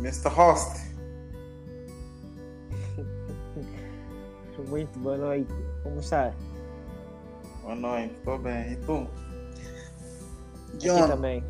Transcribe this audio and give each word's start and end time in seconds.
Mr. 0.00 0.30
Host. 0.30 0.80
Muito 4.68 4.98
boa 4.98 5.18
noite. 5.18 5.52
Como 5.82 6.00
está? 6.00 6.32
Boa 7.62 7.74
noite, 7.74 8.14
estou 8.14 8.38
bem. 8.38 8.72
E 8.72 8.76
tu? 8.76 9.06
Aqui 10.68 10.88
John. 10.88 11.06
também. 11.06 11.44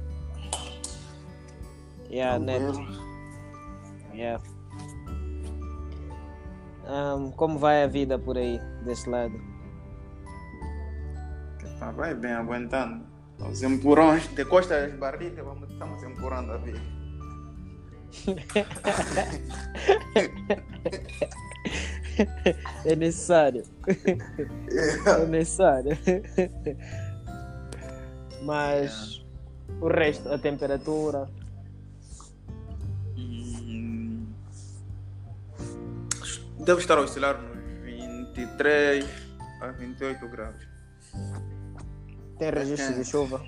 Yeah, 2.11 2.41
neto. 2.41 2.81
Yeah. 4.13 4.43
Ahm, 6.87 7.31
como 7.37 7.57
vai 7.57 7.85
a 7.85 7.87
vida 7.87 8.19
por 8.19 8.37
aí, 8.37 8.59
desse 8.85 9.09
lado? 9.09 9.41
Tá, 11.79 11.93
vai 11.93 12.15
bem, 12.15 12.33
aguentando. 12.33 13.07
Os 13.39 13.63
empurrões 13.63 14.27
de 14.35 14.45
costas 14.45 14.91
das 14.91 14.99
barrigas, 14.99 15.45
vamos, 15.45 15.71
estamos 15.71 16.03
empurrando 16.03 16.53
a 16.53 16.57
vida. 16.57 17.00
É 22.85 22.97
necessário. 22.97 23.63
É 25.07 25.27
necessário. 25.27 25.97
Mas 28.43 29.25
o 29.81 29.89
resto, 29.89 30.29
a 30.31 30.39
temperatura. 30.39 31.29
Hum, 33.17 34.27
Deve 36.59 36.81
estar 36.81 36.99
a 36.99 37.03
oscilar 37.03 37.41
nos 37.41 37.59
23 37.85 39.07
a 39.63 39.69
28 39.69 40.29
graus. 40.29 40.69
Tem 42.39 42.51
registro 42.51 42.95
de 42.95 43.05
chuva. 43.05 43.43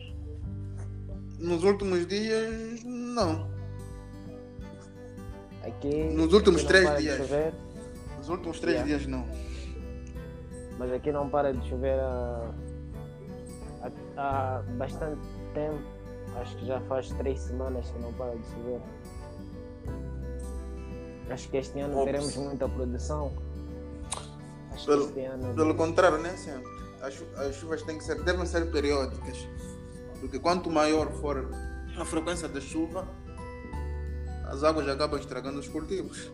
Nos 1.38 1.64
últimos 1.64 2.06
dias, 2.06 2.82
não. 2.84 3.50
Aqui. 5.64 6.04
Nos 6.14 6.32
últimos 6.32 6.64
três 6.64 6.98
dias. 6.98 7.16
chover, 7.18 7.54
Nos 8.18 8.28
últimos 8.28 8.60
três 8.60 8.76
Yeah. 8.78 8.98
dias, 8.98 9.06
não. 9.08 9.26
mas 10.78 10.92
aqui 10.92 11.12
não 11.12 11.28
para 11.28 11.52
de 11.52 11.68
chover 11.68 11.98
há, 12.00 12.50
há, 14.16 14.58
há 14.58 14.62
bastante 14.76 15.20
tempo. 15.54 15.80
Acho 16.36 16.56
que 16.56 16.66
já 16.66 16.80
faz 16.82 17.08
três 17.10 17.38
semanas 17.40 17.90
que 17.90 17.98
não 17.98 18.12
para 18.14 18.34
de 18.34 18.44
chover. 18.50 18.80
Acho 21.30 21.48
que 21.48 21.56
este 21.58 21.78
ano 21.80 21.94
Ops. 21.96 22.04
teremos 22.04 22.36
muita 22.36 22.68
produção. 22.68 23.32
Acho 24.72 24.86
Pelo- 24.86 25.08
que 25.12 25.20
este 25.20 25.24
ano. 25.32 25.54
Pelo 25.54 25.74
contrário, 25.74 26.18
nem 26.18 26.36
sempre. 26.36 26.70
As, 27.00 27.22
as 27.38 27.54
chuvas 27.56 27.82
têm 27.82 27.98
que 27.98 28.04
ser, 28.04 28.22
devem 28.22 28.46
ser 28.46 28.70
periódicas. 28.70 29.46
Porque 30.20 30.38
quanto 30.38 30.70
maior 30.70 31.10
for 31.12 31.50
a 31.98 32.04
frequência 32.04 32.48
da 32.48 32.60
chuva, 32.60 33.06
as 34.52 34.62
águas 34.62 34.86
acabam 34.86 35.18
estragando 35.18 35.58
os 35.58 35.66
cultivos. 35.66 36.30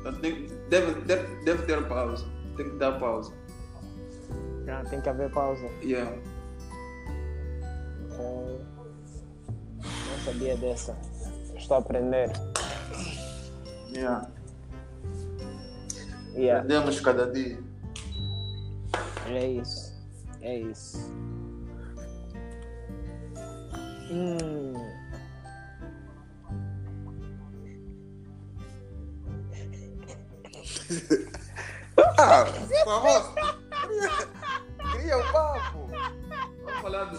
Então 0.00 0.12
deve, 0.20 0.94
deve, 1.06 1.44
deve 1.44 1.62
ter 1.62 1.88
pausa. 1.88 2.26
Tem 2.54 2.68
que 2.70 2.76
dar 2.76 3.00
pausa. 3.00 3.32
Ah, 4.68 4.82
tem 4.88 5.00
que 5.00 5.08
haver 5.08 5.30
pausa. 5.30 5.66
Yeah. 5.82 6.14
Então, 8.04 8.60
não 9.78 10.18
sabia 10.24 10.56
dessa. 10.58 10.94
Estou 11.56 11.78
a 11.78 11.80
aprender. 11.80 12.30
Yeah. 13.94 14.30
Yeah, 16.34 16.60
Aprendemos 16.60 17.00
cada 17.00 17.32
dia. 17.32 17.58
é 19.28 19.46
isso. 19.46 19.96
É 20.42 20.58
isso. 20.58 21.10
Hum. 24.10 24.74
Ah, 32.18 32.44
por 32.44 32.84
favor. 32.84 33.34
Cria 34.92 35.18
o 35.18 35.32
papo. 35.32 35.88
Vamos 36.64 36.80
falar 36.82 37.04
do. 37.04 37.18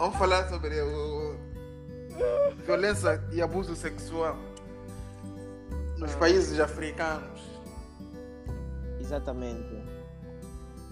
Vamos 0.00 0.16
falar 0.16 0.48
sobre 0.48 0.80
o 0.80 1.36
violência 2.64 3.22
e 3.32 3.42
abuso 3.42 3.74
sexual 3.74 4.36
nos 5.98 6.14
países 6.14 6.58
africanos. 6.60 7.40
Exatamente. 9.00 9.74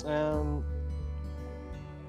Hum, 0.05 0.63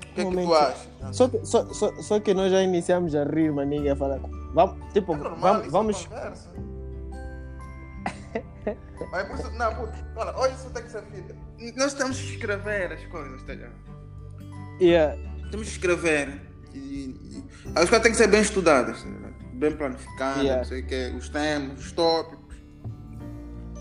O 0.01 0.13
que 0.15 0.21
é 0.21 0.25
que 0.25 0.31
tu 0.43 0.53
achas? 0.55 0.87
só, 1.15 1.27
que, 1.29 1.45
só, 1.45 1.65
só, 1.73 1.93
só 2.01 2.19
que 2.19 2.33
nós 2.33 2.51
já 2.51 2.61
iniciamos 2.61 3.13
a 3.15 3.23
rir, 3.23 3.51
maninha, 3.53 3.93
a 3.93 3.95
falar. 3.95 4.19
Vamos, 4.53 4.91
tipo, 4.93 5.13
É 5.13 5.17
normal, 5.17 5.63
vamos, 5.69 5.97
isso 5.97 6.13
é 6.13 6.19
vamos, 6.19 6.49
Mas 9.11 9.27
por 9.27 9.39
isso, 9.39 9.51
não, 9.51 9.75
por, 9.75 9.89
olha, 10.15 10.33
olha, 10.37 10.51
isso 10.53 10.69
tem 10.71 10.83
que 10.83 10.91
ser 10.91 11.03
fita. 11.03 11.35
Nós 11.75 11.93
temos 11.93 12.19
que 12.19 12.31
escrever 12.33 12.91
as 12.93 13.05
coisas, 13.07 13.43
tá 13.43 13.53
ligado? 13.53 13.73
yeah, 14.81 15.15
Temos 15.51 15.67
que 15.67 15.73
escrever. 15.73 16.41
E, 16.73 16.79
e, 16.79 17.43
as 17.75 17.89
coisas 17.89 18.01
têm 18.01 18.11
que 18.11 18.17
ser 18.17 18.27
bem 18.27 18.41
estudadas, 18.41 19.03
tá 19.03 19.09
bem 19.53 19.75
planificadas, 19.75 20.43
Yeah. 20.43 20.57
não 20.57 20.63
sei 20.65 20.81
o 20.81 20.87
quê, 20.87 21.13
os 21.17 21.29
temas, 21.29 21.79
os 21.79 21.91
tópicos. 21.91 22.55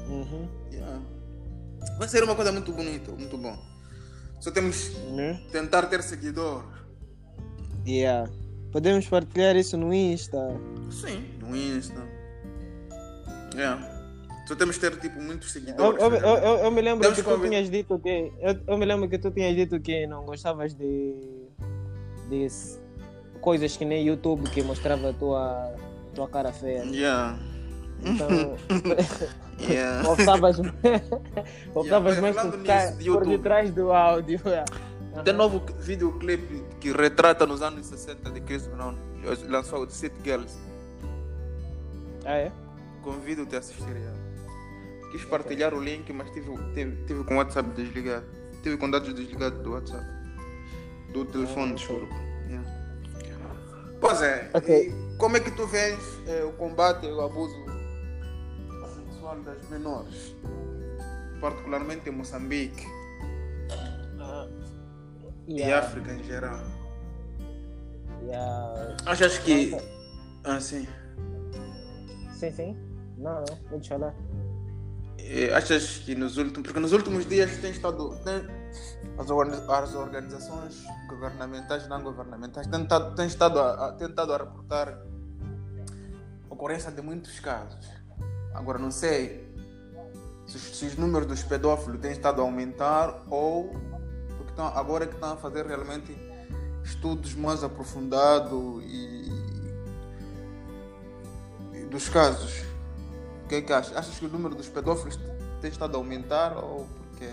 uhum, 0.09 0.49
Yeah. 0.71 1.01
Vai 1.99 2.09
ser 2.09 2.23
uma 2.23 2.35
coisa 2.37 2.53
muito 2.53 2.73
bonita, 2.73 3.11
muito 3.13 3.37
bom. 3.39 3.57
Só 4.41 4.51
temos 4.51 4.89
que 4.89 5.49
tentar 5.53 5.83
ter 5.87 6.03
seguidores. 6.03 6.69
yeah. 7.87 8.29
Podemos 8.71 9.07
partilhar 9.07 9.55
isso 9.57 9.77
no 9.77 9.93
Insta. 9.93 10.39
Sim, 10.91 11.25
no 11.41 11.55
Insta. 11.55 12.03
Yeah. 13.55 13.92
Só 14.47 14.57
temos 14.57 14.77
ter 14.77 14.99
tipo 14.99 15.21
muitos 15.21 15.53
seguidores. 15.53 16.03
eu, 16.03 16.11
tá 16.11 16.17
eu, 16.17 16.37
eu, 16.37 16.59
eu 16.65 16.71
me 16.71 16.83
lembro 16.83 17.01
Temos 17.01 17.19
que 17.19 17.25
tu 17.25 17.41
tinhas 17.41 17.71
dito 17.71 17.99
que. 17.99 18.33
Eu, 18.67 18.79
me 18.79 18.85
lembro 18.85 19.09
que 19.09 19.19
tu 19.19 19.31
tinhas 19.31 19.55
dito 19.55 19.81
que 19.81 20.07
não 20.07 20.25
gostavas 20.25 20.75
de. 20.75 21.15
de 22.29 22.49
coisas 23.41 23.77
que 23.77 23.85
nem 23.85 24.07
YouTube 24.07 24.49
que 24.51 24.63
mostrava 24.63 25.11
a 25.11 25.13
tua, 25.13 25.75
tua 26.15 26.29
cara 26.29 26.53
feia. 26.53 26.83
Yeah. 26.85 27.39
Então. 28.05 28.57
Yeah. 29.69 30.09
Optavas, 30.09 30.59
optavas 31.75 32.17
Yeah, 32.17 32.21
mais 32.21 32.37
por 32.37 32.59
nisso 32.59 32.97
de 32.99 33.11
por 33.11 33.27
detrás 33.27 33.71
do 33.71 33.93
áudio. 33.93 34.41
Tem 35.25 35.35
novo 35.35 35.63
videoclipe 35.79 36.65
que 36.81 36.91
retrata 36.91 37.47
nos 37.47 37.63
anos 37.63 37.87
60 37.87 38.31
de 38.31 38.41
Chris 38.41 38.67
Brown. 38.67 38.97
Lançou 39.49 39.85
o 39.85 39.91
City 39.91 40.17
Girls. 40.25 40.57
Ah, 42.25 42.35
é? 42.35 42.53
Convido-te 43.03 43.55
a 43.57 43.59
assistir. 43.59 43.89
yeah. 43.89 44.22
Quis 45.13 45.25
partilhar 45.27 45.75
o 45.75 45.81
link, 45.81 46.11
mas 46.13 46.31
tive, 46.31 46.51
tive, 46.75 46.97
tive 47.05 47.23
com 47.25 47.35
o 47.35 47.37
WhatsApp 47.37 47.69
desligado. 47.77 48.25
Tive 48.63 48.77
com 48.79 48.91
dados 48.91 49.13
desligados 49.13 49.59
do 49.63 49.73
WhatsApp. 49.73 50.07
Do 51.13 51.25
telefone, 51.27 51.73
Ah, 51.73 51.75
desculpa. 51.75 52.15
Yeah. 52.49 52.69
Pois 54.01 54.23
é. 54.23 54.51
Ok. 54.55 54.89
e 54.89 55.17
como 55.19 55.37
é 55.37 55.41
que 55.41 55.51
tu 55.51 55.67
vês 55.67 55.99
eh, 56.27 56.43
o 56.45 56.53
combate 56.53 57.07
ao 57.07 57.27
abuso 57.27 57.55
sexual 58.95 59.39
das 59.43 59.69
menores? 59.69 60.35
Particularmente 61.41 62.09
em 62.09 62.13
Moçambique 62.13 62.87
Ah, 64.19 64.49
e 65.47 65.61
yeah, 65.61 65.87
África 65.87 66.13
em 66.15 66.23
geral. 66.25 66.59
yeah. 68.25 68.97
Achas 69.05 69.39
que. 69.39 69.67
Nossa. 69.73 69.85
Ah, 70.45 70.61
sim. 70.61 70.87
Sim, 72.33 72.51
sim. 72.51 72.77
Não, 73.19 73.45
não, 73.45 73.59
vou 73.71 73.85
falar. 73.85 74.15
Eh, 75.19 75.53
achas 75.55 75.99
que 75.99 76.15
nos 76.15 76.37
últimos. 76.37 76.63
Porque 76.67 76.81
nos 76.81 76.93
últimos 76.93 77.27
dias 77.27 77.57
tem 77.59 77.71
estado. 77.71 78.17
Tem, 78.25 78.63
as, 79.19 79.31
as 79.31 79.95
organizações 79.95 80.85
governamentais 81.09 81.85
e 81.85 81.89
não 81.89 82.03
governamentais 82.03 82.67
têm 82.67 82.83
estado, 82.83 83.15
têm 83.15 83.27
estado 83.27 83.61
a, 83.61 83.89
a, 83.89 83.93
tentado 83.93 84.33
a 84.33 84.39
reportar 84.39 84.99
ocorrência 86.49 86.91
de 86.91 87.03
muitos 87.03 87.39
casos. 87.41 87.87
Agora 88.55 88.79
não 88.79 88.91
sei 88.91 89.53
se, 90.47 90.59
se 90.59 90.87
os 90.87 90.97
números 90.97 91.27
dos 91.27 91.43
pedófilos 91.43 92.01
têm 92.01 92.13
estado 92.13 92.41
a 92.41 92.45
aumentar 92.45 93.23
ou 93.29 93.71
porque 94.37 94.51
estão, 94.51 94.67
agora 94.67 95.05
é 95.05 95.07
que 95.07 95.15
estão 95.15 95.33
a 95.33 95.37
fazer 95.37 95.67
realmente 95.67 96.17
estudos 96.85 97.35
mais 97.35 97.63
aprofundados 97.63 98.83
e, 98.85 99.31
e 101.75 101.85
dos 101.87 102.09
casos. 102.09 102.72
Que 103.53 103.57
é 103.57 103.61
que 103.61 103.71
achas? 103.71 103.95
Achas 103.95 104.19
que 104.19 104.25
o 104.25 104.31
número 104.31 104.55
dos 104.55 104.67
pedófilos 104.71 105.21
tem 105.61 105.71
estado 105.71 105.95
a 105.95 105.99
aumentar 105.99 106.57
ou 106.57 106.87
porque 106.87 107.29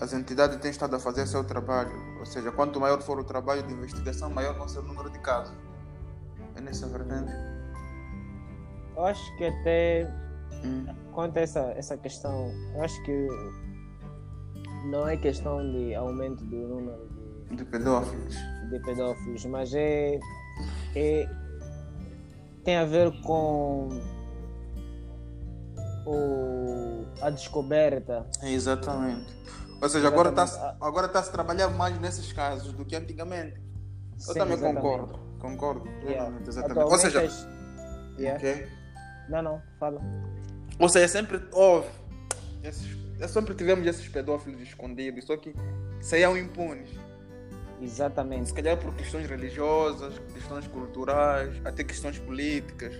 as 0.00 0.12
entidades 0.12 0.56
têm 0.58 0.70
estado 0.70 0.94
a 0.94 1.00
fazer 1.00 1.26
seu 1.26 1.42
trabalho? 1.42 1.90
Ou 2.20 2.24
seja, 2.24 2.52
quanto 2.52 2.78
maior 2.78 3.02
for 3.02 3.18
o 3.18 3.24
trabalho 3.24 3.64
de 3.64 3.72
investigação, 3.72 4.30
maior 4.30 4.56
vai 4.56 4.68
ser 4.68 4.78
o 4.78 4.82
número 4.82 5.10
de 5.10 5.18
casos. 5.18 5.52
É 6.54 6.60
nessa 6.60 6.86
vertente? 6.86 7.32
Eu 8.94 9.04
acho 9.04 9.36
que 9.36 9.46
até 9.46 10.08
Hum. 10.64 10.86
quanto 11.12 11.36
a 11.36 11.40
essa, 11.40 11.60
essa 11.76 11.96
questão, 11.96 12.52
eu 12.76 12.84
acho 12.84 13.02
que 13.02 13.28
não 14.84 15.08
é 15.08 15.16
questão 15.16 15.58
de 15.72 15.92
aumento 15.96 16.44
do 16.44 16.68
número 16.68 17.08
de, 17.48 17.56
De 17.56 17.64
pedófilos. 17.64 18.36
de 18.70 18.78
pedófilos, 18.78 19.44
mas 19.46 19.74
é 19.74 20.20
é, 20.94 21.28
tem 22.62 22.76
a 22.76 22.84
ver 22.84 23.10
com 23.22 23.88
o, 26.06 27.06
a 27.20 27.30
descoberta. 27.30 28.26
Exatamente. 28.42 29.34
Ou 29.82 29.88
seja, 29.88 30.08
agora 30.08 30.28
está 30.30 30.76
agora 30.80 31.08
tá 31.08 31.22
se 31.22 31.32
trabalhar 31.32 31.68
mais 31.68 31.98
nesses 31.98 32.32
casos 32.32 32.72
do 32.72 32.84
que 32.84 32.94
antigamente. 32.94 33.60
Eu 34.12 34.18
Sim, 34.18 34.34
também 34.34 34.54
exatamente. 34.54 34.82
concordo. 34.82 35.18
Concordo. 35.38 35.88
Yeah. 36.04 36.38
Exatamente. 36.46 36.80
Ou 36.80 36.98
seja, 36.98 37.28
Yeah. 38.18 38.38
ok? 38.38 38.68
Não, 39.30 39.42
não, 39.42 39.62
fala. 39.78 40.00
Ou 40.78 40.88
seja, 40.88 41.08
sempre 41.08 41.40
houve. 41.52 41.88
Esses, 42.62 42.86
sempre 43.32 43.54
tivemos 43.54 43.86
esses 43.86 44.06
pedófilos 44.08 44.60
escondidos, 44.60 45.24
só 45.24 45.36
que 45.36 45.54
saíam 46.02 46.36
impunes. 46.36 46.90
Exatamente. 47.80 48.48
Se 48.48 48.54
calhar 48.54 48.76
por 48.76 48.94
questões 48.94 49.26
religiosas, 49.26 50.18
questões 50.34 50.66
culturais, 50.68 51.54
até 51.64 51.82
questões 51.82 52.18
políticas, 52.18 52.94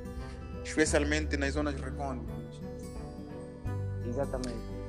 especialmente 0.65 1.37
nas 1.37 1.53
zonas 1.53 1.79
recônditas. 1.79 2.40
Exatamente. 4.07 4.81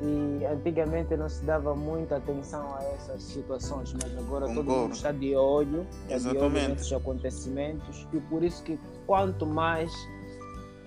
E 0.00 0.44
antigamente 0.46 1.16
não 1.16 1.28
se 1.28 1.44
dava 1.44 1.76
muita 1.76 2.16
atenção 2.16 2.74
a 2.74 2.82
essas 2.94 3.22
situações, 3.22 3.92
mas 3.94 4.18
agora 4.18 4.46
todo 4.46 4.56
Concordo. 4.56 4.80
mundo 4.82 4.92
está 4.94 5.12
de 5.12 5.36
olho, 5.36 5.86
está 6.08 6.18
de 6.18 6.28
olho 6.28 6.36
Exatamente. 6.46 6.68
nesses 6.70 6.92
acontecimentos 6.92 8.08
e 8.12 8.18
por 8.20 8.42
isso 8.42 8.64
que 8.64 8.78
quanto 9.06 9.46
mais 9.46 9.92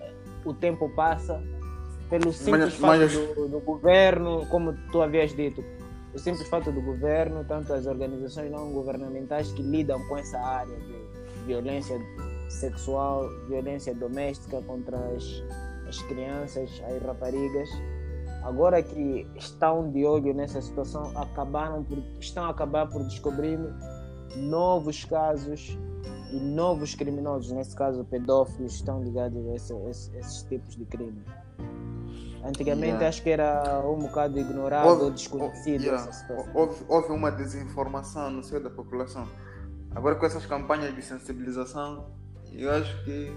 eh, 0.02 0.14
o 0.44 0.54
tempo 0.54 0.90
passa, 0.90 1.42
pelo 2.10 2.34
simples 2.34 2.74
fato 2.76 3.00
mas- 3.00 3.14
do, 3.14 3.48
do 3.48 3.60
governo, 3.62 4.46
como 4.48 4.74
tu 4.92 5.02
havias 5.02 5.34
dito, 5.34 5.64
o 6.14 6.20
simples 6.20 6.48
fato 6.50 6.70
do 6.72 6.82
governo, 6.82 7.46
tanto 7.48 7.72
as 7.74 7.86
organizações 7.88 8.52
não 8.52 8.72
governamentais 8.74 9.50
que 9.54 9.62
lidam 9.62 10.06
com 10.08 10.18
essa 10.18 10.38
área 10.40 10.76
de 10.76 11.46
violência 11.46 11.98
sexual, 12.50 13.30
violência 13.48 13.94
doméstica 13.96 14.62
contra 14.62 14.98
as, 14.98 15.24
as 15.88 16.02
crianças, 16.04 16.70
as 16.88 17.02
raparigas, 17.04 17.70
agora 18.44 18.82
que 18.84 19.28
estão 19.36 19.90
de 19.92 20.06
olho 20.06 20.34
nessa 20.34 20.62
situação, 20.62 21.12
acabaram 21.18 21.84
por, 21.84 21.98
estão 22.20 22.46
a 22.46 22.50
acabar 22.50 22.88
por 22.88 23.04
descobrir 23.04 23.60
novos 24.38 25.06
casos 25.06 25.78
e 26.32 26.40
novos 26.40 26.96
criminosos, 26.96 27.52
nesse 27.52 27.76
caso 27.76 28.04
pedófilos, 28.04 28.74
estão 28.76 29.02
ligados 29.04 29.48
a 29.48 29.54
esse- 29.56 29.74
esse- 29.90 30.18
esses 30.18 30.44
tipos 30.44 30.76
de 30.76 30.86
crime. 30.86 31.24
Antigamente 32.44 32.88
Yeah. 32.88 33.08
acho 33.08 33.24
que 33.24 33.30
era 33.32 33.82
um 33.88 33.98
bocado 34.00 34.38
ignorado 34.40 34.88
Houve- 34.88 35.04
ou 35.06 35.12
desconhecido 35.12 35.82
yeah, 35.82 36.02
essa 36.04 36.12
situação. 36.12 36.52
houve, 36.54 36.84
houve 36.88 37.12
uma 37.12 37.32
desinformação 37.32 38.30
no 38.30 38.44
seio 38.44 38.62
da 38.62 38.70
população. 38.70 39.28
Agora 39.96 40.16
com 40.16 40.26
essas 40.26 40.46
campanhas 40.46 40.94
de 40.94 41.02
sensibilização, 41.02 42.06
eu 42.54 42.70
acho 42.72 43.04
que 43.04 43.36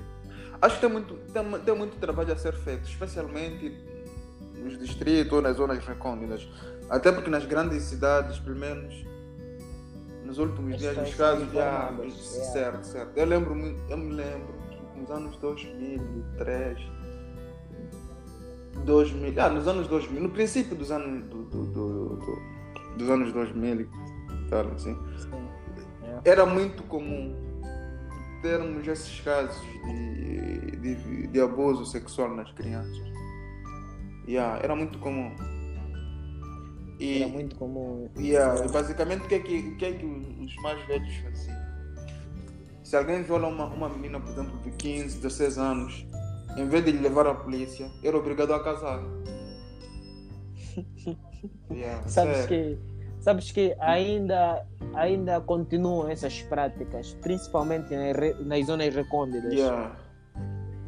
acho 0.61 0.75
que 0.77 0.81
tem 0.81 0.91
muito, 0.91 1.15
tem, 1.33 1.43
tem 1.61 1.77
muito 1.77 1.97
trabalho 1.99 2.33
a 2.33 2.37
ser 2.37 2.53
feito, 2.55 2.89
especialmente 2.89 3.77
nos 4.57 4.79
distritos 4.79 5.33
ou 5.33 5.43
nas 5.43 5.57
zonas 5.57 5.85
recônditas. 5.87 6.49
Até 6.91 7.13
porque 7.13 7.31
nas 7.31 7.45
grandes 7.45 7.83
cidades, 7.85 8.39
pelo 8.39 8.57
menos 8.57 9.05
nos 10.25 10.39
últimos 10.39 10.75
As 10.75 10.81
dias, 10.81 10.93
os 10.97 11.11
pessoas 11.11 11.17
casos 11.17 11.53
já. 11.53 11.91
yeah. 11.91 12.11
Certo, 12.53 12.85
certo. 12.85 13.17
Eu 13.17 13.25
lembro, 13.27 13.55
eu 13.89 13.97
me 13.97 14.13
lembro 14.13 14.55
que 14.95 15.01
nos 15.01 15.11
anos 15.11 15.37
2003. 15.37 16.79
2000, 18.85 19.35
ah, 19.43 19.49
nos 19.51 19.67
anos 19.67 19.89
2000, 19.89 20.23
no 20.23 20.31
princípio 20.31 20.77
dos 20.77 20.91
anos 20.91 21.25
do, 21.29 21.43
do- 21.45 21.67
do- 21.67 22.17
do- 22.17 22.39
dos 22.97 23.11
anos 23.11 23.33
2000 23.33 23.81
e 23.83 23.89
tal, 24.49 24.67
assim, 24.69 24.97
Sim. 25.19 25.31
era 26.25 26.47
muito 26.47 26.83
comum 26.85 27.35
termos 28.43 28.87
esses 28.87 29.21
casos 29.21 29.61
de, 29.85 30.71
de, 30.77 31.27
de 31.29 31.41
abuso 31.41 31.85
sexual 31.87 32.35
nas 32.35 32.51
crianças. 32.53 33.03
Yeah, 34.27 34.61
era 34.63 34.75
muito 34.77 34.99
comum. 34.99 35.35
E, 37.01 37.23
Era 37.23 37.29
muito 37.33 37.55
comum. 37.57 38.09
yeah, 38.19 38.65
e 38.65 38.69
basicamente 38.69 39.23
o 39.25 39.29
que, 39.29 39.35
é 39.37 39.39
que, 39.39 39.57
o 39.59 39.77
que 39.77 39.85
é 39.85 39.93
que 39.93 40.05
os 40.05 40.57
mais 40.57 40.85
velhos 40.89 41.15
faziam? 41.19 41.57
Se 42.83 42.97
alguém 42.97 43.23
viola 43.23 43.47
uma, 43.49 43.67
uma 43.67 43.89
menina, 43.89 44.19
por 44.19 44.31
exemplo, 44.33 44.59
de 44.63 44.71
15, 44.73 45.19
16 45.19 45.59
anos, 45.59 46.07
em 46.57 46.67
vez 46.67 46.85
de 46.85 46.91
lhe 46.91 46.99
levar 46.99 47.27
à 47.29 47.35
polícia, 47.35 47.89
era 48.03 48.17
obrigado 48.19 48.53
a 48.53 48.63
casar. 48.63 49.01
Yeah, 51.71 52.07
Sabes 52.09 52.39
sério. 52.39 52.49
que, 52.77 52.79
sabes 53.21 53.51
que 53.51 53.75
ainda, 53.81 54.65
ainda 54.95 55.41
continuam 55.41 56.09
essas 56.09 56.41
práticas, 56.43 57.15
principalmente 57.21 57.95
nas, 57.95 58.47
nas 58.47 58.67
zonas 58.67 58.95
recônditas. 58.95 59.53
Yeah. 59.53 59.97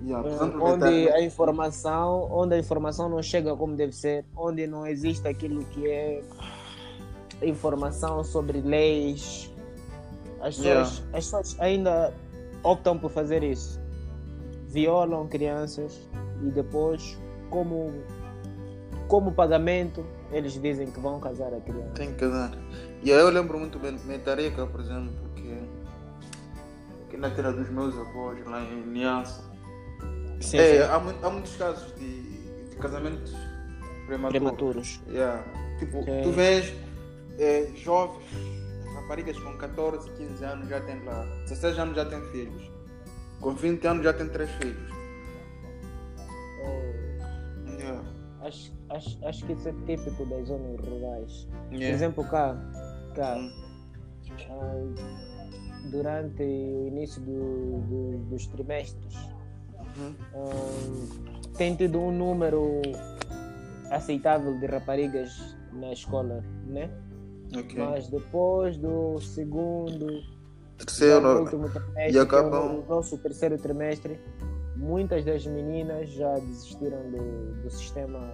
Yeah, 0.03 0.27
eh, 0.27 0.33
onde 0.33 0.49
aproveitar- 0.55 1.15
a 1.15 1.21
informação 1.23 2.29
onde 2.33 2.55
a 2.55 2.59
informação 2.59 3.07
não 3.11 3.23
chega 3.23 3.55
como 3.55 3.77
deve 3.77 3.93
ser 3.93 4.25
onde 4.35 4.67
não 4.67 4.87
existe 4.87 5.29
aquilo 5.29 5.63
que 5.67 5.87
é 5.87 6.23
informação 7.43 8.25
sobre 8.25 8.61
leis 8.63 9.53
as 10.41 10.57
pessoas, 10.57 10.65
Yeah. 10.65 10.83
as 11.19 11.25
pessoas 11.27 11.57
ainda 11.61 12.15
optam 12.63 12.99
por 12.99 13.11
fazer 13.11 13.43
isso 13.43 13.79
violam 14.69 15.27
crianças 15.29 16.01
e 16.43 16.51
depois 16.51 17.19
como 17.51 17.93
como 19.11 19.33
pagamento 19.33 20.07
eles 20.31 20.53
dizem 20.53 20.89
que 20.89 21.01
vão 21.01 21.19
casar 21.19 21.53
a 21.53 21.61
criança 21.61 21.95
Tem 21.95 22.15
que 22.15 22.27
dar. 22.29 22.53
E 23.03 23.13
aí 23.13 23.19
eu 23.19 23.29
lembro 23.29 23.59
muito 23.59 23.77
bem 23.77 23.97
de 23.97 24.19
Tareca, 24.21 24.65
por 24.67 24.81
exemplo, 24.81 25.13
que, 25.35 25.59
que 27.11 27.17
na 27.17 27.29
terra 27.31 27.51
dos 27.51 27.69
meus 27.71 27.99
avós, 27.99 28.39
lá 28.47 28.63
em 28.63 28.87
Niassa, 28.87 29.43
Sim, 30.41 30.59
é, 30.59 30.77
sim. 30.77 30.83
há, 30.83 31.27
há 31.27 31.31
muitos 31.31 31.57
casos 31.57 31.93
de, 31.97 32.23
de 32.69 32.77
casamentos 32.77 33.35
prematuros. 34.07 34.31
prematuros 34.31 35.01
Yeah. 35.09 35.45
Tipo, 35.81 36.05
tu 36.23 36.31
vês 36.31 36.73
é, 37.39 37.69
jovens, 37.75 38.23
raparigas 38.95 39.39
com 39.41 39.57
14, 39.57 40.09
15 40.13 40.45
anos 40.45 40.69
já 40.69 40.81
têm 40.83 41.03
lá, 41.05 41.27
16 41.45 41.79
anos 41.81 41.97
já 41.97 42.05
têm 42.05 42.21
filhos, 42.31 42.71
com 43.41 43.55
20 43.55 43.87
anos 43.87 44.05
já 44.05 44.13
têm 44.13 44.29
três 44.29 44.51
filhos. 44.53 45.00
Acho, 48.43 48.73
acho, 48.91 49.19
acho 49.27 49.47
que 49.47 49.53
isso 49.53 49.69
é 49.69 49.73
típico 49.87 50.25
das 50.27 50.49
zonas 50.49 50.81
rurais 50.81 51.49
Por 51.69 51.75
Yeah. 51.75 51.95
exemplo, 51.95 52.25
cá, 52.25 52.57
cá 53.15 53.37
Hum. 53.37 53.51
ah, 54.51 55.89
durante 55.91 56.43
o 56.43 56.87
início 56.89 57.21
do- 57.23 57.81
do- 57.89 58.19
dos 58.31 58.47
trimestres, 58.49 59.15
Uhum. 59.97 60.15
ah, 60.35 61.57
tem 61.57 61.75
tido 61.77 61.99
um 62.01 62.13
número 62.13 62.81
aceitável 63.91 64.59
de 64.59 64.67
raparigas 64.67 65.57
na 65.73 65.93
escola, 65.93 66.45
né? 66.67 66.91
Ok. 67.57 67.77
Mas 67.85 68.09
depois 68.09 68.77
do 68.77 69.19
segundo, 69.21 70.07
Terceiro, 70.79 71.41
último 71.41 71.67
e 71.67 71.71
trimestre, 71.71 72.13
que 72.13 72.19
é 72.19 72.21
acabam- 72.21 72.79
o 72.81 72.87
nosso 72.89 73.19
terceiro 73.19 73.59
trimestre, 73.59 74.21
muitas 74.81 75.25
das 75.25 75.47
meninas 75.47 76.09
já 76.09 76.35
desistiram 76.35 77.11
do, 77.11 77.63
do 77.63 77.71
sistema 77.71 78.33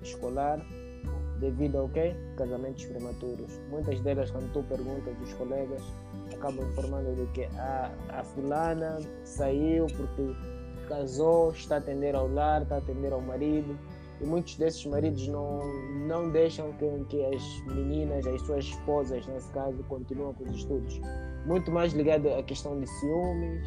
escolar 0.00 0.64
devido 1.40 1.78
ao 1.78 1.88
quê? 1.88 2.14
Casamentos 2.36 2.84
prematuros. 2.86 3.60
Muitas 3.70 4.00
delas, 4.00 4.30
quando 4.30 4.52
tu 4.52 4.62
perguntas 4.62 5.16
dos 5.18 5.32
colegas, 5.34 5.82
acabam 6.32 6.64
informando 6.68 7.14
de 7.16 7.26
que 7.32 7.44
a, 7.56 7.92
a 8.10 8.22
fulana 8.22 8.98
saiu 9.24 9.86
porque 9.88 10.34
casou, 10.88 11.50
está 11.50 11.76
a 11.76 11.78
atender 11.78 12.14
ao 12.14 12.28
lar, 12.28 12.62
está 12.62 12.76
a 12.76 12.78
atender 12.78 13.12
ao 13.12 13.20
marido. 13.20 13.76
E 14.20 14.24
muitos 14.24 14.56
desses 14.56 14.84
maridos 14.84 15.26
não, 15.28 15.60
não 16.06 16.30
deixam 16.30 16.72
que, 16.74 17.04
que 17.08 17.24
as 17.24 17.42
meninas, 17.74 18.26
as 18.26 18.42
suas 18.42 18.66
esposas, 18.66 19.26
nesse 19.26 19.50
caso, 19.52 19.82
continuem 19.84 20.34
com 20.34 20.44
os 20.44 20.56
estudos. 20.56 21.00
Muito 21.46 21.70
mais 21.70 21.94
ligado 21.94 22.28
à 22.28 22.42
questão 22.42 22.78
de 22.78 22.86
ciúmes, 22.86 23.66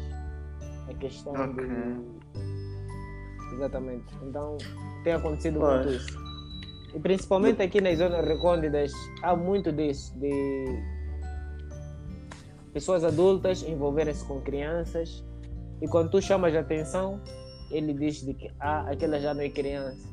a 0.88 0.94
questão 0.94 1.32
Ok. 1.32 1.64
de. 1.64 3.54
Exatamente. 3.54 4.04
Então, 4.22 4.56
tem 5.04 5.12
acontecido 5.12 5.60
Pois. 5.60 5.84
muito 5.86 5.96
isso. 5.96 6.24
E 6.94 6.98
principalmente 7.00 7.60
aqui 7.62 7.80
nas 7.80 7.98
zonas 7.98 8.24
recônditas, 8.26 8.92
há 9.22 9.34
muito 9.34 9.72
disso, 9.72 10.16
de 10.18 10.82
pessoas 12.72 13.04
adultas 13.04 13.62
envolverem-se 13.62 14.24
com 14.24 14.40
crianças 14.40 15.24
e 15.80 15.88
quando 15.88 16.10
tu 16.10 16.22
chamas 16.22 16.54
a 16.54 16.60
atenção, 16.60 17.20
ele 17.70 17.92
diz 17.92 18.24
de 18.24 18.32
que 18.34 18.50
ah, 18.60 18.88
aquela 18.90 19.18
já 19.20 19.34
não 19.34 19.42
é 19.42 19.48
criança. 19.48 20.08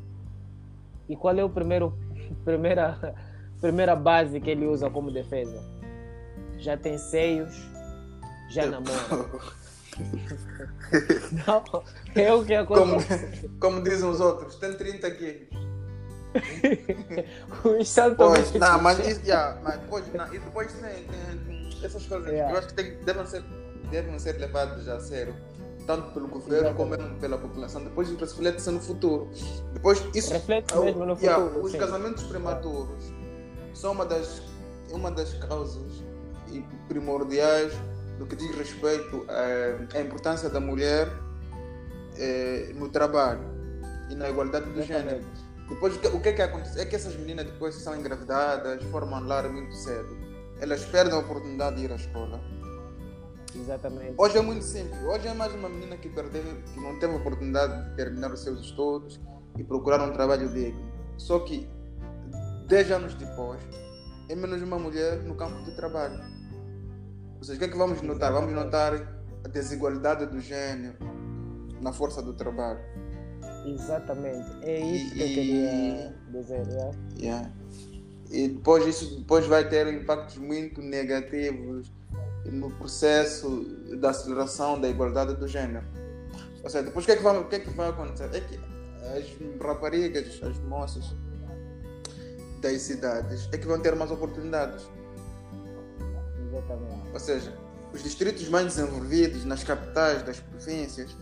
E 1.07 1.15
qual 1.15 1.37
é 1.37 1.43
o 1.43 1.49
primeiro 1.49 1.93
primeira 2.43 3.15
primeira 3.59 3.95
base 3.95 4.39
que 4.39 4.49
ele 4.49 4.65
usa 4.65 4.89
como 4.89 5.11
defesa? 5.11 5.63
Já 6.57 6.77
tem 6.77 6.97
seios, 6.97 7.53
já 8.49 8.65
namora. 8.65 9.29
Não, 11.45 11.83
é 12.15 12.33
o 12.33 12.43
que 12.45 12.63
como, 12.65 12.95
acontece. 12.95 13.49
como 13.59 13.83
dizem 13.83 14.09
os 14.09 14.19
outros, 14.19 14.55
tem 14.55 14.73
30 14.73 15.11
quilos. 15.11 15.47
Os 17.79 17.89
santos 17.89 18.15
Pois, 18.17 18.53
não, 18.53 18.81
mas 18.81 18.99
isso, 18.99 19.19
yeah, 19.25 19.59
mas 19.61 19.77
depois, 19.79 20.13
não, 20.13 20.33
e 20.33 20.39
depois 20.39 20.71
tem, 20.71 21.03
tem 21.03 21.69
essas 21.83 22.05
coisas, 22.05 22.31
Yeah. 22.31 22.53
eu 22.53 22.57
acho 22.57 22.67
que 22.69 22.73
tem, 22.73 22.97
devem 23.03 23.25
ser 23.25 23.43
devem 23.91 24.17
ser 24.17 24.37
levados 24.37 24.87
a 24.87 24.99
sério, 25.01 25.35
tanto 25.85 26.11
pelo 26.13 26.29
governo 26.29 26.73
como 26.75 26.97
pela 27.19 27.37
população. 27.37 27.83
Depois 27.83 28.09
reflete-se 28.17 28.71
no 28.71 28.79
futuro. 28.79 29.29
Depois 29.73 30.01
isso 30.15 30.31
reflete 30.31 30.73
é 30.73 30.79
mesmo 30.79 31.05
no 31.05 31.15
futuro. 31.15 31.41
Yeah, 31.41 31.59
os 31.59 31.75
casamentos 31.75 32.23
prematuros 32.23 33.11
são 33.73 33.91
uma 33.91 34.05
das 34.05 34.41
uma 34.91 35.11
das 35.11 35.33
causas 35.33 36.03
primordiais 36.87 37.73
do 38.21 38.27
que 38.27 38.35
diz 38.35 38.55
respeito 38.55 39.25
à, 39.27 39.97
à 39.97 40.01
importância 40.01 40.47
da 40.47 40.59
mulher 40.59 41.11
eh, 42.15 42.71
no 42.75 42.87
trabalho 42.87 43.41
e 44.11 44.15
na 44.15 44.29
igualdade 44.29 44.69
do 44.69 44.81
gênero. 44.83 45.25
Depois, 45.67 45.95
o 45.95 45.99
que, 45.99 46.07
o 46.07 46.21
que 46.21 46.29
é 46.29 46.33
que 46.33 46.41
acontece? 46.43 46.79
É 46.79 46.85
que 46.85 46.95
essas 46.95 47.15
meninas 47.15 47.45
depois 47.47 47.73
são 47.73 47.95
engravidadas, 47.95 48.83
formam 48.91 49.25
lar 49.25 49.49
muito 49.49 49.73
cedo. 49.73 50.15
Elas 50.59 50.85
perdem 50.85 51.15
a 51.15 51.17
oportunidade 51.17 51.77
de 51.77 51.85
ir 51.85 51.91
à 51.91 51.95
escola. 51.95 52.39
Exatamente. 53.55 54.13
Hoje 54.15 54.37
é 54.37 54.41
muito 54.41 54.63
simples. 54.63 55.01
Hoje 55.01 55.27
é 55.27 55.33
mais 55.33 55.51
uma 55.55 55.67
menina 55.67 55.97
que 55.97 56.09
perdeu, 56.09 56.43
que 56.43 56.79
não 56.79 56.99
teve 56.99 57.13
a 57.13 57.17
oportunidade 57.17 57.89
de 57.89 57.95
terminar 57.95 58.31
os 58.31 58.43
seus 58.43 58.61
estudos 58.61 59.19
e 59.57 59.63
procurar 59.63 59.99
um 59.99 60.13
trabalho 60.13 60.47
digno. 60.49 60.91
Só 61.17 61.39
que 61.39 61.67
10 62.67 62.91
anos 62.91 63.15
depois, 63.15 63.61
é 64.29 64.35
menos 64.35 64.61
uma 64.61 64.77
mulher 64.77 65.23
no 65.23 65.33
campo 65.33 65.63
de 65.63 65.75
trabalho. 65.75 66.30
Ou 67.41 67.45
seja, 67.45 67.55
o 67.55 67.59
que 67.59 67.65
é 67.65 67.67
que 67.69 67.77
vamos 67.77 67.99
notar? 68.03 68.31
Vamos 68.31 68.53
notar 68.53 68.93
a 69.43 69.47
desigualdade 69.47 70.27
do 70.27 70.39
gênero 70.39 70.95
na 71.81 71.91
força 71.91 72.21
do 72.21 72.33
trabalho. 72.33 72.79
Exatamente. 73.65 74.47
É 74.61 74.79
isso 74.79 75.07
E- 75.07 75.17
que 75.17 75.21
eu 75.23 75.27
queria 75.27 76.15
dizer. 76.31 76.67
yeah. 76.67 76.97
Yeah. 77.17 77.51
E 78.29 78.47
depois 78.47 78.85
isso 78.85 79.17
depois 79.19 79.47
vai 79.47 79.67
ter 79.67 79.87
impactos 79.91 80.37
muito 80.37 80.81
negativos 80.83 81.91
no 82.45 82.69
processo 82.71 83.65
da 83.99 84.11
aceleração 84.11 84.79
da 84.79 84.87
igualdade 84.87 85.35
do 85.35 85.47
gênero. 85.47 85.85
Ou 86.63 86.69
seja, 86.69 86.83
depois 86.83 87.03
o 87.03 87.07
que 87.07 87.11
é 87.13 87.15
que 87.17 87.23
vai, 87.23 87.37
o 87.39 87.45
que 87.47 87.55
é 87.55 87.59
que 87.59 87.69
vai 87.71 87.89
acontecer? 87.89 88.29
É 88.35 88.39
que 88.39 88.59
as 89.17 89.59
raparigas, 89.59 90.39
as 90.43 90.57
moças 90.59 91.15
das 92.61 92.81
cidades 92.83 93.49
é 93.51 93.57
que 93.57 93.65
vão 93.65 93.79
ter 93.79 93.95
mais 93.95 94.11
oportunidades. 94.11 94.87
Ou 97.13 97.19
seja, 97.19 97.57
os 97.93 98.03
distritos 98.03 98.47
mais 98.49 98.65
desenvolvidos 98.67 99.43
nas 99.45 99.63
capitais 99.63 100.23
das 100.23 100.39
províncias 100.39 101.15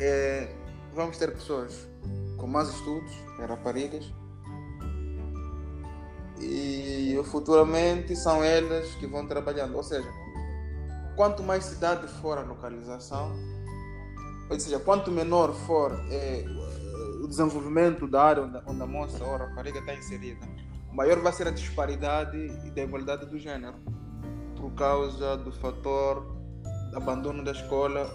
é, 0.00 0.48
vamos 0.94 1.16
ter 1.16 1.32
pessoas 1.32 1.86
com 2.36 2.46
mais 2.46 2.68
estudos, 2.68 3.12
raparigas, 3.48 4.12
e 6.40 7.18
futuramente 7.24 8.14
são 8.14 8.42
elas 8.42 8.94
que 8.96 9.06
vão 9.06 9.26
trabalhando. 9.26 9.76
Ou 9.76 9.82
seja, 9.82 10.08
quanto 11.16 11.42
mais 11.42 11.64
cidade 11.64 12.06
for 12.20 12.38
a 12.38 12.42
localização, 12.42 13.32
ou 14.50 14.60
seja, 14.60 14.78
quanto 14.78 15.10
menor 15.10 15.54
for 15.54 15.92
é, 16.10 16.44
o 17.22 17.26
desenvolvimento 17.26 18.06
da 18.06 18.22
área 18.22 18.42
onde, 18.42 18.60
onde 18.66 18.82
a 18.82 18.86
moça 18.86 19.24
ou 19.24 19.34
a 19.34 19.38
rapariga 19.38 19.78
está 19.78 19.94
inserida, 19.94 20.46
maior 20.92 21.18
vai 21.20 21.32
ser 21.32 21.48
a 21.48 21.50
disparidade 21.50 22.36
e 22.36 22.70
da 22.70 22.82
igualdade 22.82 23.26
do 23.26 23.38
gênero 23.38 23.76
por 24.64 24.72
causa 24.72 25.36
do 25.36 25.52
fator 25.52 26.24
abandono 26.94 27.44
da 27.44 27.52
escola, 27.52 28.08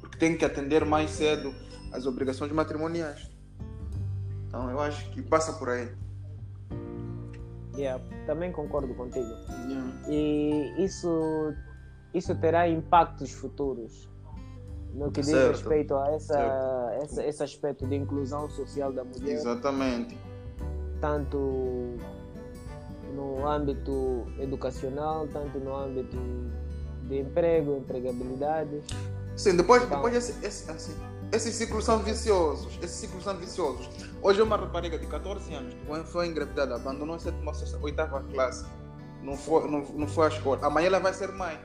porque 0.00 0.18
tem 0.18 0.36
que 0.36 0.44
atender 0.44 0.84
mais 0.84 1.10
cedo 1.10 1.54
às 1.92 2.06
obrigações 2.06 2.50
matrimoniais. 2.50 3.30
Então 4.48 4.68
eu 4.68 4.80
acho 4.80 5.08
que 5.12 5.22
passa 5.22 5.52
por 5.52 5.68
aí. 5.68 5.88
Yeah, 7.76 8.02
também 8.26 8.50
concordo 8.50 8.92
contigo. 8.94 9.28
Yeah. 9.68 9.92
E 10.08 10.84
isso, 10.84 11.54
isso 12.12 12.34
terá 12.34 12.68
impactos 12.68 13.30
futuros 13.30 14.10
no 14.92 15.12
que 15.12 15.20
diz 15.20 15.30
Certo. 15.30 15.52
respeito 15.52 15.94
a 15.94 16.10
essa, 16.10 16.98
essa, 17.00 17.24
esse 17.24 17.44
aspecto 17.44 17.86
de 17.86 17.94
inclusão 17.94 18.50
social 18.50 18.92
da 18.92 19.04
mulher, 19.04 19.34
Exatamente. 19.34 20.18
tanto 21.00 21.96
no 23.14 23.46
âmbito 23.46 24.26
educacional, 24.38 25.26
tanto 25.32 25.58
no 25.58 25.74
âmbito 25.76 26.16
de 27.08 27.18
emprego, 27.20 27.76
empregabilidade. 27.78 28.80
Sim, 29.36 29.56
depois, 29.56 29.82
Então- 29.82 29.96
depois 29.98 30.14
esse, 30.14 30.44
esse- 30.44 30.70
assim, 30.70 30.94
esses 31.32 31.54
ciclos 31.54 31.84
são 31.84 31.98
viciosos. 31.98 32.78
Esses 32.82 32.96
ciclos 32.96 33.24
são 33.24 33.36
viciosos. 33.36 33.88
Hoje 34.22 34.40
uma 34.42 34.56
rapariga 34.56 34.98
de 34.98 35.06
14 35.06 35.52
anos 35.54 35.74
que 35.74 36.04
foi- 36.10 36.26
engravidada, 36.28 36.74
abandonou 36.76 37.16
a 37.16 37.18
sétima, 37.18 37.52
oitava 37.82 38.20
classe, 38.32 38.64
não 39.22 39.36
foi, 39.36 39.70
não, 39.70 39.80
não 39.80 40.06
foi 40.08 40.26
à 40.26 40.28
escola. 40.28 40.58
Amanhã 40.66 40.86
ela 40.88 41.00
vai 41.00 41.12
ser 41.14 41.30
mãe. 41.32 41.58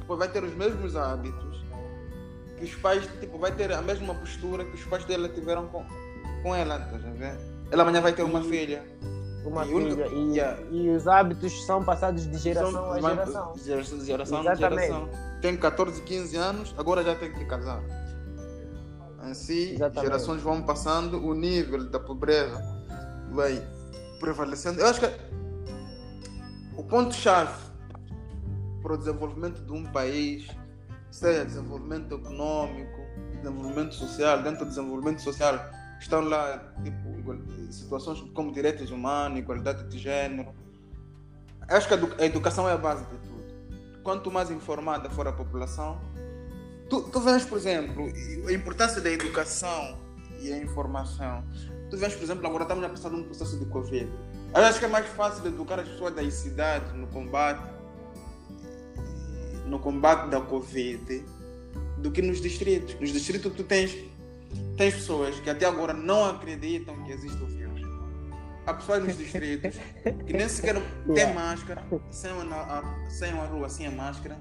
Depois 0.00 0.18
vai 0.18 0.28
ter 0.28 0.44
os 0.44 0.54
mesmos 0.54 0.96
hábitos 0.96 1.64
que 2.58 2.64
os 2.64 2.74
pais, 2.76 3.06
tipo, 3.20 3.38
vai 3.38 3.52
ter 3.52 3.72
a 3.72 3.82
mesma 3.82 4.14
postura 4.14 4.64
que 4.64 4.74
os 4.74 4.84
pais 4.84 5.04
dela 5.06 5.28
tiveram 5.28 5.66
com, 5.68 5.84
com 6.42 6.54
ela, 6.54 6.74
a 6.76 6.98
ver? 7.18 7.36
Ela 7.70 7.82
amanhã 7.82 8.00
vai 8.00 8.12
ter 8.12 8.22
uma 8.22 8.42
filha. 8.42 8.84
Uma 9.44 9.66
E 9.66 9.72
o 9.72 9.76
único- 9.76 9.94
filha. 9.94 10.06
E, 10.08 10.30
yeah. 10.36 10.60
e 10.70 10.88
os 10.90 11.06
hábitos 11.06 11.66
são 11.66 11.82
passados 11.84 12.26
de 12.26 12.38
geração 12.38 12.72
São- 12.72 12.92
a 12.92 13.00
geração. 13.00 13.54
geração, 13.58 14.00
geração 14.04 14.40
Exatamente. 14.40 14.86
geração. 14.88 15.08
Tem 15.42 15.56
14, 15.56 16.00
15 16.02 16.36
anos, 16.36 16.74
agora 16.78 17.02
já 17.04 17.14
tem 17.14 17.30
que 17.32 17.44
casar. 17.44 17.82
Assim, 19.20 19.72
Exatamente. 19.74 20.02
gerações 20.06 20.42
vão 20.42 20.62
passando, 20.62 21.22
o 21.24 21.34
nível 21.34 21.88
da 21.90 21.98
pobreza 22.00 22.62
vai 23.32 23.62
prevalecendo. 24.20 24.80
Eu 24.80 24.86
acho 24.86 25.00
que 25.00 25.10
o 26.76 26.82
ponto-chave 26.84 27.52
para 28.82 28.92
o 28.94 28.98
desenvolvimento 28.98 29.62
de 29.62 29.72
um 29.72 29.84
país, 29.84 30.46
seja 31.10 31.44
desenvolvimento 31.44 32.14
econômico, 32.16 33.00
desenvolvimento 33.42 33.94
social, 33.94 34.42
dentro 34.42 34.64
do 34.64 34.68
desenvolvimento 34.68 35.22
social 35.22 35.58
estão 36.00 36.20
lá 36.20 36.58
tipo, 36.82 37.03
situações 37.70 38.20
como 38.32 38.52
direitos 38.52 38.90
humanos, 38.90 39.38
igualdade 39.38 39.88
de 39.88 39.98
gênero. 39.98 40.52
Acho 41.68 41.88
que 41.88 41.94
a 42.22 42.26
educação 42.26 42.68
é 42.68 42.72
a 42.72 42.76
base 42.76 43.04
de 43.04 43.16
tudo. 43.18 43.44
Quanto 44.02 44.30
mais 44.30 44.50
informada 44.50 45.08
for 45.10 45.26
a 45.26 45.32
população, 45.32 45.98
tu, 46.90 47.02
tu 47.02 47.20
vês, 47.20 47.44
por 47.44 47.56
exemplo, 47.56 48.04
a 48.46 48.52
importância 48.52 49.00
da 49.00 49.10
educação 49.10 49.98
e 50.40 50.52
a 50.52 50.58
informação. 50.58 51.42
Tu 51.90 51.96
vês, 51.96 52.14
por 52.14 52.22
exemplo, 52.22 52.46
agora 52.46 52.64
estamos 52.64 52.84
a 52.84 52.88
passar 52.88 53.10
num 53.10 53.22
processo 53.22 53.58
de 53.58 53.64
Covid. 53.66 54.10
Eu 54.54 54.62
acho 54.62 54.78
que 54.78 54.84
é 54.84 54.88
mais 54.88 55.06
fácil 55.06 55.46
educar 55.46 55.80
as 55.80 55.88
pessoas 55.88 56.14
das 56.14 56.32
cidades 56.34 56.92
no 56.94 57.06
combate 57.06 57.74
no 59.66 59.78
combate 59.78 60.28
da 60.28 60.40
Covid 60.40 61.24
do 61.98 62.10
que 62.10 62.22
nos 62.22 62.40
distritos. 62.40 62.98
Nos 63.00 63.12
distritos 63.12 63.52
tu 63.54 63.64
tens, 63.64 63.96
tens 64.76 64.94
pessoas 64.94 65.38
que 65.40 65.50
até 65.50 65.66
agora 65.66 65.92
não 65.92 66.24
acreditam 66.26 66.94
que 67.04 67.12
existe 67.12 67.42
o 67.42 67.46
vírus. 67.46 67.82
Há 68.66 68.74
pessoas 68.74 69.04
nos 69.04 69.18
distritos 69.18 69.76
que 70.26 70.32
nem 70.32 70.48
sequer 70.48 70.76
têm 71.14 71.34
máscara, 71.34 71.84
saiam 72.10 72.44
na, 72.44 72.56
a- 72.56 73.10
saiam 73.10 73.42
à 73.42 73.46
rua 73.46 73.68
sem 73.68 73.86
a 73.86 73.90
máscara, 73.90 74.38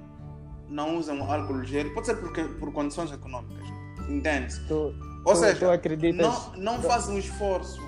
não 0.70 0.98
usam 0.98 1.22
álcool 1.30 1.64
gel, 1.66 1.94
pode 1.94 2.08
ser 2.08 2.16
porque, 2.16 2.42
por 2.44 2.72
condições 2.72 3.12
econômicas, 3.12 3.68
entende? 4.10 4.58
Tu, 4.68 4.74
Ou 4.74 4.94
tu, 4.94 5.32
tu 5.34 5.36
seja, 5.36 5.74
acreditas? 5.74 6.26
não, 6.26 6.54
não 6.76 6.82
fazem 6.82 7.16
um 7.16 7.20
esforço, 7.20 7.82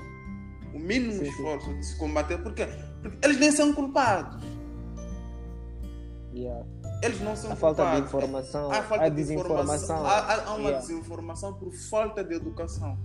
o 0.74 0.78
mínimo 0.80 1.14
Sim, 1.14 1.20
sim. 1.20 1.30
esforço 1.30 1.74
de 1.74 1.86
se 1.86 1.98
combater, 1.98 2.38
porque, 2.44 2.66
porque 3.02 3.18
eles 3.26 3.40
nem 3.40 3.52
são 3.52 3.72
culpados. 3.74 4.44
Yeah. 6.34 6.66
Eles 7.04 7.20
não 7.22 7.36
são 7.36 7.52
A 7.52 7.56
falta 7.56 7.84
de 7.84 7.90
culpados. 8.02 8.08
informação, 8.14 8.72
Há 8.72 8.82
falta 8.84 9.04
a 9.06 9.10
de 9.10 9.16
desinformação, 9.16 9.76
informação. 9.76 10.06
Há, 10.06 10.34
há- 10.34 10.54
uma 10.56 10.60
Yeah. 10.70 10.80
desinformação 10.80 11.54
por 11.54 11.72
falta 11.74 12.24
de 12.24 12.34
educação. 12.36 12.98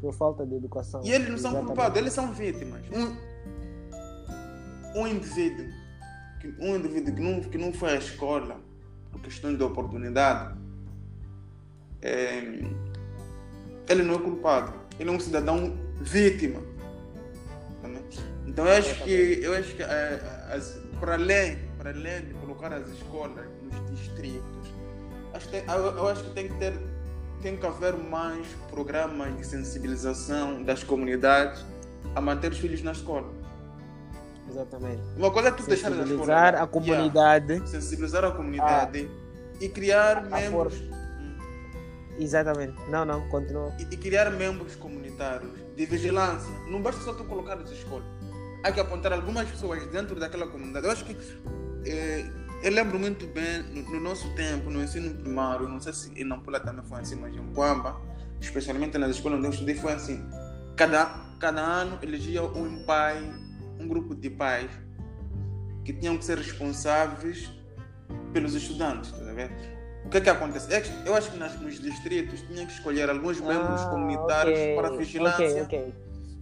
por 0.00 0.12
falta 0.12 0.44
de 0.46 0.54
educação. 0.54 1.00
E 1.02 1.10
eles 1.12 1.28
não 1.30 1.38
são 1.38 1.50
Exatamente. 1.52 1.66
culpados, 1.66 1.98
eles 1.98 2.12
são 2.12 2.32
vítimas. 2.34 2.82
Um, 2.92 5.00
um 5.00 5.06
indivíduo, 5.06 5.66
que, 6.40 6.48
um 6.60 6.76
indivíduo 6.76 7.14
que 7.14 7.20
não, 7.22 7.40
que 7.40 7.56
não 7.58 7.72
foi 7.72 7.92
à 7.92 7.96
escola 7.96 8.60
por 9.10 9.22
questões 9.22 9.56
de 9.56 9.64
oportunidade, 9.64 10.58
é, 12.02 12.38
ele 13.88 14.02
não 14.02 14.16
é 14.16 14.18
culpado. 14.18 14.74
Ele 15.00 15.08
é 15.08 15.12
um 15.12 15.18
cidadão 15.20 15.74
vítima. 16.02 16.60
Então 18.46 18.66
eu 18.66 18.72
acho 18.76 19.02
que, 19.02 19.10
eu 19.42 19.54
acho 19.54 19.74
que 19.74 19.82
é, 19.82 20.20
as- 20.54 20.78
para 21.00 21.14
além, 21.14 21.58
para 21.78 21.90
além 21.90 22.26
de 22.26 22.34
colocar 22.54 22.72
as 22.72 22.88
escolas 22.88 23.46
nos 23.62 23.90
distritos, 23.90 24.68
acho 25.32 25.48
que 25.48 25.56
eu, 25.56 26.08
acho 26.08 26.24
que 26.24 26.30
tem 26.30 26.48
que 26.48 26.54
ter 26.54 26.74
tem 27.42 27.56
que 27.58 27.66
haver 27.66 27.94
mais 27.94 28.46
programas 28.70 29.36
de 29.36 29.44
sensibilização 29.44 30.62
das 30.62 30.82
comunidades 30.82 31.62
a 32.14 32.20
manter 32.20 32.50
os 32.50 32.58
filhos 32.58 32.82
na 32.82 32.92
escola. 32.92 33.30
Exatamente. 34.48 35.02
Uma 35.14 35.30
coisa 35.30 35.48
é 35.50 35.52
tu 35.52 35.62
deixar 35.66 35.90
na 35.90 36.04
escola. 36.04 36.08
Sensibilizar 36.08 36.54
a 36.54 36.56
Yeah. 36.56 36.66
comunidade. 36.66 37.68
Sensibilizar 37.68 38.24
a 38.24 38.30
comunidade 38.30 39.10
e 39.60 39.68
criar 39.68 40.18
a 40.18 40.40
membros. 40.40 40.82
Exatamente. 42.18 42.74
Não, 42.88 43.04
não, 43.04 43.28
continua. 43.28 43.74
E, 43.78 43.82
e 43.94 43.96
criar 43.98 44.30
membros 44.30 44.74
comunitários 44.76 45.52
de 45.76 45.84
vigilância. 45.84 46.50
Não 46.70 46.80
basta 46.80 47.02
só 47.02 47.12
tu 47.12 47.24
colocar 47.24 47.58
as 47.58 47.70
escolas. 47.70 48.06
Há 48.62 48.72
que 48.72 48.80
apontar 48.80 49.12
algumas 49.12 49.50
pessoas 49.50 49.86
dentro 49.88 50.18
daquela 50.18 50.46
comunidade. 50.46 50.86
Eu 50.86 50.92
acho 50.92 51.04
que 51.04 51.14
eh, 51.84 52.24
eu 52.64 52.70
lembro 52.70 52.98
muito 52.98 53.26
bem, 53.26 53.62
no, 53.62 53.82
no, 53.90 54.00
nosso 54.00 54.34
tempo, 54.34 54.70
no 54.70 54.82
ensino 54.82 55.14
primário, 55.14 55.68
não 55.68 55.78
sei 55.78 55.92
se 55.92 56.10
em 56.18 56.24
Nampula 56.24 56.58
também 56.58 56.82
foi 56.86 57.00
assim, 57.00 57.14
mas 57.16 57.36
em 57.36 57.52
Quamba, 57.52 58.00
especialmente 58.40 58.96
nas 58.96 59.10
escolas 59.10 59.38
onde 59.38 59.48
eu 59.48 59.52
estudei, 59.52 59.74
foi 59.74 59.92
assim. 59.92 60.24
Cada, 60.74 61.14
cada 61.38 61.60
ano 61.60 61.98
elegia 62.02 62.42
um 62.42 62.82
pai, 62.86 63.22
um 63.78 63.86
grupo 63.86 64.14
de 64.14 64.30
pais 64.30 64.70
que 65.84 65.92
tinham 65.92 66.16
que 66.16 66.24
ser 66.24 66.38
responsáveis 66.38 67.52
pelos 68.32 68.54
estudantes, 68.54 69.12
tá 69.12 69.32
vendo? 69.32 69.52
O 70.06 70.08
que 70.08 70.16
é 70.16 70.20
que 70.22 70.30
acontece? 70.30 70.72
É 70.72 70.80
que 70.80 70.90
eu 71.06 71.14
acho 71.14 71.30
que 71.32 71.36
nas, 71.36 71.60
nos 71.60 71.78
distritos 71.78 72.40
tinham 72.42 72.64
que 72.64 72.72
escolher 72.72 73.10
alguns 73.10 73.40
membros 73.40 73.82
Ah, 73.82 73.88
comunitários 73.90 74.58
ok, 74.58 74.74
para 74.74 74.96
vigilância. 74.96 75.62
Ok, 75.64 75.78
ok. 75.80 75.94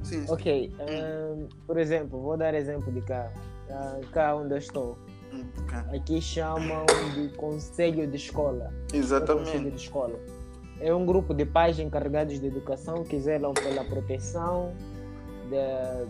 Sim, 0.04 0.26
sim. 0.26 0.32
Ok, 0.32 0.72
ahn, 0.78 1.48
por 1.66 1.78
exemplo, 1.78 2.20
vou 2.20 2.36
dar 2.36 2.54
exemplo 2.54 2.92
de 2.92 3.00
cá. 3.02 3.32
Ah, 3.68 3.98
cá 4.12 4.36
onde 4.36 4.54
eu 4.54 4.58
estou. 4.58 4.96
Aqui 5.94 6.20
chamam 6.20 6.84
de 7.14 7.28
conselho 7.36 8.06
de 8.06 8.16
escola. 8.16 8.64
É 8.64 8.68
conselho 8.96 9.02
Exatamente. 9.02 9.70
de 9.70 9.76
escola. 9.76 10.18
É 10.80 10.92
um 10.94 11.06
grupo 11.06 11.32
de 11.32 11.44
pais 11.46 11.78
encarregados 11.78 12.40
de 12.40 12.46
educação 12.46 13.04
que 13.04 13.18
zelam 13.20 13.54
pela 13.54 13.84
proteção 13.84 14.72
da- 15.50 16.04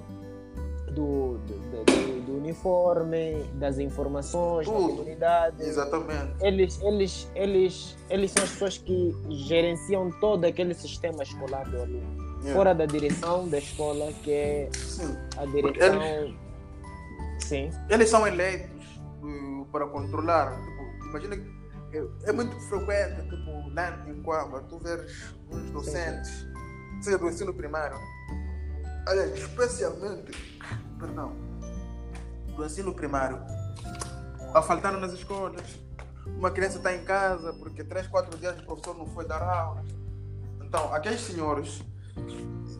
do, 0.92 1.38
do, 1.38 1.84
do- 1.84 2.20
do 2.26 2.36
uniforme, 2.36 3.42
das 3.54 3.78
informações 3.78 4.66
da 4.66 4.72
Tudo. 4.72 4.88
comunidade. 4.96 5.62
Exatamente. 5.62 6.32
Eles, 6.40 6.80
eles, 6.82 7.30
eles, 7.34 7.96
eles 8.10 8.30
são 8.30 8.42
as 8.44 8.50
pessoas 8.50 8.78
que 8.78 9.14
gerenciam 9.30 10.10
todo 10.20 10.44
aquele 10.44 10.74
sistema 10.74 11.22
escolar 11.22 11.68
do 11.70 11.76
aluno. 11.80 12.22
Yeah. 12.42 12.54
Fora 12.54 12.74
da 12.74 12.86
direção 12.86 13.48
da 13.48 13.58
escola, 13.58 14.12
que 14.22 14.32
é 14.32 14.68
Sim. 14.72 15.16
a 15.38 15.46
direção. 15.46 16.34
Sim. 17.40 17.70
Eles 17.88 18.08
são 18.10 18.26
eleitos 18.26 18.70
para 19.72 19.86
controlar. 19.86 20.52
Tipo, 20.62 21.06
imagina 21.08 21.36
que 21.36 21.98
é, 21.98 22.06
é 22.28 22.32
muito 22.32 22.54
frequente, 22.68 23.22
tipo, 23.28 23.74
lá 23.74 24.04
em 24.06 24.22
Quamba, 24.22 24.60
tu 24.68 24.78
veres 24.78 25.34
uns 25.50 25.70
docentes, 25.70 26.46
seja 27.00 27.18
do 27.18 27.28
ensino 27.28 27.52
primário, 27.52 27.98
aliás, 29.06 29.32
especialmente, 29.34 30.32
perdão, 30.98 31.34
do 32.54 32.64
ensino 32.64 32.94
primário, 32.94 33.40
a 34.54 34.62
faltar 34.62 34.92
nas 34.92 35.12
escolas. 35.12 35.80
Uma 36.26 36.50
criança 36.50 36.76
está 36.76 36.94
em 36.94 37.04
casa 37.04 37.52
porque 37.54 37.82
3, 37.82 38.06
4 38.06 38.38
dias 38.38 38.58
o 38.60 38.64
professor 38.64 38.96
não 38.96 39.06
foi 39.06 39.26
dar 39.26 39.42
aula. 39.42 39.84
Então, 40.62 40.92
aqueles 40.94 41.20
senhores 41.20 41.82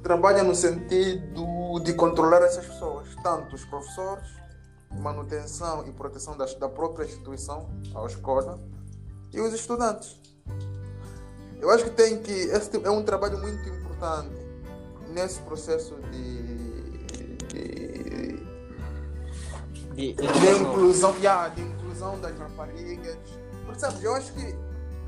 trabalham 0.02 0.44
no 0.44 0.54
sentido 0.54 1.80
de 1.82 1.92
controlar 1.94 2.42
essas 2.42 2.66
pessoas, 2.66 3.14
tanto 3.22 3.54
os 3.54 3.64
professores, 3.64 4.41
manutenção 4.99 5.87
e 5.87 5.92
proteção 5.92 6.37
das, 6.37 6.54
da 6.54 6.68
própria 6.68 7.04
instituição, 7.04 7.68
a 7.94 8.04
escola, 8.06 8.58
e 9.32 9.40
os 9.40 9.52
estudantes. 9.54 10.20
Eu 11.61 11.70
acho 11.70 11.84
que 11.84 11.90
tem 11.90 12.20
que. 12.20 12.32
Esse 12.32 12.70
tipo- 12.70 12.87
é 12.87 12.90
um 12.90 13.02
trabalho 13.02 13.38
muito 13.38 13.68
importante 13.68 14.34
nesse 15.08 15.40
processo 15.40 15.94
de, 16.11 16.42
de, 17.46 18.42
De, 19.94 20.12
de 20.14 20.61
inclusão, 20.61 21.14
yeah, 21.18 21.49
de 21.49 21.61
inclusão 21.62 22.18
das 22.20 22.37
raparigas. 22.38 23.16
Porque 23.64 23.78
sabe, 23.80 24.02
eu 24.02 24.14
acho 24.14 24.32
que 24.32 24.56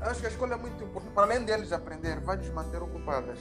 acho 0.01 0.19
que 0.21 0.27
a 0.27 0.29
escola 0.29 0.53
é 0.53 0.57
muito 0.57 0.83
importante. 0.83 1.13
Para 1.13 1.23
além 1.23 1.43
deles 1.43 1.71
aprender, 1.71 2.19
vai 2.21 2.37
nos 2.37 2.49
manter 2.49 2.81
ocupadas. 2.81 3.37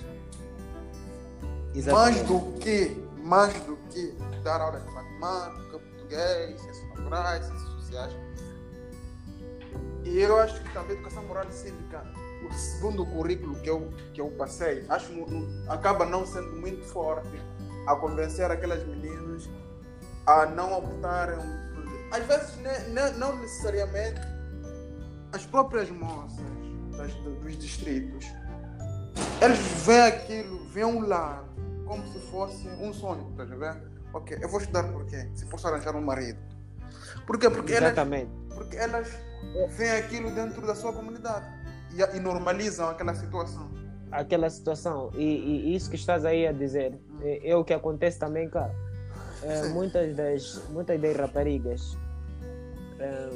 Mais 1.75 1.77
Exatamente. 1.77 2.25
do 2.25 2.59
que, 2.61 3.07
mais 3.23 3.53
do 3.65 3.77
que 3.91 4.13
dar 4.43 4.61
aulas 4.61 4.83
de 4.83 4.91
matemática, 4.91 5.79
português, 6.09 6.61
ciências 6.61 6.89
naturais, 6.91 7.45
ciências 7.47 7.69
sociais. 7.71 8.13
E 10.05 10.19
eu 10.21 10.39
acho 10.39 10.63
que 10.63 10.73
também 10.73 10.93
educação 10.97 11.23
moral 11.25 11.47
e 11.49 11.53
cívica, 11.53 12.05
o 12.49 12.53
segundo 12.53 13.07
currículo 13.07 13.55
que 13.61 13.71
eu, 13.71 13.91
que 14.13 14.21
eu 14.21 14.29
passei, 14.33 14.85
acho 14.89 15.09
que 15.09 15.25
acaba 15.69 16.05
não 16.05 16.27
sendo 16.27 16.53
muito 16.57 16.85
forte 16.85 17.41
a 17.87 17.97
convencer 17.97 18.51
aquelas 18.51 18.85
meninas 18.87 19.49
a 20.27 20.47
não 20.47 20.79
optarem. 20.79 21.39
Às 22.11 22.25
vezes, 22.27 22.57
ne- 22.59 22.89
ne- 22.93 23.11
não 23.17 23.37
necessariamente 23.39 24.21
as 25.33 25.45
próprias 25.47 25.91
moças 25.91 26.45
das- 26.97 27.13
dos 27.15 27.59
distritos 27.59 28.25
eles 29.43 29.59
veem 29.85 30.03
aquilo, 30.03 30.65
veem 30.69 30.87
um 30.87 31.07
lado, 31.07 31.49
como 31.87 32.07
se 32.13 32.19
fosse 32.31 32.67
um 32.81 32.93
sonho, 32.93 33.29
estás 33.31 33.51
a 33.53 33.57
ver? 33.57 33.94
Ok, 34.15 34.39
eu 34.41 34.49
vou 34.49 34.61
estudar 34.61 34.85
por 34.93 35.05
quê? 35.07 35.29
Se 35.35 35.45
posso 35.47 35.67
arranjar 35.67 35.95
um 35.97 36.01
marido. 36.01 36.39
Por 37.27 37.39
quê? 37.39 37.51
Porque 37.51 37.73
elas, 37.73 37.93
Exatamente. 37.93 38.31
porque 38.55 38.77
elas 38.77 39.09
veem 39.77 39.93
aquilo 39.93 40.31
dentro 40.31 40.65
da 40.67 40.75
sua 40.75 40.93
comunidade 40.93 41.47
e, 41.93 42.17
e 42.17 42.21
normalizam 42.21 42.89
aquela 42.89 43.15
situação. 43.15 43.69
Aquela 44.13 44.49
situação. 44.49 45.11
E, 45.15 45.25
e 45.25 45.75
isso 45.75 45.91
que 45.91 45.97
estás 45.97 46.25
aí 46.25 46.47
a 46.47 46.53
dizer 46.53 46.97
é, 47.21 47.51
é 47.51 47.57
o 47.57 47.65
que 47.65 47.75
acontece 47.75 48.19
também, 48.19 48.49
cara. 48.49 48.73
É, 49.43 49.69
muitas, 49.69 50.17
das, 50.17 50.63
muitas 50.71 50.99
das 51.01 51.17
raparigas 51.17 51.99
é, 52.99 53.29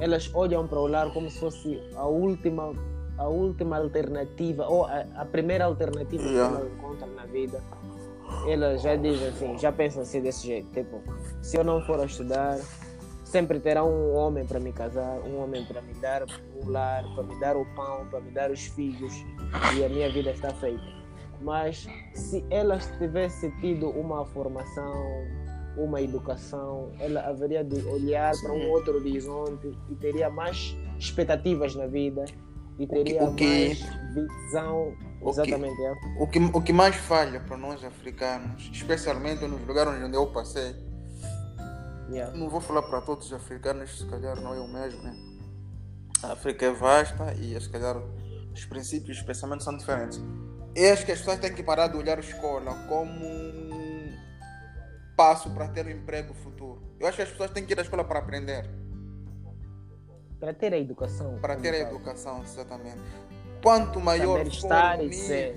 elas 0.00 0.30
olham 0.32 0.66
para 0.66 0.78
o 0.78 0.86
lar 0.86 1.12
como 1.12 1.28
se 1.28 1.38
fosse 1.38 1.82
a 1.96 2.06
última, 2.06 2.72
a 3.18 3.28
última 3.28 3.76
alternativa 3.78 4.66
ou 4.66 4.86
a, 4.86 5.00
a 5.16 5.24
primeira 5.24 5.64
alternativa 5.64 6.22
Yeah. 6.22 6.56
que 6.56 6.62
elas 6.62 6.72
encontram 6.72 7.08
na 7.14 7.26
vida. 7.26 7.60
Elas 8.46 8.82
já 8.82 8.96
dizem 8.96 9.28
assim, 9.28 9.58
já 9.58 9.70
pensam 9.72 10.02
assim 10.02 10.20
desse 10.20 10.46
jeito, 10.46 10.70
tipo, 10.72 11.02
se 11.42 11.56
eu 11.56 11.64
não 11.64 11.80
for 11.82 12.00
a 12.00 12.04
estudar, 12.04 12.58
sempre 13.24 13.60
terá 13.60 13.84
um 13.84 14.14
homem 14.14 14.44
para 14.46 14.58
me 14.60 14.72
casar, 14.72 15.18
um 15.20 15.42
homem 15.42 15.64
para 15.66 15.82
me 15.82 15.92
dar 15.94 16.22
o 16.24 16.68
lar, 16.70 17.04
para 17.14 17.22
me 17.24 17.38
dar 17.40 17.56
o 17.56 17.64
pão, 17.74 18.06
para 18.10 18.20
me 18.20 18.30
dar 18.30 18.50
os 18.50 18.66
filhos 18.66 19.12
e 19.76 19.84
a 19.84 19.88
minha 19.88 20.10
vida 20.10 20.30
está 20.30 20.50
feita. 20.54 20.82
Mas 21.40 21.86
se 22.14 22.44
elas 22.50 22.90
tivessem 22.98 23.50
tido 23.60 23.90
uma 23.90 24.24
formação, 24.26 24.92
uma 25.76 26.00
educação, 26.02 26.90
ela 26.98 27.20
haveria 27.20 27.62
de 27.62 27.80
olhar 27.86 28.32
para 28.40 28.52
um 28.52 28.70
outro 28.70 28.96
horizonte 28.96 29.70
e 29.88 29.94
teria 29.94 30.28
mais 30.28 30.76
expectativas 30.98 31.74
na 31.76 31.86
vida 31.86 32.24
e 32.78 32.86
que- 32.86 32.94
teria 32.94 33.24
o 33.24 33.34
que- 33.34 33.44
mais 33.46 33.78
visão. 34.14 34.92
O 35.20 35.32
que- 35.32 35.40
Exatamente, 35.40 35.82
é. 35.82 35.92
O 36.20 36.26
que, 36.26 36.38
o 36.38 36.62
que 36.62 36.72
mais 36.72 36.94
falha 36.96 37.40
para 37.40 37.56
nós 37.56 37.82
africanos, 37.84 38.70
especialmente 38.72 39.44
nos 39.46 39.66
lugares 39.66 39.92
onde 40.02 40.16
eu 40.16 40.26
passei, 40.32 40.74
Yeah. 42.10 42.34
não 42.36 42.48
vou 42.48 42.60
falar 42.60 42.80
para 42.82 43.02
todos 43.02 43.26
os 43.26 43.32
africanos, 43.34 43.98
se 43.98 44.06
calhar 44.06 44.40
não 44.40 44.54
é 44.54 44.60
o 44.60 44.66
mesmo, 44.66 45.02
né? 45.02 45.14
A 46.22 46.32
África 46.32 46.64
é 46.64 46.72
vasta 46.72 47.34
e 47.34 47.60
se 47.60 47.68
calhar 47.68 47.96
os 48.54 48.64
princípios 48.64 49.18
e 49.18 49.20
os 49.20 49.26
pensamentos 49.26 49.64
são 49.64 49.76
diferentes. 49.76 50.18
Eu 50.74 50.92
acho 50.94 51.04
que 51.04 51.12
as 51.12 51.18
pessoas 51.18 51.38
têm 51.38 51.52
que 51.54 51.62
parar 51.62 51.88
de 51.88 51.98
olhar 51.98 52.16
a 52.16 52.20
escola 52.20 52.74
como 52.88 53.26
um 53.26 54.16
passo 55.16 55.50
para 55.50 55.68
ter 55.68 55.84
um 55.84 55.90
emprego 55.90 56.32
futuro. 56.32 56.80
Eu 56.98 57.06
acho 57.06 57.16
que 57.16 57.22
as 57.24 57.28
pessoas 57.30 57.50
têm 57.50 57.66
que 57.66 57.72
ir 57.74 57.78
à 57.78 57.82
escola 57.82 58.02
para 58.04 58.20
aprender, 58.20 58.64
Para 60.40 60.54
ter 60.54 60.72
a 60.72 60.78
educação. 60.78 61.38
para 61.40 61.56
ter 61.56 61.74
a 61.74 61.90
educação, 61.90 62.42
exatamente. 62.42 63.02
Quanto 63.62 64.00
maior 64.00 64.38
Saber 64.38 64.50
for 64.50 64.52
estar 64.54 64.98
o 64.98 65.02
nível. 65.02 65.54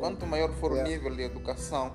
Quanto 0.00 0.26
maior 0.26 0.50
for 0.54 0.72
Yeah. 0.72 0.88
o 0.88 0.92
nível 0.92 1.14
de 1.16 1.22
educação, 1.22 1.92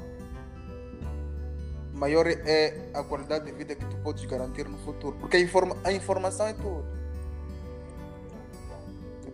maior 1.93 2.25
é 2.27 2.89
a 2.93 3.03
qualidade 3.03 3.45
de 3.45 3.51
vida 3.51 3.75
que 3.75 3.85
tu 3.85 3.97
podes 3.97 4.23
garantir 4.25 4.67
no 4.67 4.77
futuro. 4.79 5.15
Porque 5.19 5.37
a, 5.37 5.39
informa 5.39 5.75
a 5.83 5.91
informação 5.91 6.47
é 6.47 6.53
tudo. 6.53 6.85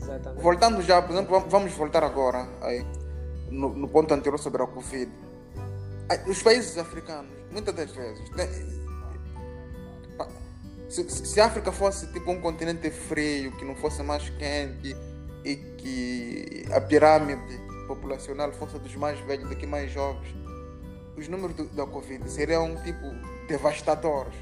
Exatamente. 0.02 0.42
Voltando 0.42 0.82
já, 0.82 1.02
por 1.02 1.12
exemplo, 1.14 1.40
vam- 1.40 1.48
vamos 1.50 1.72
voltar 1.74 2.04
agora 2.04 2.48
aí, 2.62 2.86
no, 3.50 3.70
no 3.70 3.88
ponto 3.88 4.14
anterior 4.14 4.38
sobre 4.40 4.62
a 4.64 4.68
Covid. 4.68 5.10
Os 6.28 6.42
países 6.44 6.78
africanos, 6.78 7.32
muitas 7.52 7.74
das 7.74 7.92
vezes, 7.92 8.30
pa- 10.18 10.28
se, 10.90 11.10
se 11.10 11.26
se 11.26 11.40
a 11.40 11.46
África 11.46 11.72
fosse 11.72 12.12
tipo 12.12 12.30
um 12.32 12.42
continente 12.42 12.90
frio, 12.90 13.52
que 13.54 13.64
não 13.64 13.76
fosse 13.76 14.04
mais 14.04 14.30
quente 14.32 14.96
e 15.46 15.56
que 15.78 16.66
a 16.74 16.80
pirâmide 16.82 17.58
populacional 17.88 18.52
fosse 18.54 18.80
dos 18.80 18.96
mais 18.96 19.20
velhos 19.22 19.50
do 19.50 19.56
que 19.56 19.66
mais 19.68 19.92
jovens, 19.92 20.34
os 21.18 21.28
números 21.28 21.56
do- 21.56 21.68
da 21.76 21.86
Covid 21.86 22.30
seriam 22.30 22.76
tipo 22.84 23.06
devastadores. 23.48 24.34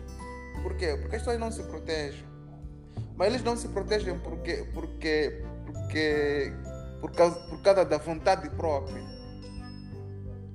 Por 0.62 0.76
quê? 0.76 0.96
Porque 1.00 1.16
as 1.16 1.22
pessoas 1.22 1.40
não 1.40 1.52
se 1.52 1.64
protegem. 1.64 2.24
Mas 3.16 3.28
eles 3.28 3.44
não 3.44 3.58
se 3.58 3.68
protegem 3.70 4.18
porque, 4.20 4.66
porque, 4.74 5.44
porque 5.66 6.54
por, 7.00 7.12
causa, 7.12 7.40
por 7.48 7.62
causa 7.62 7.84
da 7.86 7.98
vontade 7.98 8.50
própria. 8.52 9.02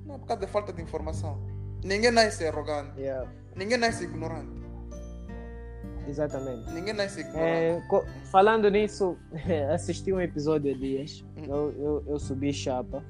Não, 0.05 0.15
é 0.15 0.17
por 0.17 0.27
causa 0.27 0.41
da 0.41 0.47
falta 0.47 0.71
de 0.73 0.81
informação. 0.81 1.39
Ninguém 1.83 2.11
nasce 2.11 2.45
arrogante. 2.47 2.99
Yeah. 2.99 3.29
Ninguém 3.55 3.77
nasce 3.77 4.05
ignorante. 4.05 4.66
Exatamente. 6.07 6.71
Ninguém 6.71 6.93
nasce 6.93 7.21
ignorante. 7.21 7.45
É, 7.45 7.81
falando 8.31 8.69
nisso, 8.69 9.17
assisti 9.73 10.13
um 10.13 10.21
episódio 10.21 10.73
há 10.73 10.77
dias. 10.77 11.25
Hum. 11.37 11.43
Eu, 11.47 11.71
eu, 11.71 12.03
eu 12.07 12.19
subi 12.19 12.53
chapa. 12.53 13.03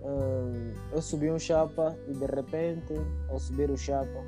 Hum, 0.00 0.72
eu 0.92 1.02
subi 1.02 1.30
um 1.30 1.38
chapa 1.38 1.96
e 2.08 2.12
de 2.12 2.26
repente, 2.26 2.94
ao 3.28 3.40
subir 3.40 3.70
o 3.70 3.76
chapa, 3.76 4.24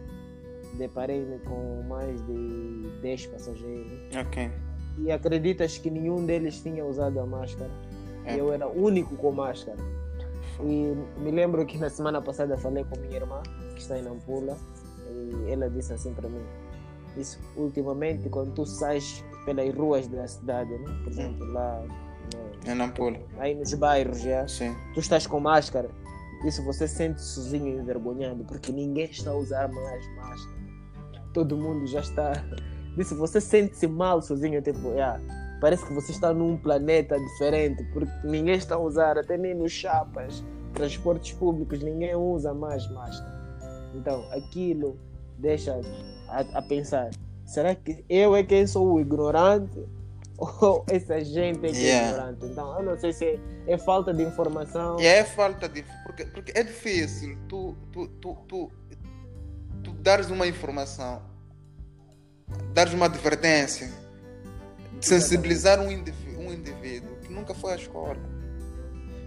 deparei-me 0.76 1.38
com 1.40 1.82
mais 1.88 2.20
de 2.26 2.90
10 3.00 3.26
passageiros. 3.26 4.16
Ok. 4.26 4.50
E 4.98 5.12
acreditas 5.12 5.78
que 5.78 5.90
nenhum 5.90 6.26
deles 6.26 6.60
tinha 6.60 6.84
usado 6.84 7.20
a 7.20 7.26
máscara? 7.26 7.70
É. 8.24 8.36
Eu 8.36 8.52
era 8.52 8.66
o 8.66 8.84
único 8.84 9.16
com 9.16 9.30
máscara. 9.30 9.78
E 10.60 11.20
me 11.20 11.30
lembro 11.30 11.64
que 11.64 11.78
na 11.78 11.88
semana 11.88 12.20
passada 12.20 12.56
falei 12.56 12.84
com 12.84 12.98
minha 12.98 13.16
irmã, 13.16 13.40
que 13.74 13.80
está 13.80 13.96
em 13.96 14.02
Nampula, 14.02 14.56
e 15.08 15.52
ela 15.52 15.70
disse 15.70 15.92
assim 15.92 16.12
para 16.12 16.28
mim: 16.28 16.42
Isso, 17.16 17.38
ultimamente, 17.56 18.28
quando 18.28 18.52
tu 18.54 18.64
sais 18.64 19.24
pelas 19.44 19.74
ruas 19.74 20.06
da 20.08 20.26
cidade, 20.26 20.70
né? 20.70 21.00
por 21.02 21.12
exemplo, 21.12 21.46
lá 21.52 21.82
É 22.64 22.74
Nampula. 22.74 23.18
aí 23.38 23.54
nos 23.54 23.72
bairros, 23.74 24.20
já, 24.20 24.46
Sim. 24.46 24.76
tu 24.94 25.00
estás 25.00 25.26
com 25.26 25.40
máscara, 25.40 25.88
isso 26.44 26.62
você 26.64 26.86
sente 26.86 27.20
sozinho 27.20 27.80
envergonhado, 27.80 28.44
porque 28.44 28.70
ninguém 28.70 29.06
está 29.06 29.30
a 29.30 29.34
usar 29.34 29.68
mais 29.68 30.06
máscara. 30.16 30.58
Todo 31.32 31.56
mundo 31.56 31.86
já 31.86 32.00
está. 32.00 32.32
Disse, 32.96 33.14
você 33.14 33.40
sente-se 33.40 33.86
mal 33.86 34.20
sozinho, 34.22 34.60
tipo, 34.60 34.88
yeah, 34.90 35.20
parece 35.60 35.84
que 35.86 35.92
você 35.92 36.12
está 36.12 36.32
num 36.32 36.56
planeta 36.56 37.18
diferente, 37.18 37.82
porque 37.92 38.10
ninguém 38.24 38.54
está 38.56 38.74
a 38.74 38.78
usar, 38.78 39.16
até 39.18 39.36
nem 39.36 39.54
nos 39.54 39.72
chapas, 39.72 40.44
transportes 40.74 41.32
públicos, 41.32 41.80
ninguém 41.80 42.14
usa 42.14 42.52
mais 42.54 42.88
máscara. 42.90 43.38
Então, 43.94 44.24
aquilo 44.32 44.98
deixa 45.38 45.80
a, 46.28 46.40
a 46.58 46.62
pensar: 46.62 47.10
será 47.44 47.74
que 47.74 48.04
eu 48.08 48.36
é 48.36 48.42
quem 48.42 48.66
sou 48.66 48.92
o 48.92 49.00
ignorante? 49.00 49.78
Ou 50.38 50.84
essa 50.88 51.22
gente 51.24 51.66
é 51.66 51.70
que 51.70 51.76
é 51.76 51.80
Yeah. 51.80 52.10
ignorante? 52.10 52.46
Então, 52.46 52.78
eu 52.78 52.84
não 52.84 52.98
sei 52.98 53.12
se 53.12 53.24
é, 53.24 53.40
é 53.66 53.78
falta 53.78 54.14
de 54.14 54.22
informação. 54.22 54.96
É 55.00 55.24
falta 55.24 55.68
de. 55.68 55.84
Porque, 56.04 56.24
porque 56.26 56.52
é 56.54 56.62
difícil 56.62 57.36
tu, 57.48 57.76
tu, 57.92 58.06
tu, 58.20 58.36
tu, 58.46 58.70
tu 59.82 59.92
dares 59.94 60.30
uma 60.30 60.46
informação, 60.46 61.20
dares 62.72 62.92
uma 62.92 63.06
advertência, 63.06 63.90
sensibilizar 65.00 65.80
um 65.80 65.90
indivíduo, 65.90 66.42
um 66.44 66.52
indivíduo 66.52 67.16
que 67.16 67.32
nunca 67.32 67.52
foi 67.52 67.72
à 67.72 67.76
escola. 67.76 68.16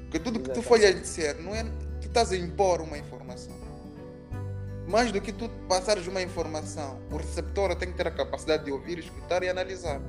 Porque 0.03 0.19
tudo 0.19 0.39
que 0.39 0.49
tu 0.49 0.61
foi 0.61 0.85
a 0.85 0.91
dizer, 0.91 1.39
não 1.39 1.55
é, 1.55 1.63
tu 2.01 2.07
estás 2.07 2.31
a 2.31 2.37
impor 2.37 2.81
uma 2.81 2.97
informação. 2.97 3.60
Mais 4.91 5.09
do 5.09 5.21
que 5.21 5.31
tu 5.31 5.47
passares 5.69 6.05
uma 6.05 6.21
informação, 6.21 6.99
o 7.09 7.15
receptor 7.15 7.73
tem 7.75 7.91
que 7.91 7.97
ter 7.97 8.07
a 8.07 8.11
capacidade 8.11 8.65
de 8.65 8.71
ouvir, 8.73 8.99
escutar 8.99 9.41
e 9.41 9.47
analisar. 9.47 10.01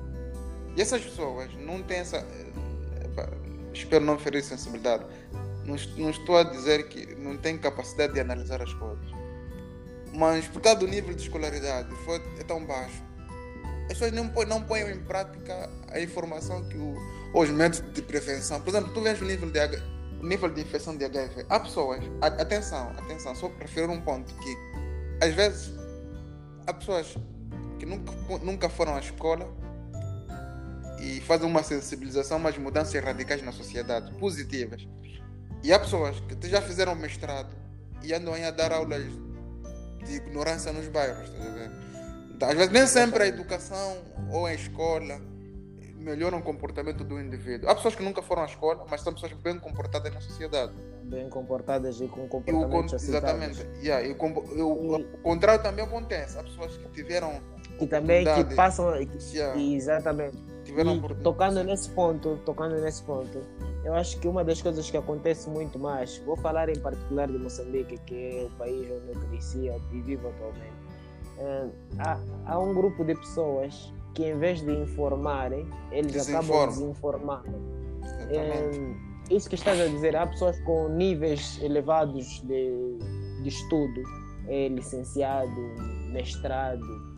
E 0.77 0.83
essas 0.83 1.01
pessoas 1.03 1.55
não 1.55 1.81
têm 1.85 1.99
essa. 1.99 2.27
Espero 3.73 4.05
não 4.05 4.19
ferir 4.19 4.43
sensibilidade. 4.43 5.05
Não, 5.65 5.77
est- 5.77 5.97
não 5.97 6.11
estou 6.11 6.37
a 6.37 6.43
dizer 6.43 6.89
que 6.89 7.15
não 7.15 7.37
têm 7.37 7.57
capacidade 7.59 8.13
de 8.15 8.19
analisar 8.21 8.61
as 8.61 8.75
coisas. 8.75 9.07
Mas 10.13 10.49
por 10.49 10.61
causa 10.61 10.81
do 10.81 10.89
nível 10.89 11.15
de 11.15 11.23
escolaridade 11.23 11.95
foi, 12.05 12.21
é 12.41 12.43
tão 12.43 12.65
baixo, 12.67 13.01
as 13.85 13.99
pessoas 13.99 14.13
não, 14.13 14.25
não 14.47 14.63
põem 14.63 14.91
em 14.91 14.99
prática 15.05 15.71
a 15.93 16.01
informação 16.01 16.65
que 16.69 16.77
o, 16.77 16.97
os 17.35 17.49
métodos 17.51 17.93
de 17.95 18.03
prevenção. 18.03 18.61
Por 18.61 18.71
exemplo, 18.71 18.93
tu 18.93 19.01
vês 19.01 19.21
o 19.21 19.25
nível 19.25 19.49
de, 19.49 19.83
nível 20.21 20.49
de 20.51 20.61
infecção 20.61 20.97
de 20.97 21.05
HIV. 21.05 21.47
Há 21.49 21.61
pessoas, 21.61 22.03
atenção, 22.21 22.91
atenção, 22.99 23.35
só 23.35 23.51
referir 23.61 23.89
um 23.89 24.01
ponto 24.01 24.35
que 24.35 24.72
às 25.23 25.33
vezes 25.35 25.73
há 26.67 26.75
pessoas 26.75 27.15
que 27.79 27.87
nunca, 27.87 28.13
nunca 28.43 28.69
foram 28.69 28.97
à 28.97 28.99
escola 28.99 29.49
e 31.01 31.21
fazem 31.21 31.47
uma 31.47 31.63
sensibilização, 31.63 32.39
umas 32.39 32.59
mudanças 32.59 33.01
radicais 33.03 33.41
na 33.41 33.53
sociedade, 33.53 34.13
positivas. 34.15 34.85
E 35.63 35.73
há 35.73 35.79
pessoas 35.79 36.19
que 36.19 36.49
já 36.49 36.61
fizeram 36.61 36.97
mestrado 36.97 37.55
e 38.03 38.13
andam 38.13 38.35
a 38.35 38.51
dar 38.51 38.73
aulas 38.73 39.05
de 40.05 40.17
ignorância 40.17 40.73
nos 40.73 40.89
bairros? 40.89 41.31
Então, 42.35 42.49
às 42.49 42.57
vezes 42.57 42.73
nem 42.73 42.87
sempre 42.89 43.23
a 43.23 43.27
educação 43.29 44.03
ou 44.33 44.47
a 44.47 44.55
escola 44.55 45.21
melhoram 46.03 46.39
o 46.39 46.43
comportamento 46.43 47.05
do 47.05 47.21
indivíduo. 47.21 47.69
Há 47.71 47.75
pessoas 47.75 47.95
que 47.95 48.03
nunca 48.03 48.21
foram 48.23 48.43
à 48.43 48.47
escola, 48.47 48.85
mas 48.91 49.01
são 49.01 49.13
pessoas 49.15 49.33
bem 49.35 49.59
comportadas 49.59 50.13
na 50.13 50.21
sociedade. 50.21 50.73
bem 51.05 51.29
comportadas 51.29 52.01
e 52.01 52.09
com 52.09 52.23
E 52.47 52.53
o, 52.53 52.85
exatamente. 52.95 53.67
Yeah, 53.83 54.07
e 54.07 54.13
o, 54.13 54.57
e 54.57 54.63
o- 54.63 55.19
contrário 55.23 55.63
também 55.63 55.85
acontece. 55.85 56.39
Há 56.39 56.43
pessoas 56.43 56.77
que 56.77 56.89
tiveram 56.91 57.41
E 57.81 57.87
também 57.87 58.25
que 58.25 58.55
passam. 58.55 58.95
Yeah. 59.33 59.61
Exatamente. 59.61 60.37
tiveram 60.65 60.97
E 60.97 61.15
tocando 61.23 61.63
nesse 61.65 61.91
ponto, 61.91 62.39
tocando 62.47 62.81
nesse 62.81 63.03
ponto, 63.03 63.43
eu 63.85 63.95
acho 63.95 64.19
que 64.21 64.29
uma 64.29 64.45
das 64.45 64.63
coisas 64.63 64.89
que 64.91 64.97
acontece 64.97 65.51
muito 65.51 65.79
mais, 65.79 66.19
vou 66.19 66.37
falar 66.37 66.69
em 66.69 66.79
particular 66.79 67.27
de 67.29 67.37
Moçambique, 67.37 67.99
que 68.07 68.15
é 68.15 68.45
o 68.45 68.51
país 68.57 68.87
onde 68.91 69.13
eu 69.13 69.21
cresci 69.29 69.69
e 69.93 70.01
vivo 70.03 70.29
atualmente. 70.29 70.73
eh, 71.39 71.69
há, 71.99 72.19
há 72.47 72.59
um 72.59 72.73
grupo 72.73 73.05
de 73.05 73.15
pessoas 73.17 73.93
que 74.15 74.25
em 74.25 74.39
vez 74.39 74.61
de 74.61 74.73
informarem, 74.73 75.67
eles 75.91 76.29
acabam 76.29 76.69
desinformando. 76.69 77.55
É, 78.31 78.71
isso 79.35 79.49
que 79.49 79.55
estás 79.55 79.81
a 79.81 79.87
dizer, 79.87 80.17
há 80.17 80.27
pessoas 80.27 80.59
com 80.61 80.89
níveis 80.89 81.59
elevados 81.63 82.41
de, 82.45 82.99
de 83.43 83.49
estudo, 83.49 84.03
é 84.49 84.69
licenciado, 84.69 85.61
mestrado, 86.13 87.13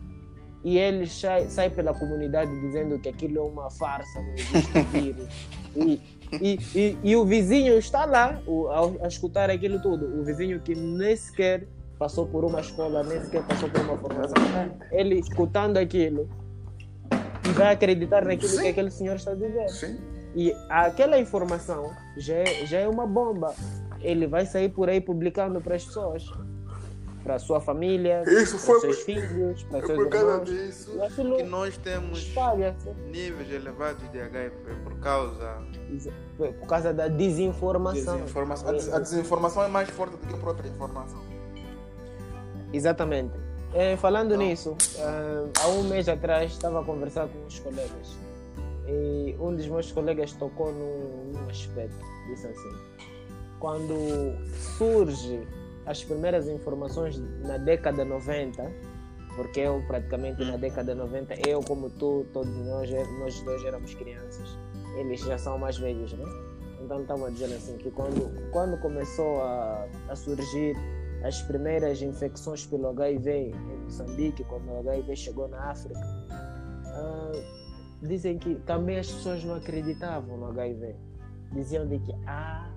e 0.63 0.79
eles 0.79 1.11
saem 1.13 1.49
sai 1.49 1.69
pela 1.69 1.93
comunidade 1.93 2.49
dizendo 2.59 2.97
que 2.97 3.09
aquilo 3.09 3.37
é 3.37 3.41
uma 3.41 3.69
farsa, 3.69 4.19
não 4.19 4.33
existe 4.33 4.81
vírus. 4.91 5.47
E, 5.75 6.01
e, 6.41 6.59
e, 6.73 6.97
e 7.03 7.15
o 7.15 7.23
vizinho 7.23 7.77
está 7.77 8.05
lá 8.05 8.41
o, 8.47 8.67
a, 8.69 9.05
a 9.05 9.07
escutar 9.07 9.49
aquilo 9.49 9.79
tudo. 9.79 10.19
O 10.19 10.23
vizinho 10.23 10.59
que 10.59 10.73
nem 10.73 11.15
sequer 11.15 11.67
passou 11.99 12.25
por 12.25 12.43
uma 12.43 12.61
escola, 12.61 13.03
nem 13.03 13.21
sequer 13.21 13.43
passou 13.45 13.69
por 13.69 13.81
uma 13.81 13.97
formação. 13.97 14.35
Ele 14.91 15.19
escutando 15.19 15.77
aquilo 15.77 16.27
e 17.47 17.49
vai 17.53 17.73
acreditar 17.73 18.25
naquilo 18.25 18.51
Sim. 18.51 18.61
que 18.61 18.67
aquele 18.67 18.91
senhor 18.91 19.15
está 19.15 19.33
dizendo. 19.33 19.69
Sim. 19.69 19.99
E 20.35 20.53
aquela 20.69 21.17
informação 21.17 21.93
já 22.17 22.35
é, 22.35 22.65
já 22.65 22.79
é 22.79 22.87
uma 22.87 23.07
bomba. 23.07 23.53
Ele 24.01 24.27
vai 24.27 24.45
sair 24.45 24.69
por 24.69 24.89
aí 24.89 24.99
publicando 25.01 25.61
para 25.61 25.75
as 25.75 25.85
pessoas, 25.85 26.29
para 27.23 27.35
a 27.35 27.39
sua 27.39 27.59
família, 27.61 28.21
Isso 28.27 28.57
para 28.57 28.65
foi 28.65 28.75
os 28.75 28.81
seus 28.81 28.99
filhos, 29.01 29.63
para 29.63 29.79
os 29.79 29.85
seus 29.87 30.13
irmãos. 30.13 30.45
disso 30.49 30.91
E 30.95 31.01
aquilo 31.01 31.37
que 31.37 31.43
nós 31.43 31.77
temos 31.77 32.33
níveis 33.11 33.51
elevados 33.51 34.11
de 34.11 34.19
HIV 34.21 34.51
por 34.83 34.99
causa 34.99 35.57
por 36.37 36.67
causa 36.67 36.93
da 36.93 37.07
da 37.07 37.15
desinformação. 37.15 38.17
desinformação. 38.17 38.69
A, 38.69 38.71
des- 38.73 38.93
a 38.93 38.99
desinformação 38.99 39.63
é 39.63 39.67
mais 39.69 39.89
forte 39.89 40.11
do 40.11 40.17
que 40.27 40.33
a 40.33 40.37
própria 40.37 40.67
informação. 40.69 41.19
Exatamente. 42.73 43.33
Eh, 43.75 43.97
falando 43.97 44.37
nisso, 44.37 44.73
ah, 44.99 45.49
há 45.61 45.67
um 45.67 45.83
mês 45.83 46.07
atrás 46.07 46.49
estava 46.53 46.79
a 46.79 46.83
conversar 46.83 47.27
com 47.27 47.39
uns 47.45 47.59
colegas 47.59 48.15
e 48.87 49.35
um 49.37 49.53
dos 49.53 49.67
meus 49.67 49.91
colegas 49.91 50.31
tocou 50.31 50.71
num, 50.71 51.33
num 51.33 51.49
aspecto, 51.49 51.97
disse 52.29 52.47
assim, 52.47 52.71
quando 53.59 53.93
surge 54.77 55.45
as 55.85 56.01
primeiras 56.05 56.47
informações 56.47 57.17
na 57.45 57.57
década 57.57 58.05
90, 58.05 58.71
porque 59.35 59.59
eu 59.59 59.83
praticamente 59.87 60.41
na 60.45 60.55
década 60.55 60.95
90, 60.95 61.35
eu 61.45 61.59
como 61.61 61.89
tu, 61.89 62.25
todos 62.31 62.55
nós, 62.65 62.89
é- 62.89 63.03
nós 63.19 63.41
dois 63.41 63.61
éramos 63.65 63.93
crianças, 63.93 64.57
eles 64.95 65.19
já 65.19 65.37
são 65.37 65.57
mais 65.57 65.77
velhos, 65.77 66.13
né? 66.13 66.23
Então 66.81 67.01
estava 67.01 67.29
dizendo 67.29 67.55
assim 67.55 67.75
que 67.77 67.91
quando, 67.91 68.51
quando 68.51 68.79
começou 68.79 69.41
a, 69.41 69.85
a 70.07 70.15
surgir 70.15 70.77
as 71.25 71.41
primeiras 71.41 72.03
infecções 72.03 72.67
pelo 72.67 72.87
HIV 72.89 73.49
em 73.49 73.77
Moçambique, 73.83 74.43
quando 74.43 74.69
o 74.69 74.77
HIV 74.77 75.15
chegou 75.15 75.47
na 75.47 75.71
África, 75.71 75.99
ah, 76.85 77.31
dizem 77.99 78.37
que 78.37 78.53
também 78.59 78.99
as 78.99 79.11
pessoas 79.11 79.43
não 79.43 79.55
acreditavam 79.55 80.37
no 80.37 80.45
HIV. 80.51 80.95
Diziam 81.51 81.87
de 81.87 81.97
que 81.97 82.13
ah, 82.27 82.71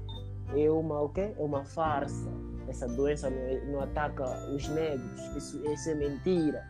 é 0.57 0.71
uma 0.71 1.03
o 1.03 1.11
quê? 1.11 1.35
É 1.39 1.43
uma 1.43 1.63
farsa. 1.63 2.31
Essa 2.67 2.89
doença 2.89 3.29
não, 3.29 3.73
não 3.73 3.81
ataca 3.83 4.25
os 4.55 4.67
negros. 4.69 5.21
Isso, 5.37 5.63
isso 5.71 5.91
é 5.91 5.95
mentira. 5.95 6.67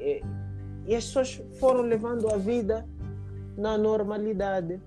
E, 0.00 0.22
e 0.86 0.96
as 0.96 1.04
pessoas 1.04 1.40
foram 1.60 1.82
levando 1.82 2.28
a 2.28 2.36
vida 2.36 2.84
na 3.56 3.78
normalidade. 3.78 4.80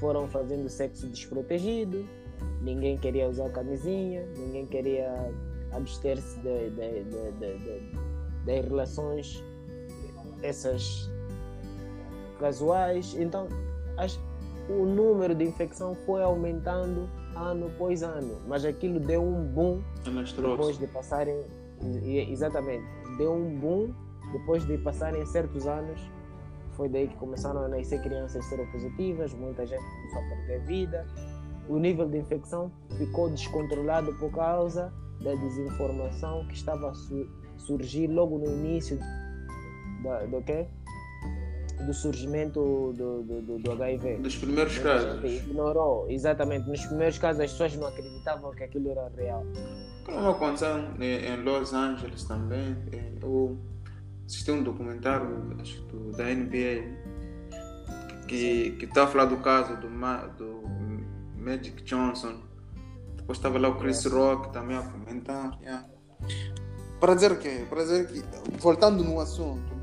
Foram 0.00 0.26
fazendo 0.26 0.68
sexo 0.68 1.06
desprotegido, 1.06 2.04
ninguém 2.60 2.96
queria 2.96 3.28
usar 3.28 3.50
camisinha, 3.50 4.26
ninguém 4.36 4.66
queria 4.66 5.12
abster-se 5.72 6.38
de, 6.40 6.70
de, 6.70 7.04
de, 7.04 7.80
das 8.46 8.64
relações 8.66 9.44
essas 10.42 11.10
casuais. 12.38 13.14
Então, 13.18 13.48
as- 13.96 14.18
o 14.68 14.84
número 14.86 15.34
de 15.34 15.44
infecção 15.44 15.94
foi 16.06 16.22
aumentando 16.22 17.08
ano 17.36 17.66
após 17.66 18.02
ano, 18.02 18.38
mas 18.46 18.64
aquilo 18.64 18.98
deu 19.00 19.22
um 19.22 19.44
boom 19.46 19.82
depois 20.56 20.78
de 20.78 20.86
passarem 20.86 21.42
exatamente 22.30 22.84
deu 23.18 23.32
um 23.34 23.58
boom 23.58 23.92
depois 24.32 24.64
de 24.66 24.78
passarem 24.78 25.24
certos 25.26 25.66
anos. 25.66 26.00
Foi 26.72 26.88
daí 26.88 27.06
que 27.08 27.16
começaram 27.16 27.60
a 27.64 27.68
nascer 27.68 28.00
crianças 28.02 28.44
seropositivas 28.46 29.32
muita 29.34 29.66
gente 29.66 29.82
começou 29.84 30.18
a 30.22 30.28
perder 30.36 30.60
vida 30.66 31.06
o 31.68 31.78
nível 31.78 32.08
de 32.08 32.18
infecção 32.18 32.70
ficou 32.98 33.30
descontrolado 33.30 34.12
por 34.14 34.30
causa 34.32 34.92
da 35.22 35.34
desinformação 35.34 36.46
que 36.48 36.54
estava 36.54 36.90
a, 36.90 36.94
su- 36.94 37.26
surgir 37.58 38.06
logo 38.08 38.38
no 38.38 38.46
início 38.46 38.98
da, 40.02 40.24
do 40.26 40.42
quê? 40.42 40.66
do 41.86 41.92
surgimento 41.92 42.60
do, 42.96 43.22
do, 43.22 43.42
do, 43.42 43.58
do 43.58 43.72
HIV. 43.72 44.16
Dos 44.18 44.36
primeiros 44.36 44.78
casos. 44.78 45.22
Ignorou, 45.24 46.08
exatamente. 46.08 46.66
Nos 46.68 46.86
primeiros 46.86 47.18
casos 47.18 47.40
as 47.42 47.50
pessoas 47.50 47.76
não 47.76 47.88
acreditavam 47.88 48.52
que 48.52 48.62
aquilo 48.62 48.90
era 48.90 49.10
real. 49.14 49.44
Como 50.04 50.30
aconteceu 50.30 50.78
em 51.00 51.42
Los 51.42 51.74
Angeles 51.74 52.24
também, 52.24 52.76
eu 53.20 53.58
assisti 54.24 54.50
um 54.52 54.62
documentário 54.62 55.26
acho, 55.60 55.82
do, 55.82 56.12
da 56.12 56.24
NBA 56.24 56.84
que 58.28 58.70
que 58.78 58.84
está 58.86 59.04
a 59.04 59.06
falar 59.06 59.26
do 59.26 59.36
caso 59.38 59.76
do, 59.76 59.88
do 60.38 60.63
Magic 61.44 61.82
Johnson. 61.84 62.40
Depois 63.16 63.38
estava 63.38 63.58
lá 63.58 63.68
o 63.68 63.76
Chris 63.78 64.04
Rock 64.06 64.52
também 64.52 64.76
a 64.76 64.82
comentar. 64.82 65.58
Yeah. 65.60 65.86
Para 67.00 67.14
dizer 67.14 67.38
que, 67.38 67.66
para 67.66 67.82
dizer 67.82 68.06
que, 68.06 68.22
voltando 68.58 69.04
no 69.04 69.20
assunto, 69.20 69.74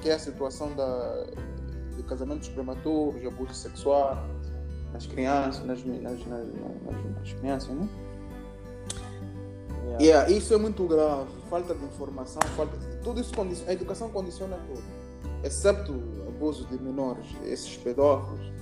que 0.00 0.08
é 0.08 0.14
a 0.14 0.18
situação 0.18 0.74
da, 0.74 1.26
de 1.96 2.02
casamentos 2.04 2.48
prematuros, 2.48 3.24
abuso 3.26 3.54
sexual 3.54 4.26
nas 4.92 5.06
crianças, 5.06 5.64
nas, 5.64 5.84
nas, 5.84 6.02
nas, 6.02 6.26
nas, 6.26 7.32
crianças, 7.40 7.70
né? 7.70 7.88
Yeah. 9.84 10.04
Yeah, 10.04 10.30
isso 10.30 10.54
é 10.54 10.56
muito 10.56 10.86
grave. 10.86 11.28
Falta 11.50 11.74
de 11.74 11.84
informação, 11.84 12.40
falta 12.56 12.76
tudo 13.02 13.20
isso 13.20 13.34
condiciona, 13.34 13.70
a 13.70 13.74
educação 13.74 14.08
condiciona 14.08 14.56
tudo, 14.66 14.82
exceto 15.44 15.92
abuso 16.26 16.66
de 16.66 16.82
menores, 16.82 17.26
esses 17.44 17.76
pedófilos. 17.76 18.52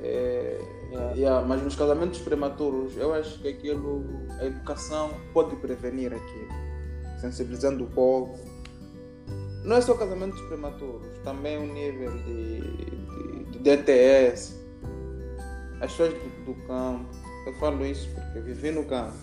É, 0.00 0.60
yeah. 0.92 1.14
Yeah, 1.14 1.46
mas 1.46 1.62
nos 1.62 1.74
casamentos 1.74 2.20
prematuros, 2.20 2.96
eu 2.96 3.14
acho 3.14 3.38
que 3.40 3.48
aquilo, 3.48 4.04
a 4.38 4.44
educação 4.44 5.10
pode 5.32 5.56
prevenir 5.56 6.12
aquilo, 6.12 6.48
sensibilizando 7.20 7.84
o 7.84 7.86
povo 7.88 8.38
não 9.64 9.76
é 9.76 9.80
só 9.80 9.94
casamentos 9.94 10.40
prematuros, 10.42 11.06
também 11.22 11.56
o 11.56 11.72
nível 11.72 12.10
de, 12.18 12.60
de, 12.60 13.44
de 13.52 13.58
DTS, 13.60 14.60
as 15.80 15.90
pessoas 15.92 16.14
do, 16.14 16.44
do, 16.46 16.54
campo. 16.66 17.06
Eu 17.46 17.54
falo 17.54 17.86
isso 17.86 18.08
porque 18.12 18.40
vivi 18.40 18.72
no 18.72 18.84
campo. 18.84 19.16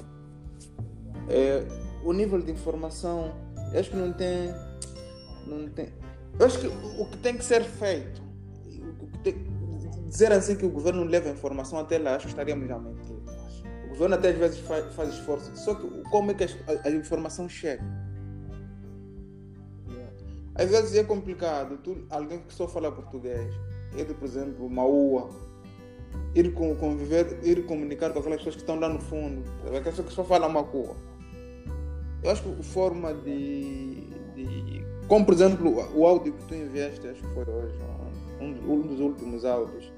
É, 1.27 1.65
o 2.03 2.13
nível 2.13 2.39
de 2.41 2.51
informação, 2.51 3.33
eu 3.73 3.79
acho 3.79 3.89
que 3.89 3.97
não 3.97 4.13
tem. 4.13 4.53
Não 5.45 5.67
tem 5.69 5.89
eu 6.39 6.45
acho 6.45 6.59
que 6.59 6.67
o 6.67 7.05
que 7.05 7.17
tem 7.17 7.35
que 7.35 7.43
ser 7.43 7.63
feito, 7.63 8.18
dizer 10.09 10.31
assim 10.31 10.55
que 10.55 10.65
o 10.65 10.69
governo 10.69 11.03
leva 11.03 11.29
informação 11.29 11.79
até 11.79 11.97
lá, 11.97 12.15
acho 12.15 12.25
que 12.25 12.31
estaríamos 12.31 12.69
a 12.69 12.79
mentir. 12.79 13.15
O 13.85 13.89
governo 13.89 14.15
até 14.15 14.29
às 14.29 14.37
vezes 14.37 14.59
faz, 14.59 14.93
faz 14.93 15.09
esforço, 15.09 15.55
só 15.55 15.75
que 15.75 15.87
como 16.09 16.31
é 16.31 16.33
que 16.33 16.43
a, 16.43 16.87
a 16.87 16.91
informação 16.91 17.47
chega? 17.47 17.83
Às 20.59 20.69
vezes 20.69 20.93
é 20.95 21.03
complicado. 21.05 21.77
Tu, 21.77 22.05
alguém 22.09 22.39
que 22.39 22.53
só 22.53 22.67
fala 22.67 22.91
português, 22.91 23.53
ir, 23.97 24.13
por 24.13 24.25
exemplo, 24.25 24.65
uma 24.65 24.85
UA, 24.85 25.29
ir 26.35 26.51
conviver, 26.53 27.39
ir 27.43 27.65
comunicar 27.65 28.11
com 28.11 28.19
aquelas 28.19 28.39
pessoas 28.39 28.55
que 28.55 28.61
estão 28.61 28.77
lá 28.77 28.89
no 28.89 28.99
fundo, 28.99 29.41
aquelas 29.67 29.83
pessoas 29.83 30.07
que 30.09 30.13
só 30.13 30.25
falam 30.25 30.49
macua. 30.49 30.97
Eu 32.21 32.31
acho 32.31 32.43
que 32.43 32.59
a 32.59 32.63
forma 32.63 33.13
de, 33.13 34.03
de. 34.35 34.85
Como, 35.07 35.25
por 35.25 35.33
exemplo, 35.33 35.73
o 35.95 36.05
áudio 36.05 36.33
que 36.33 36.45
tu 36.45 36.55
enviaste, 36.55 37.07
acho 37.07 37.21
que 37.21 37.33
foi 37.33 37.45
hoje, 37.45 37.79
um, 38.41 38.73
um 38.73 38.81
dos 38.81 38.99
últimos 38.99 39.45
áudios, 39.45 39.89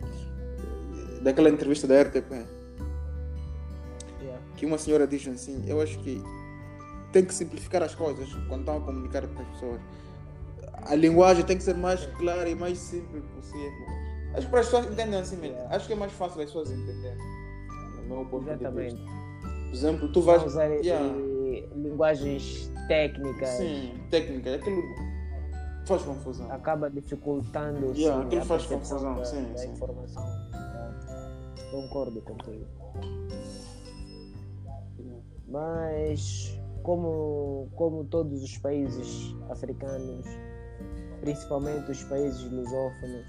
daquela 1.21 1.49
entrevista 1.49 1.87
da 1.87 2.01
RTP. 2.01 2.31
Yeah. 4.21 4.43
Que 4.57 4.65
uma 4.65 4.77
senhora 4.77 5.07
diz 5.07 5.27
assim: 5.27 5.63
Eu 5.67 5.81
acho 5.81 5.97
que 5.99 6.21
tem 7.11 7.25
que 7.25 7.33
simplificar 7.33 7.83
as 7.83 7.93
coisas 7.95 8.29
quando 8.47 8.61
estão 8.61 8.77
a 8.77 8.81
comunicar 8.81 9.27
com 9.27 9.41
as 9.41 9.47
pessoas 9.49 9.81
a 10.83 10.95
linguagem 10.95 11.45
tem 11.45 11.57
que 11.57 11.63
ser 11.63 11.75
mais 11.75 12.05
clara 12.17 12.49
e 12.49 12.55
mais 12.55 12.77
simples 12.77 13.23
possível. 13.35 13.85
Acho 14.33 14.45
que 14.45 14.51
para 14.51 14.59
as 14.61 14.65
pessoas 14.65 14.85
entendem 14.85 15.19
assim 15.19 15.37
mesmo. 15.37 15.57
Acho 15.69 15.87
que 15.87 15.93
é 15.93 15.95
mais 15.95 16.11
fácil 16.13 16.41
as 16.41 16.47
pessoas 16.47 16.71
entenderem. 16.71 17.17
No 18.07 18.15
meu 18.15 18.25
ponto 18.25 18.49
Exatamente. 18.49 18.95
de 18.95 19.01
vista. 19.01 19.21
Por 19.41 19.73
exemplo, 19.73 20.11
tu 20.11 20.21
vais. 20.21 20.43
usar 20.43 20.67
yeah. 20.67 21.13
linguagens 21.75 22.71
técnicas. 22.87 23.49
Sim, 23.49 23.93
técnicas. 24.09 24.55
Aquilo 24.55 24.81
faz 25.85 26.01
confusão. 26.03 26.51
Acaba 26.51 26.89
dificultando 26.89 27.93
yeah, 27.95 28.21
sim, 28.21 28.27
aquilo 28.27 28.45
faz 28.45 28.65
confusão. 28.65 29.15
Da, 29.15 29.25
sim, 29.25 29.43
da 29.51 29.57
sim. 29.57 29.71
informação. 29.71 30.50
Concordo 31.71 32.21
contigo. 32.21 32.67
Mas 35.47 36.59
como, 36.83 37.69
como 37.75 38.03
todos 38.05 38.43
os 38.43 38.57
países 38.57 39.35
africanos 39.49 40.25
principalmente 41.21 41.91
os 41.91 42.03
países 42.03 42.51
lusófonos, 42.51 43.25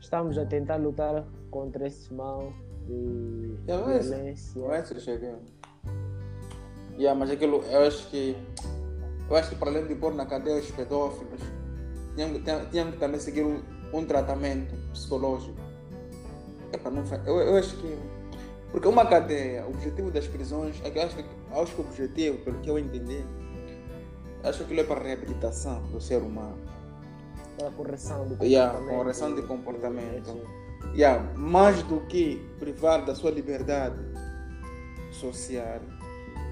estamos 0.00 0.38
a 0.38 0.46
tentar 0.46 0.76
lutar 0.76 1.26
contra 1.50 1.86
esse 1.86 2.12
mal 2.14 2.52
de 2.86 3.58
yeah, 3.66 3.84
violência. 3.84 4.62
Mas, 4.66 5.02
cheguei. 5.02 5.34
Yeah, 6.96 7.18
mas 7.18 7.30
aquilo, 7.30 7.62
eu 7.64 7.82
acho 7.86 8.08
que 8.08 8.36
eu 9.28 9.36
acho 9.36 9.50
que 9.50 9.56
para 9.56 9.70
além 9.70 9.86
de 9.86 9.94
pôr 9.94 10.14
na 10.14 10.26
cadeia 10.26 10.58
os 10.58 10.70
pedófilos, 10.70 11.40
tínhamos 12.14 12.94
que 12.94 13.00
também 13.00 13.20
seguir 13.20 13.44
um, 13.44 13.62
um 13.92 14.04
tratamento 14.04 14.74
psicológico. 14.92 15.69
Epa, 16.72 16.90
não, 16.90 17.04
eu, 17.26 17.40
eu 17.40 17.56
acho 17.56 17.76
que 17.76 17.98
porque 18.70 18.86
uma 18.86 19.04
cadeia, 19.04 19.66
o 19.66 19.70
objetivo 19.70 20.12
das 20.12 20.28
prisões, 20.28 20.80
é 20.84 20.90
que 20.90 20.98
eu 20.98 21.02
acho 21.02 21.16
que, 21.16 21.24
acho 21.50 21.74
que 21.74 21.80
o 21.80 21.84
objetivo, 21.84 22.38
pelo 22.44 22.58
que 22.60 22.70
eu 22.70 22.78
entendi, 22.78 23.24
acho 24.44 24.58
que 24.58 24.64
aquilo 24.64 24.80
é 24.80 24.84
para 24.84 25.00
a 25.00 25.02
reabilitação 25.02 25.82
do 25.90 26.00
ser 26.00 26.22
humano 26.22 26.56
a 27.66 27.70
correção 27.70 28.26
do 28.26 28.36
comportamento. 28.36 28.50
Yeah, 28.50 28.96
correção 28.96 29.34
de 29.34 29.42
comportamento. 29.42 30.40
Yeah, 30.94 31.32
mais 31.36 31.82
do 31.84 32.00
que 32.06 32.40
privar 32.58 33.04
da 33.04 33.14
sua 33.14 33.30
liberdade 33.30 33.96
social. 35.12 35.80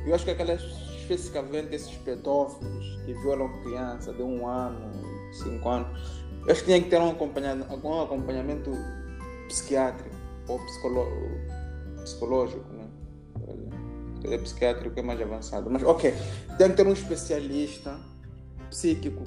Eu 0.06 0.14
acho 0.14 0.24
que 0.24 0.30
aquelas 0.30 0.62
especificamente 1.00 1.74
esses 1.74 1.96
pedófilos 1.98 3.00
que 3.06 3.14
violam 3.14 3.48
criança 3.62 4.12
de 4.12 4.22
um 4.22 4.46
ano, 4.46 4.92
cinco 5.32 5.68
anos, 5.68 6.22
eu 6.44 6.52
acho 6.52 6.60
que 6.60 6.66
tinha 6.66 6.82
que 6.82 6.90
ter 6.90 7.00
um 7.00 7.10
acompanhamento, 7.10 7.86
um 7.86 8.02
acompanhamento 8.02 8.70
psiquiátrico 9.48 10.14
ou 10.46 10.58
psicológico, 12.04 12.72
né? 12.72 12.88
É 14.24 14.38
psiquiátrico 14.38 14.98
é 14.98 15.02
mais 15.02 15.20
avançado. 15.20 15.70
Mas 15.70 15.82
ok, 15.82 16.14
tem 16.56 16.70
que 16.70 16.76
ter 16.76 16.86
um 16.86 16.92
especialista 16.92 17.98
psíquico 18.68 19.24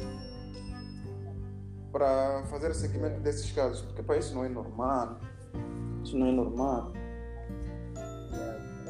para 1.92 2.44
fazer 2.50 2.72
o 2.72 2.74
seguimento 2.74 3.20
desses 3.20 3.52
casos, 3.52 3.82
porque 3.82 4.02
para 4.02 4.18
isso 4.18 4.34
não 4.34 4.46
é 4.46 4.50
normal. 4.50 5.20
Isso 6.04 6.18
não 6.18 6.28
é 6.28 6.32
normal. 6.32 6.94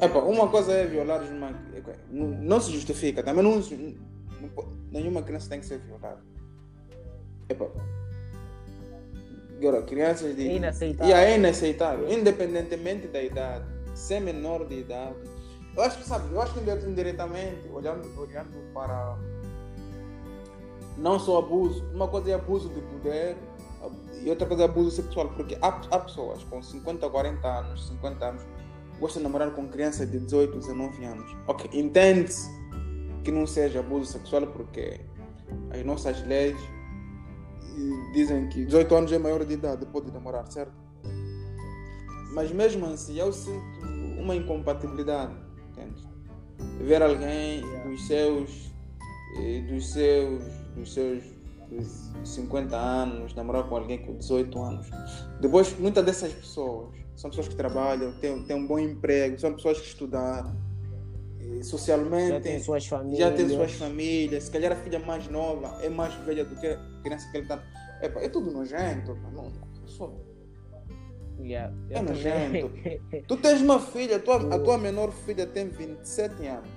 Epa, 0.00 0.18
uma 0.18 0.48
coisa 0.48 0.72
é 0.72 0.86
violar 0.86 1.22
uma. 1.22 1.50
Não 2.10 2.60
se 2.60 2.72
justifica, 2.72 3.22
também 3.22 3.44
não, 3.44 3.62
nenhuma 4.90 5.22
criança 5.22 5.48
tem 5.48 5.60
que 5.60 5.66
ser 5.66 5.78
violada. 5.78 6.20
Epa. 7.48 7.70
Agora, 9.62 9.80
crianças 9.82 10.34
de. 10.34 10.42
Inaceitável. 10.42 11.16
é 11.16 11.36
inaceitável, 11.36 12.12
independentemente 12.12 13.06
da 13.06 13.22
idade. 13.22 13.64
Ser 13.94 14.20
menor 14.20 14.66
de 14.66 14.80
idade. 14.80 15.14
Eu 15.76 15.82
acho 15.84 15.98
que, 15.98 16.04
sabe, 16.04 16.34
eu 16.34 16.42
acho 16.42 16.52
que 16.52 16.60
indiretamente, 16.60 17.68
olhando, 17.72 18.08
olhando 18.20 18.72
para 18.74 19.16
não 20.98 21.18
só 21.18 21.38
abuso, 21.38 21.84
uma 21.94 22.08
coisa 22.08 22.32
é 22.32 22.34
abuso 22.34 22.68
de 22.68 22.80
poder 22.80 23.36
e 24.22 24.28
outra 24.28 24.46
coisa 24.46 24.64
é 24.64 24.66
abuso 24.66 24.90
sexual, 24.90 25.28
porque 25.30 25.56
há, 25.62 25.68
há 25.90 25.98
pessoas 26.00 26.42
com 26.44 26.60
50, 26.60 27.08
40 27.08 27.48
anos, 27.48 27.88
50 27.88 28.24
anos, 28.24 28.42
gostam 29.00 29.20
de 29.20 29.24
namorar 29.24 29.50
com 29.52 29.68
crianças 29.68 30.10
de 30.10 30.18
18, 30.18 30.58
19 30.58 31.04
anos. 31.04 31.36
Ok, 31.46 31.70
entende-se 31.72 32.50
que 33.24 33.30
não 33.30 33.46
seja 33.46 33.80
abuso 33.80 34.12
sexual 34.12 34.46
porque 34.48 35.00
as 35.70 35.84
nossas 35.84 36.24
leis 36.26 36.56
dizem 38.12 38.48
que 38.48 38.64
18 38.64 38.94
anos 38.94 39.12
é 39.12 39.18
maior 39.18 39.44
de 39.44 39.54
idade, 39.54 39.86
pode 39.86 40.10
namorar, 40.12 40.50
certo? 40.50 40.72
Mas 42.34 42.50
mesmo 42.50 42.86
assim, 42.86 43.18
eu 43.18 43.32
sinto 43.32 43.86
uma 44.18 44.34
incompatibilidade, 44.34 45.34
entende? 45.70 46.02
Ver 46.80 47.02
alguém 47.02 47.60
dos 47.84 48.06
seus, 48.06 48.72
eh, 49.38 49.60
dos 49.68 49.92
seus 49.92 50.62
nos 50.76 50.92
seus 50.92 51.22
50 52.24 52.76
anos, 52.76 53.34
namorar 53.34 53.68
com 53.68 53.76
alguém 53.76 53.98
com 53.98 54.16
18 54.16 54.62
anos. 54.62 54.90
Depois, 55.40 55.78
muitas 55.78 56.04
dessas 56.04 56.32
pessoas 56.32 56.90
são 57.16 57.30
pessoas 57.30 57.48
que 57.48 57.56
trabalham, 57.56 58.12
têm, 58.20 58.42
têm 58.44 58.56
um 58.56 58.66
bom 58.66 58.78
emprego, 58.78 59.38
são 59.38 59.54
pessoas 59.54 59.80
que 59.80 59.86
estudaram. 59.86 60.54
Socialmente, 61.62 62.28
já 62.28 62.40
têm 62.40 62.60
suas 62.60 62.86
famílias. 62.86 63.18
Já 63.18 63.30
têm 63.32 63.48
suas 63.48 63.72
famílias. 63.72 64.44
Se 64.44 64.50
calhar 64.50 64.72
a 64.72 64.76
filha 64.76 64.98
mais 64.98 65.28
nova 65.28 65.78
é 65.82 65.88
mais 65.88 66.14
velha 66.24 66.44
do 66.44 66.56
que 66.56 66.66
a 66.66 66.78
criança 67.02 67.30
que 67.30 67.36
ele 67.38 67.44
está. 67.44 67.62
É, 68.00 68.06
é 68.06 68.28
tudo 68.28 68.50
nojento. 68.50 69.16
Não, 69.32 69.50
só... 69.86 70.12
Yeah, 71.40 71.72
é 71.90 72.00
nojento. 72.02 72.70
tu 73.26 73.36
tens 73.36 73.60
uma 73.62 73.80
filha, 73.80 74.16
a 74.16 74.20
tua, 74.20 74.54
a 74.54 74.58
tua 74.58 74.78
menor 74.78 75.10
filha 75.12 75.44
tem 75.46 75.68
27 75.68 76.46
anos 76.46 76.68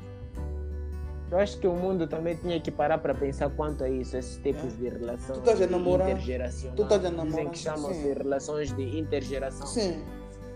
Eu 1.29 1.37
acho 1.37 1.59
que 1.59 1.67
o 1.67 1.73
mundo 1.75 2.07
também 2.07 2.35
tinha 2.35 2.59
que 2.59 2.71
parar 2.71 2.97
para 2.97 3.13
pensar 3.13 3.49
quanto 3.51 3.83
a 3.83 3.89
isso, 3.89 4.17
esses 4.17 4.37
tipos 4.37 4.73
É. 4.73 4.77
de 4.77 4.89
relação 4.89 5.35
Tu 5.35 5.39
estás 5.39 5.61
a 5.61 5.67
namorar, 5.67 6.09
intergeracional. 6.09 6.75
tu 6.75 6.83
estás 6.83 7.05
a 7.05 7.09
Dizem 7.09 7.25
namorar, 7.25 7.51
que 7.51 7.57
chamam-se 7.59 8.13
relações 8.13 8.71
de 8.75 8.97
intergeração. 8.99 9.67
Sim, 9.67 10.03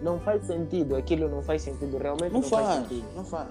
Não 0.02 0.20
faz 0.20 0.44
sentido, 0.46 0.96
aquilo 0.96 1.28
não 1.30 1.44
faz 1.44 1.62
sentido, 1.62 1.98
realmente 1.98 2.32
não 2.32 2.42
não, 2.42 2.48
faz. 2.50 2.66
faz, 2.68 2.88
sentido. 2.88 3.08
não 3.16 3.26
faz. 3.26 3.50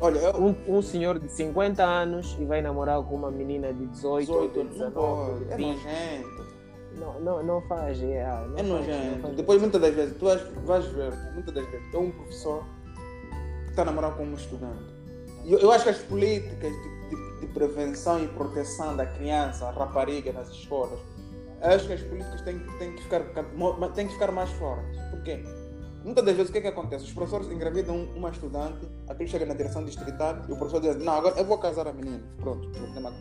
Olha, 0.00 0.18
eu, 0.18 0.34
Um, 0.40 0.78
um 0.78 0.82
senhor 0.82 1.18
de 1.18 1.30
50 1.30 1.82
anos 1.84 2.36
e 2.38 2.44
vai 2.44 2.62
namorar 2.62 3.02
com 3.02 3.14
uma 3.16 3.30
menina 3.30 3.72
de 3.72 3.86
18, 3.86 4.32
ou 4.32 4.48
18, 4.48 4.52
de 4.52 4.78
não 4.78 4.88
19, 4.90 4.92
pode, 5.32 5.44
de 5.44 5.52
é 5.52 5.56
20. 5.56 5.66
nojento. 5.76 6.58
Não, 6.98 7.20
não, 7.20 7.42
não 7.42 7.60
faz, 7.62 8.02
é, 8.02 8.24
ah, 8.24 8.46
não 8.48 8.58
É 8.58 8.62
não 8.62 8.76
nojento. 8.78 9.22
faz. 9.22 9.34
Depois, 9.36 9.60
muitas 9.60 9.80
das 9.80 9.94
vezes, 9.94 10.16
tu 10.18 10.24
vais, 10.24 10.42
vais 10.64 10.84
ver, 10.86 11.12
muitas 11.34 11.54
das 11.54 11.66
vezes, 11.68 11.94
é 11.94 11.98
um 11.98 12.10
professor 12.10 12.64
que 13.64 13.70
está 13.70 13.82
a 13.82 13.84
namorar 13.86 14.16
com 14.16 14.24
um 14.24 14.34
estudante. 14.34 14.82
Eu, 15.44 15.58
eu 15.58 15.72
acho 15.72 15.84
que 15.84 15.90
as 15.90 15.98
políticas 15.98 16.72
de, 16.72 16.88
de- 17.10 17.40
de 17.40 17.46
prevenção 17.48 18.22
e 18.22 18.28
proteção 18.28 18.96
da 18.96 19.06
criança, 19.06 19.70
rapariga 19.70 20.32
nas 20.32 20.48
escolas, 20.50 20.98
acho 21.60 21.86
que 21.86 21.92
as 21.92 22.02
políticas 22.02 22.40
têm, 22.42 22.58
que- 22.58 22.78
têm, 22.78 22.92
que, 22.94 23.02
ficar, 23.02 23.20
têm 23.94 24.06
que 24.06 24.12
ficar 24.14 24.32
mais 24.32 24.50
fortes. 24.50 24.96
Por 25.10 25.22
quê? 25.22 25.42
Muitas 26.08 26.24
das 26.24 26.36
vezes 26.36 26.48
o 26.48 26.52
que, 26.52 26.58
é 26.58 26.62
que 26.62 26.68
acontece? 26.68 27.04
Os 27.04 27.12
professores 27.12 27.50
engravidam 27.50 28.08
uma 28.16 28.30
estudante, 28.30 28.88
aquilo 29.06 29.28
chega 29.28 29.44
na 29.44 29.52
direção 29.52 29.84
distrital 29.84 30.38
e 30.48 30.52
o 30.52 30.56
professor 30.56 30.80
diz: 30.80 30.96
Não, 30.96 31.12
agora 31.12 31.38
eu 31.38 31.44
vou 31.44 31.58
casar 31.58 31.86
a 31.86 31.92
menina. 31.92 32.22
Pronto, 32.38 32.66
o 32.66 32.70
problema, 32.72 33.12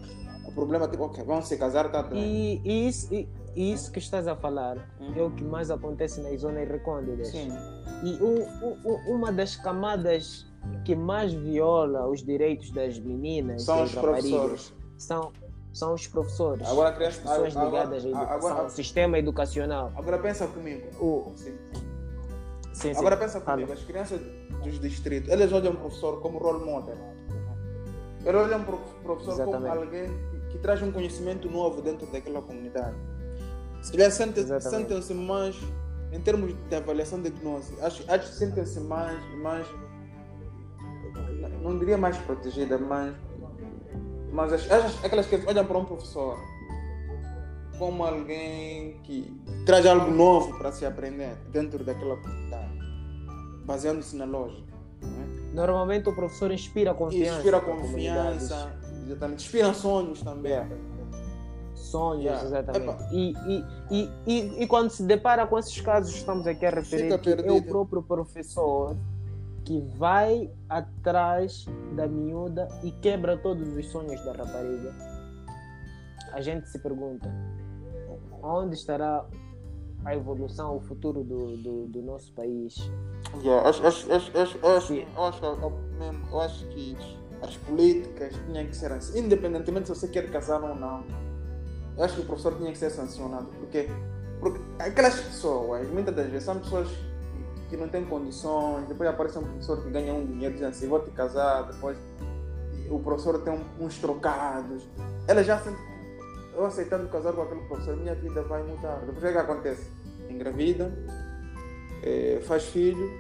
o 0.48 0.52
problema 0.54 0.86
é 0.86 0.88
tipo, 0.88 1.04
ok, 1.04 1.22
vamos 1.26 1.50
se 1.50 1.58
casar, 1.58 1.92
tá. 1.92 2.08
E, 2.14 2.62
e 2.64 2.88
isso, 2.88 3.14
e, 3.14 3.28
isso 3.58 3.92
que 3.92 4.00
estás 4.00 4.26
a 4.26 4.38
falar 4.38 4.78
Uhum. 5.02 5.14
é 5.18 5.22
o 5.22 5.32
que 5.32 5.44
mais 5.44 5.70
acontece 5.70 6.22
nas 6.22 6.40
zonas 6.40 6.66
recônditas. 6.66 7.28
Sim. 7.28 7.50
E 8.06 8.24
um- 8.24 8.90
um- 8.90 9.16
uma 9.16 9.34
das 9.34 9.58
camadas 9.58 10.46
que 10.86 10.96
mais 10.96 11.34
viola 11.34 12.08
os 12.08 12.24
direitos 12.24 12.72
das 12.72 12.98
meninas 12.98 13.64
São 13.64 13.84
os 13.84 13.94
professores. 13.94 14.74
são, 14.98 15.34
são 15.74 15.94
os 15.94 16.08
professores. 16.08 16.66
Agora 16.66 16.94
criança- 16.96 17.18
as 17.20 17.30
pessoas 17.30 17.58
agora- 17.58 17.84
ligadas 17.84 18.06
à 18.06 18.08
educação, 18.08 18.34
agora- 18.34 18.62
ao 18.62 18.70
sistema 18.70 19.20
educacional. 19.20 19.92
Agora 19.94 20.18
pensa 20.20 20.48
comigo. 20.48 20.88
O, 21.04 21.34
Sim. 21.36 21.54
Sim, 22.78 22.94
sim. 22.94 23.00
Agora 23.00 23.18
pensa 23.18 23.40
comigo, 23.42 23.72
as 23.74 23.84
crianças 23.84 24.22
dos 24.64 24.80
distritos, 24.80 25.30
elas 25.30 25.52
olham 25.52 25.74
o 25.74 25.78
professor 25.78 26.22
como 26.22 26.38
role 26.38 26.64
model. 26.66 26.98
Elas 28.26 28.48
olham 28.48 28.62
o 28.62 28.66
professor 29.04 29.34
Exatamente. 29.34 29.62
como 29.64 29.80
alguém 29.82 30.06
que, 30.08 30.50
que 30.52 30.58
traz 30.60 30.82
um 30.82 30.92
conhecimento 30.92 31.50
novo 31.50 31.82
dentro 31.82 32.06
daquela 32.08 32.42
comunidade. 32.42 32.96
Se 33.82 33.92
sentem- 34.12 34.44
Exatamente. 34.44 34.70
sentem-se 34.70 35.14
mais, 35.14 35.56
em 36.12 36.20
termos 36.20 36.54
de 36.70 36.76
avaliação 36.76 37.22
de 37.22 37.30
gnose, 37.30 37.74
acho, 37.82 38.04
acho 38.12 38.32
que 38.32 38.36
sentem-se 38.36 38.80
mais, 38.82 39.18
mais, 39.38 39.68
não 41.62 41.78
diria 41.78 41.98
mais 41.98 42.18
protegida, 42.18 42.78
mas, 42.78 43.16
mas 44.32 44.54
as, 44.54 44.72
as, 44.72 45.06
aquelas 45.06 45.26
que 45.28 45.36
olham 45.48 45.66
para 45.66 45.78
um 45.78 45.86
professor 45.86 46.38
como 47.78 48.04
alguém 48.04 49.00
que 49.04 49.32
traz 49.66 49.86
algo 49.86 50.10
novo 50.12 50.58
para 50.58 50.72
se 50.72 50.86
aprender 50.86 51.36
dentro 51.52 51.84
daquela 51.84 52.18
comunidade, 52.18 52.67
baseando-se 53.68 54.16
na 54.16 54.26
lógica. 54.26 54.74
né? 55.02 55.52
Normalmente 55.54 56.08
o 56.10 56.16
professor 56.16 56.52
inspira 56.52 56.94
confiança. 56.94 57.38
inspira 57.38 57.60
confiança, 57.60 58.74
exatamente. 59.06 59.44
inspira 59.46 59.74
sonhos 59.74 60.22
também. 60.24 60.52
Yeah. 60.54 60.76
Sonhos, 61.76 62.24
Yeah. 62.24 62.46
exatamente. 62.46 63.04
E, 63.14 63.34
e, 63.48 63.66
e, 63.92 64.10
e, 64.26 64.64
e 64.64 64.68
quando 64.68 64.90
se 64.90 65.04
depara 65.04 65.46
com 65.46 65.60
esses 65.60 65.80
casos, 65.82 66.16
estamos 66.16 66.48
aqui 66.48 66.66
a 66.66 66.72
referir 66.72 67.12
é 67.12 67.52
o 67.52 67.62
próprio 67.62 68.02
professor 68.02 68.96
que 69.64 69.82
vai 69.98 70.50
atrás 70.70 71.66
da 71.96 72.08
miúda 72.08 72.68
e 72.84 72.92
quebra 72.92 73.38
todos 73.38 73.68
os 73.76 73.86
sonhos 73.90 74.24
da 74.24 74.32
rapariga. 74.32 74.96
A 76.32 76.42
gente 76.42 76.70
se 76.70 76.80
pergunta 76.80 77.30
onde 78.42 78.76
estará 78.76 79.26
a 80.06 80.16
evolução, 80.16 80.78
o 80.78 80.80
futuro 80.80 81.24
do, 81.24 81.58
do, 81.58 81.88
do 81.88 82.02
nosso 82.02 82.32
país? 82.34 82.76
Yeah, 83.44 83.70
acho, 83.70 83.86
acho, 83.86 84.12
acho, 84.14 84.38
acho, 84.38 84.58
acho, 84.66 84.94
eu 84.94 85.24
acho, 85.24 85.40
que- 85.40 85.46
eu, 85.46 85.72
mesmo, 86.00 86.28
eu 86.32 86.42
acho 86.42 86.66
que 86.68 86.98
as 87.42 87.56
políticas 87.58 88.34
tinham 88.48 88.66
que 88.66 88.76
ser 88.76 88.92
assim, 88.92 89.20
independentemente 89.20 89.88
se 89.88 89.96
você 89.96 90.08
quer 90.08 90.30
casar 90.32 90.62
ou 90.64 90.74
não. 90.76 91.04
Eu 91.98 92.04
acho 92.04 92.16
que 92.16 92.22
o 92.22 92.26
professor 92.26 92.56
tinha 92.58 92.72
que 92.72 92.78
ser 92.78 92.90
sancionado, 92.90 93.48
porque, 93.60 93.90
porque 94.40 94.60
aquelas 94.80 95.20
pessoas, 95.20 95.88
muitas 95.90 96.16
das 96.16 96.28
vezes, 96.28 96.44
são 96.46 96.60
pessoas 96.60 96.88
que 97.70 97.78
não 97.78 97.88
têm 97.90 98.06
condições, 98.06 98.88
depois 98.88 99.10
aparece 99.10 99.38
um 99.38 99.44
professor 99.44 99.84
que 99.84 99.90
ganha 99.90 100.14
um 100.14 100.26
dinheiro 100.26 100.54
dizendo 100.54 100.70
assim, 100.70 100.88
vou 100.88 101.00
te 101.00 101.12
casar, 101.12 101.64
depois 101.72 101.98
o 102.90 103.00
professor 103.00 103.40
tem 103.42 103.60
uns 103.80 103.98
trocados. 103.98 104.88
Ela 105.28 105.44
já 105.44 105.60
sente 105.60 105.78
eu 106.56 106.66
aceitando 106.66 107.08
casar 107.10 107.34
com 107.34 107.42
aquele 107.44 107.62
professor, 107.66 107.96
minha 107.98 108.16
vida 108.16 108.42
vai 108.42 108.64
mudar. 108.64 109.00
Depois 109.02 109.18
o 109.18 109.20
que, 109.20 109.28
é 109.28 109.40
acontece? 109.40 109.92
Engravida, 110.28 110.92
eh, 112.04 112.40
faz 112.44 112.66
filho, 112.66 113.12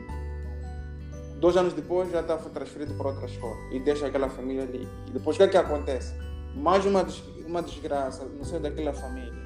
dois 1.39 1.55
anos 1.57 1.73
depois 1.73 2.11
já 2.11 2.21
está 2.21 2.37
transferido 2.37 2.93
para 2.95 3.07
outra 3.09 3.25
escola 3.25 3.55
e 3.71 3.79
deixa 3.79 4.07
aquela 4.07 4.29
família 4.29 4.63
ali. 4.63 4.87
E 5.07 5.11
depois 5.11 5.35
o 5.35 5.39
que 5.39 5.43
é 5.43 5.47
que 5.47 5.57
acontece? 5.57 6.13
Mais 6.55 6.85
uma, 6.85 7.05
uma 7.45 7.61
desgraça 7.61 8.25
no 8.25 8.43
seio 8.43 8.61
daquela 8.61 8.93
família. 8.93 9.37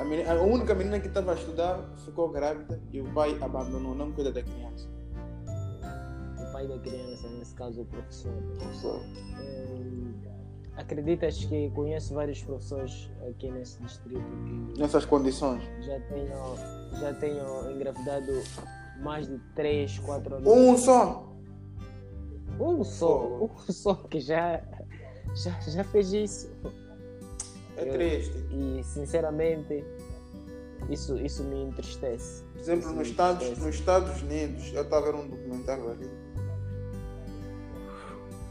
A, 0.00 0.04
menina- 0.04 0.32
a 0.32 0.42
única 0.42 0.74
menina 0.74 1.00
que 1.00 1.08
estava 1.08 1.32
a 1.32 1.34
estudar 1.34 1.80
ficou 2.04 2.28
grávida 2.30 2.80
e 2.92 3.00
o 3.00 3.04
pai 3.12 3.36
abandonou, 3.40 3.94
não 3.94 4.12
cuida 4.12 4.30
da 4.30 4.42
criança. 4.42 4.88
O 6.38 6.52
pai 6.52 6.66
da 6.68 6.78
criança, 6.78 7.28
nesse 7.30 7.54
caso 7.54 7.82
o 7.82 7.84
professor. 7.86 8.32
Professor. 8.58 9.00
Hum, 9.40 10.12
acreditas 10.76 11.44
que 11.46 11.70
conheço 11.70 12.14
vários 12.14 12.42
professores 12.42 13.10
aqui 13.28 13.50
nesse 13.50 13.82
distrito 13.82 14.22
que 14.74 14.78
Nessas 14.80 15.04
condições. 15.06 15.62
já 15.80 15.98
tenho, 16.00 16.56
já 17.00 17.14
tenho 17.14 17.70
engravidado 17.72 18.32
mais 19.00 19.26
de 19.28 19.38
3, 19.54 19.98
4 20.00 20.34
alunos. 20.36 20.52
Um 20.52 20.76
só! 20.78 21.32
Um 22.58 22.82
só, 22.84 23.26
um 23.44 23.50
só 23.72 23.94
que 23.94 24.18
já, 24.20 24.62
já, 25.34 25.60
já 25.60 25.84
fez 25.84 26.12
isso. 26.12 26.50
É 27.76 27.86
Eu- 27.88 27.92
triste. 27.92 28.36
E 28.50 28.82
sinceramente 28.82 29.84
isso, 30.88 31.16
isso 31.18 31.42
me 31.44 31.62
entristece. 31.64 32.42
Por 32.52 32.60
exemplo, 32.60 32.92
nos 32.92 33.08
Estados, 33.08 33.58
nos 33.58 33.74
Estados 33.74 34.22
Unidos, 34.22 34.72
eu 34.72 34.82
estava 34.82 35.12
vendo 35.12 35.24
um 35.24 35.28
documentário 35.28 35.90
ali. 35.90 36.10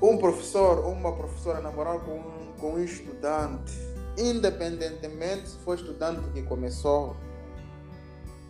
Um 0.02 0.18
professor 0.18 0.86
ou 0.86 0.92
uma 0.92 1.16
professora 1.16 1.62
namorar 1.62 2.00
com 2.02 2.20
um, 2.20 2.54
com 2.60 2.74
um 2.74 2.84
estudante, 2.84 3.74
independentemente 4.18 5.50
se 5.50 5.58
foi 5.60 5.78
estudante 5.78 6.22
que 6.32 6.44
começou, 6.44 7.16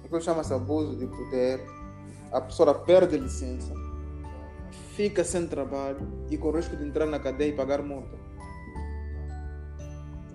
aquilo 0.03 0.21
chama-se 0.21 0.53
abuso 0.53 0.95
de 0.97 1.05
poder, 1.05 1.65
a 2.35 2.41
professora 2.41 2.73
perde 2.73 3.17
licença, 3.17 3.73
fica 4.95 5.23
sem 5.23 5.47
trabalho 5.47 5.99
e 6.29 6.37
com 6.37 6.49
o 6.49 6.51
risco 6.51 6.75
de 6.75 6.83
entrar 6.85 7.05
na 7.05 7.19
cadeia 7.19 7.49
e 7.49 7.53
pagar 7.53 7.81
multa. 7.81 8.25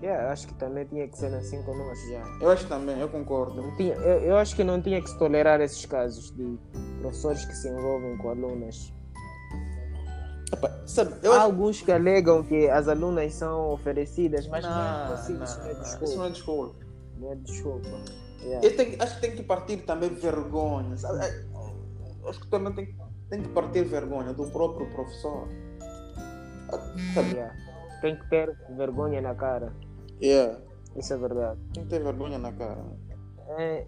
Yeah, 0.01 0.31
acho 0.31 0.47
que 0.47 0.55
também 0.55 0.83
tinha 0.85 1.07
que 1.07 1.15
ser 1.15 1.31
assim 1.35 1.61
conosco 1.61 2.09
já. 2.09 2.23
Eu 2.41 2.49
acho 2.49 2.67
também, 2.67 2.99
eu 2.99 3.07
concordo. 3.07 3.61
Não 3.61 3.75
tinha, 3.77 3.93
eu, 3.93 4.19
eu 4.21 4.37
acho 4.37 4.55
que 4.55 4.63
não 4.63 4.81
tinha 4.81 4.99
que 4.99 5.07
se 5.07 5.17
tolerar 5.19 5.61
esses 5.61 5.85
casos 5.85 6.31
de 6.35 6.57
professores 7.01 7.45
que 7.45 7.53
se 7.53 7.69
envolvem 7.69 8.17
com 8.17 8.29
alunas. 8.29 8.91
Sabe, 10.87 11.13
Há 11.23 11.29
acho 11.29 11.39
alguns 11.39 11.81
que 11.81 11.91
alegam 11.91 12.43
que 12.43 12.67
as 12.67 12.87
alunas 12.87 13.33
são 13.35 13.69
oferecidas, 13.71 14.47
mas 14.47 14.63
não, 14.65 14.71
mesmo 14.75 15.13
assim 15.13 15.33
não, 15.33 15.43
isso 15.43 15.59
não 15.59 15.65
é 15.69 15.73
não, 15.73 15.81
desculpa. 15.81 16.05
isso 16.05 16.17
não 16.17 16.25
é 16.25 16.29
desculpa. 16.31 16.75
Não 17.19 17.31
é 17.31 17.35
desculpa. 17.35 17.89
Yeah. 18.41 18.69
Tenho- 18.75 19.03
acho 19.03 19.15
que 19.15 19.21
tem 19.21 19.31
que 19.35 19.43
partir 19.43 19.77
também 19.77 20.09
vergonha. 20.09 20.97
sabe? 20.97 21.19
Acho 22.25 22.39
que 22.39 22.47
também 22.47 22.73
tem, 22.73 22.95
tem 23.29 23.41
que 23.41 23.49
partir 23.49 23.83
vergonha 23.83 24.33
do 24.33 24.49
próprio 24.51 24.87
professor. 24.91 25.47
Ah, 26.71 26.77
Sabe? 27.13 27.33
Yeah. 27.33 27.55
Tem 28.01 28.15
que 28.15 28.29
ter 28.29 28.55
vergonha 28.75 29.21
na 29.21 29.35
cara. 29.35 29.73
Yeah. 30.21 30.59
Isso 30.95 31.13
é 31.13 31.17
verdade. 31.17 31.59
Tem 31.73 31.83
que 31.83 31.89
ter 31.89 32.03
vergonha 32.03 32.37
na 32.37 32.51
cara. 32.51 32.83
É, 33.57 33.85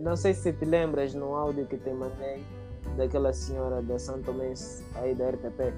não 0.00 0.16
sei 0.16 0.34
se 0.34 0.52
te 0.52 0.64
lembras 0.64 1.14
no 1.14 1.34
áudio 1.34 1.66
que 1.66 1.76
te 1.76 1.90
mandei 1.90 2.44
daquela 2.96 3.32
senhora 3.32 3.82
da 3.82 3.98
Santo 3.98 4.32
Mense 4.32 4.84
aí 4.94 5.14
da 5.14 5.30
RTP. 5.30 5.72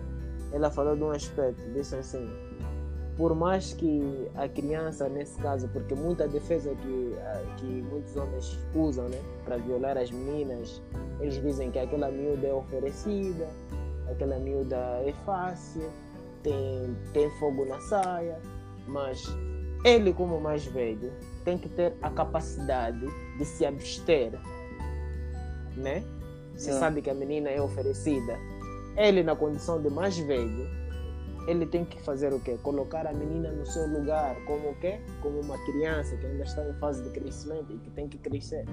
Ela 0.52 0.70
falou 0.70 0.96
de 0.96 1.02
um 1.02 1.10
aspecto, 1.10 1.60
disse 1.72 1.94
assim, 1.96 2.28
por 3.20 3.34
mais 3.34 3.74
que 3.74 4.30
a 4.34 4.48
criança, 4.48 5.06
nesse 5.06 5.38
caso, 5.42 5.68
porque 5.68 5.94
muita 5.94 6.26
defesa 6.26 6.74
que, 6.74 7.14
ah, 7.20 7.42
que 7.58 7.66
muitos 7.66 8.16
homens 8.16 8.58
usam 8.74 9.10
né, 9.10 9.20
para 9.44 9.58
violar 9.58 9.98
as 9.98 10.10
meninas, 10.10 10.80
eles 11.20 11.34
dizem 11.42 11.70
que 11.70 11.78
aquela 11.78 12.10
miúda 12.10 12.46
é 12.46 12.54
oferecida, 12.54 13.46
aquela 14.10 14.38
miúda 14.38 14.74
é 15.04 15.12
fácil, 15.26 15.82
tem, 16.42 16.96
tem 17.12 17.28
fogo 17.38 17.66
na 17.66 17.78
saia, 17.80 18.38
mas 18.88 19.22
ele, 19.84 20.14
como 20.14 20.40
mais 20.40 20.64
velho, 20.64 21.12
tem 21.44 21.58
que 21.58 21.68
ter 21.68 21.92
a 22.00 22.08
capacidade 22.08 23.06
de 23.36 23.44
se 23.44 23.66
abster, 23.66 24.32
né? 25.76 26.02
Se 26.56 26.70
É. 26.70 26.72
sabe 26.72 27.02
que 27.02 27.10
a 27.10 27.14
menina 27.14 27.50
é 27.50 27.60
oferecida. 27.60 28.38
Ele, 28.96 29.22
na 29.22 29.36
condição 29.36 29.78
de 29.78 29.90
mais 29.90 30.16
velho, 30.16 30.79
ele 31.46 31.66
tem 31.66 31.84
que 31.84 32.00
fazer 32.02 32.32
o 32.32 32.40
quê? 32.40 32.58
Colocar 32.62 33.06
a 33.06 33.12
menina 33.12 33.50
no 33.50 33.64
seu 33.66 33.86
lugar, 33.86 34.36
como 34.44 34.70
o 34.70 34.74
quê? 34.76 35.00
Como 35.22 35.40
uma 35.40 35.58
criança 35.64 36.16
que 36.16 36.26
ainda 36.26 36.44
está 36.44 36.68
em 36.68 36.74
fase 36.74 37.02
de 37.02 37.10
crescimento 37.10 37.72
e 37.72 37.78
que 37.78 37.90
tem 37.90 38.08
que 38.08 38.18
crescer. 38.18 38.64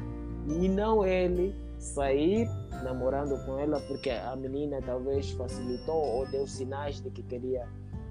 E 0.47 0.67
não 0.67 1.05
ele 1.05 1.55
sair 1.79 2.47
namorando 2.83 3.37
com 3.45 3.59
ela 3.59 3.79
porque 3.81 4.09
a 4.09 4.35
menina 4.35 4.81
talvez 4.85 5.31
facilitou 5.31 5.95
ou 5.95 6.27
deu 6.27 6.47
sinais 6.47 7.01
de 7.01 7.09
que 7.09 7.23
queria, 7.23 7.67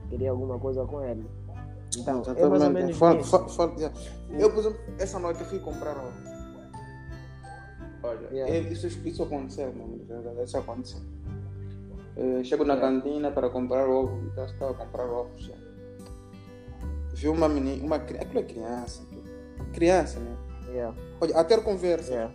queria 0.09 0.31
alguma 0.31 0.59
coisa 0.59 0.85
com 0.85 1.03
ele. 1.03 1.27
Então, 1.97 2.23
é 2.37 2.47
mais 2.47 2.63
ou 2.63 2.71
menos. 2.71 3.01
Eu, 4.39 4.51
por 4.51 4.59
exemplo, 4.59 4.79
essa 4.99 5.19
noite 5.19 5.41
eu 5.41 5.47
fui 5.47 5.59
comprar. 5.59 5.97
Olha, 8.03 8.29
Yeah. 8.31 8.71
isso, 8.71 8.87
isso 8.87 9.23
aconteceu, 9.23 9.73
mano. 9.73 10.01
Isso 10.45 10.59
aconteceu. 10.59 11.01
Eh, 12.17 12.45
chego 12.45 12.64
na 12.64 12.77
cantina 12.77 13.31
para 13.31 13.51
comprar 13.51 13.89
ovo, 13.89 14.19
então 14.27 14.45
estava 14.45 14.71
a 14.71 14.75
comprar 14.75 15.07
ovos. 15.07 15.45
já. 15.45 15.55
Vi 17.14 17.29
uma 17.29 17.49
menina, 17.49 17.85
uma 17.85 17.97
aquilo 17.97 18.39
é 18.39 18.43
criança, 18.43 19.03
criança, 19.73 20.21
né? 20.21 20.37
Yeah, 20.69 20.97
Olha, 21.21 21.39
a 21.39 21.45
ter 21.45 21.62
conversa 21.62 22.12
yeah. 22.12 22.33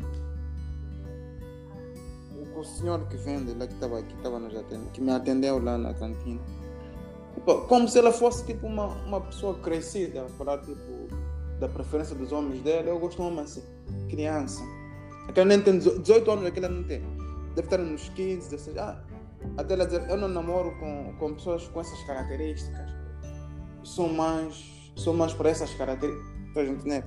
com 2.53 2.59
o 2.59 2.63
senhor 2.63 3.07
que 3.07 3.17
vende 3.17 3.53
lá 3.53 3.67
que 3.67 3.73
estava 3.73 3.99
aqui, 3.99 4.15
estava 4.15 4.39
nos 4.39 4.55
atendendo, 4.55 4.89
que 4.91 5.01
me 5.01 5.11
atendeu 5.11 5.63
lá 5.63 5.77
na 5.77 5.93
cantina. 5.93 6.41
Tipo, 7.35 7.61
como 7.67 7.87
se 7.87 7.99
ela 7.99 8.11
fosse 8.11 8.45
tipo 8.45 8.65
uma, 8.65 8.87
uma 9.05 9.21
pessoa 9.21 9.55
crescida, 9.59 10.27
falar 10.37 10.59
tipo 10.59 11.07
da 11.61 11.69
preferência 11.69 12.15
dos 12.15 12.31
homens 12.31 12.61
dela. 12.63 12.89
Eu 12.89 12.99
gosto 12.99 13.17
de 13.17 13.21
um 13.21 13.27
homem 13.27 13.41
assim, 13.41 13.63
criança. 14.09 14.61
Aquela 15.27 15.45
nem 15.45 15.61
tem 15.61 15.77
18 15.77 16.31
anos, 16.31 16.45
aquela 16.45 16.67
não 16.67 16.83
tem. 16.83 17.01
Deve 17.55 17.67
estar 17.67 17.77
nos 17.77 18.09
15, 18.09 18.49
16. 18.49 18.77
Ah, 18.77 19.01
até 19.57 19.73
ela 19.73 19.85
dizer, 19.85 20.09
eu 20.09 20.17
não 20.17 20.27
namoro 20.27 20.71
com, 20.79 21.13
com 21.19 21.33
pessoas 21.33 21.67
com 21.67 21.81
essas 21.81 22.01
características. 22.03 22.89
Sou 23.83 24.07
mais, 24.09 24.63
sou 24.95 25.13
mais 25.13 25.33
para 25.33 25.49
essas 25.49 25.73
características. 25.73 26.31
Estás 26.47 26.67
a 26.67 26.71
entender? 26.71 27.05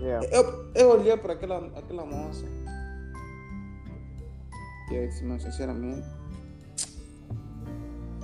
yeah. 0.00 0.26
Eu, 0.30 0.70
eu 0.74 0.90
olhei 0.90 1.16
para 1.16 1.32
aquela, 1.34 1.66
aquela 1.76 2.04
moça. 2.04 2.44
E 4.90 4.94
eu 4.94 5.06
disse, 5.08 5.24
mas 5.24 5.42
sinceramente. 5.42 6.06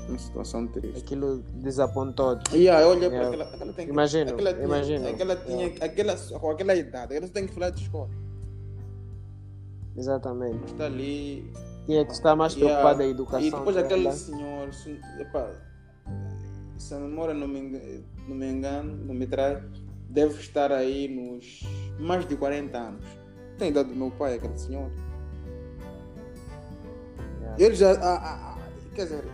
Uma 0.08 0.18
situação 0.18 0.66
triste. 0.68 0.98
Aquilo 0.98 1.42
desapontou. 1.54 2.38
Yeah, 2.52 2.82
eu 2.82 2.90
olhei 2.90 3.08
para 3.08 3.18
Yeah. 3.18 3.28
aquela. 3.28 3.54
aquela 3.54 3.72
tem 3.72 3.86
que- 3.86 3.92
Imagino, 3.92 4.30
aquela 4.30 4.52
tinha, 4.54 4.64
imagino. 4.64 5.08
Aquela 5.08 5.36
tinha, 5.36 5.66
aquela, 5.80 6.16
com 6.38 6.50
aquela 6.50 6.74
idade, 6.76 7.16
ela 7.16 7.28
tem 7.28 7.46
que 7.46 7.52
falar 7.52 7.70
de 7.70 7.82
escola. 7.82 8.10
Exatamente. 9.96 10.64
Está 10.66 10.86
ali. 10.86 11.50
Tinha 11.86 12.04
que 12.04 12.12
estar 12.12 12.34
mais 12.36 12.54
Yeah. 12.54 12.74
preocupada 12.76 13.04
em 13.04 13.10
educação. 13.10 13.40
E 13.46 13.50
depois 13.50 13.76
dela. 13.76 13.86
aquele 13.86 14.12
senhor, 14.12 14.72
se, 14.74 15.00
epá, 15.20 15.50
se 16.78 16.94
a 16.94 16.98
memória 16.98 17.32
não 17.34 17.46
me, 17.48 17.60
engan- 17.60 18.02
não 18.28 18.36
me 18.36 18.46
engano, 18.50 18.96
não 19.06 19.14
me 19.14 19.26
traz, 19.26 19.62
deve 20.08 20.34
estar 20.40 20.72
aí 20.72 21.08
nos 21.08 21.62
mais 21.98 22.26
de 22.26 22.36
40 22.36 22.76
anos. 22.78 23.04
Tem 23.58 23.68
a 23.68 23.70
idade 23.70 23.88
do 23.90 23.94
meu 23.96 24.10
pai, 24.10 24.34
aquele 24.34 24.58
senhor. 24.58 24.90
Yeah. 27.40 27.64
Ele 27.64 27.74
já. 27.74 27.92
ah, 27.92 27.96
ah, 28.02 28.54
ah, 28.56 28.58
quer 28.94 29.04
dizer, 29.04 29.24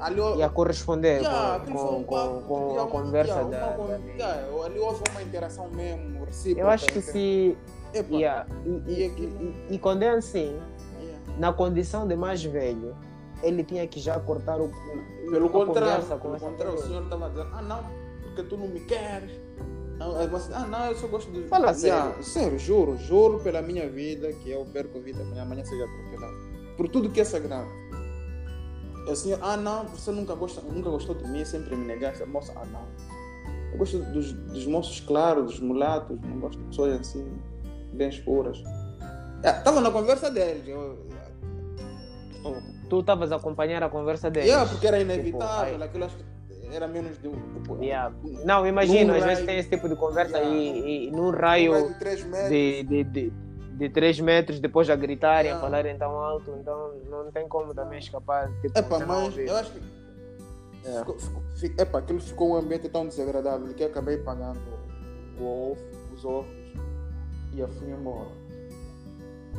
ali. 0.00 0.20
E 0.38 0.42
a 0.42 0.48
corresponder 0.48 1.20
Yeah, 1.22 1.60
com, 1.64 1.72
com, 1.72 1.96
um 1.98 2.04
com, 2.04 2.14
papo, 2.16 2.40
com 2.48 2.66
yeah, 2.70 2.82
a 2.82 2.86
conversa 2.86 3.32
yeah, 3.34 3.48
da, 3.50 3.76
uma 3.78 3.88
da- 3.88 4.04
yeah, 4.06 4.64
ali 4.64 4.78
houve 4.80 5.02
uma 5.10 5.22
interação 5.22 5.68
mesmo, 5.70 6.24
recíproca. 6.24 6.60
Eu 6.62 6.68
acho 6.70 6.86
que 6.86 6.98
entre- 6.98 7.12
se. 7.12 7.56
Yeah, 8.10 8.46
e, 8.66 8.92
E 8.92 9.06
e, 9.06 9.74
e- 9.74 9.78
quando 9.78 10.02
é 10.02 10.10
assim, 10.10 10.38
yeah. 10.54 10.66
Na 11.38 11.52
condição 11.52 12.06
de 12.06 12.16
mais 12.16 12.42
velho, 12.44 12.96
ele 13.42 13.62
tinha 13.64 13.86
que 13.86 14.00
já 14.00 14.18
cortar 14.18 14.60
o. 14.60 14.70
Pelo 15.30 15.48
contrário, 15.50 16.04
pelo 16.04 16.38
contrário, 16.38 16.74
o 16.74 16.78
senhor 16.82 17.02
estava 17.04 17.28
dizendo, 17.30 17.50
ah 17.52 17.62
não, 17.62 17.84
porque 18.22 18.42
tu 18.44 18.56
não 18.56 18.68
me 18.68 18.80
queres. 18.80 19.30
Ah, 20.00 20.28
mas- 20.30 20.50
ah 20.52 20.66
não, 20.66 20.86
eu 20.86 20.96
só 20.96 21.06
gosto 21.08 21.30
de. 21.32 21.42
Fala 21.48 21.72
Yeah, 21.72 22.22
sério, 22.22 22.58
juro, 22.58 22.96
juro 22.96 23.40
pela 23.40 23.60
minha 23.60 23.88
vida 23.88 24.32
que 24.32 24.50
eu 24.50 24.64
perco 24.66 24.98
a 24.98 25.00
vida, 25.00 25.22
minha 25.24 25.42
amanhã 25.42 25.64
seja 25.64 25.84
atropelado. 25.84 26.36
Por 26.76 26.88
tudo 26.88 27.10
que 27.10 27.20
é 27.20 27.24
sagrado. 27.24 27.68
O 29.08 29.16
senhor, 29.16 29.38
ah 29.42 29.56
não, 29.56 29.84
você 29.86 30.10
nunca, 30.10 30.34
gosta, 30.34 30.60
nunca 30.60 30.90
gostou 30.90 31.14
de 31.14 31.26
mim, 31.28 31.44
sempre 31.44 31.74
me 31.74 31.84
negaste. 31.86 32.22
A 32.22 32.26
moça, 32.26 32.52
ah 32.56 32.64
não. 32.66 32.86
Eu 33.72 33.78
gosto 33.78 33.98
dos, 33.98 34.32
dos 34.32 34.66
moços 34.66 35.00
claros, 35.00 35.46
dos 35.52 35.60
mulatos, 35.60 36.20
não 36.20 36.38
gosto 36.40 36.58
de 36.58 36.64
pessoas 36.66 37.00
assim, 37.00 37.26
bem 37.92 38.08
escuras. 38.08 38.62
Estava 39.42 39.80
na 39.80 39.90
conversa 39.90 40.30
deles. 40.30 40.66
Eu, 40.66 40.98
Tu 42.88 43.00
estavas 43.00 43.30
a 43.32 43.36
acompanhar 43.36 43.82
a 43.82 43.88
conversa 43.88 44.30
dele. 44.30 44.46
yeah, 44.48 44.68
porque 44.68 44.86
era 44.86 44.98
inevitável, 45.00 45.72
Tipo, 45.72 45.84
aquilo 45.84 46.04
acho 46.04 46.16
que 46.16 46.24
era 46.74 46.86
menos 46.88 47.18
de 47.20 47.28
um. 47.28 47.32
Tipo, 47.54 47.82
Yeah. 47.82 48.14
Não, 48.44 48.66
imagino, 48.66 49.14
às 49.14 49.24
vezes 49.24 49.44
tem 49.46 49.58
esse 49.58 49.68
tipo 49.70 49.88
de 49.88 49.96
conversa 49.96 50.38
Yeah. 50.38 50.56
e, 50.58 51.08
e 51.08 51.10
num 51.10 51.28
um 51.28 51.30
raio 51.30 51.72
raio 51.72 51.88
de 51.92 51.98
3 51.98 52.24
metros. 52.24 52.48
de, 52.50 52.82
de, 52.84 53.04
de, 53.04 53.30
de 53.76 53.88
3 53.90 54.20
metros, 54.20 54.60
depois 54.60 54.88
a 54.90 54.96
gritarem, 54.96 55.50
a 55.50 55.54
Yeah. 55.54 55.60
falarem 55.60 55.96
tão 55.98 56.10
alto, 56.18 56.50
então 56.60 56.94
não 57.10 57.30
tem 57.30 57.46
como 57.48 57.74
também 57.74 57.98
escapar. 57.98 58.50
Tipo, 58.62 58.78
Epa, 58.78 58.98
mas 59.06 59.36
eu 59.38 59.56
acho 59.56 59.72
que. 59.72 59.80
É. 60.84 60.98
Ficou, 61.00 61.18
ficou, 61.18 61.42
fi- 61.56 61.74
epa, 61.78 61.98
aquilo 61.98 62.20
ficou 62.20 62.50
um 62.52 62.56
ambiente 62.56 62.88
tão 62.88 63.06
desagradável 63.06 63.74
que 63.74 63.82
eu 63.82 63.88
acabei 63.88 64.16
pagando 64.18 64.60
o 65.38 65.44
ovo, 65.72 65.80
os 66.14 66.24
ovos 66.24 66.50
e 67.52 67.60
eu 67.60 67.68
fui 67.68 67.90
embora. 67.90 68.28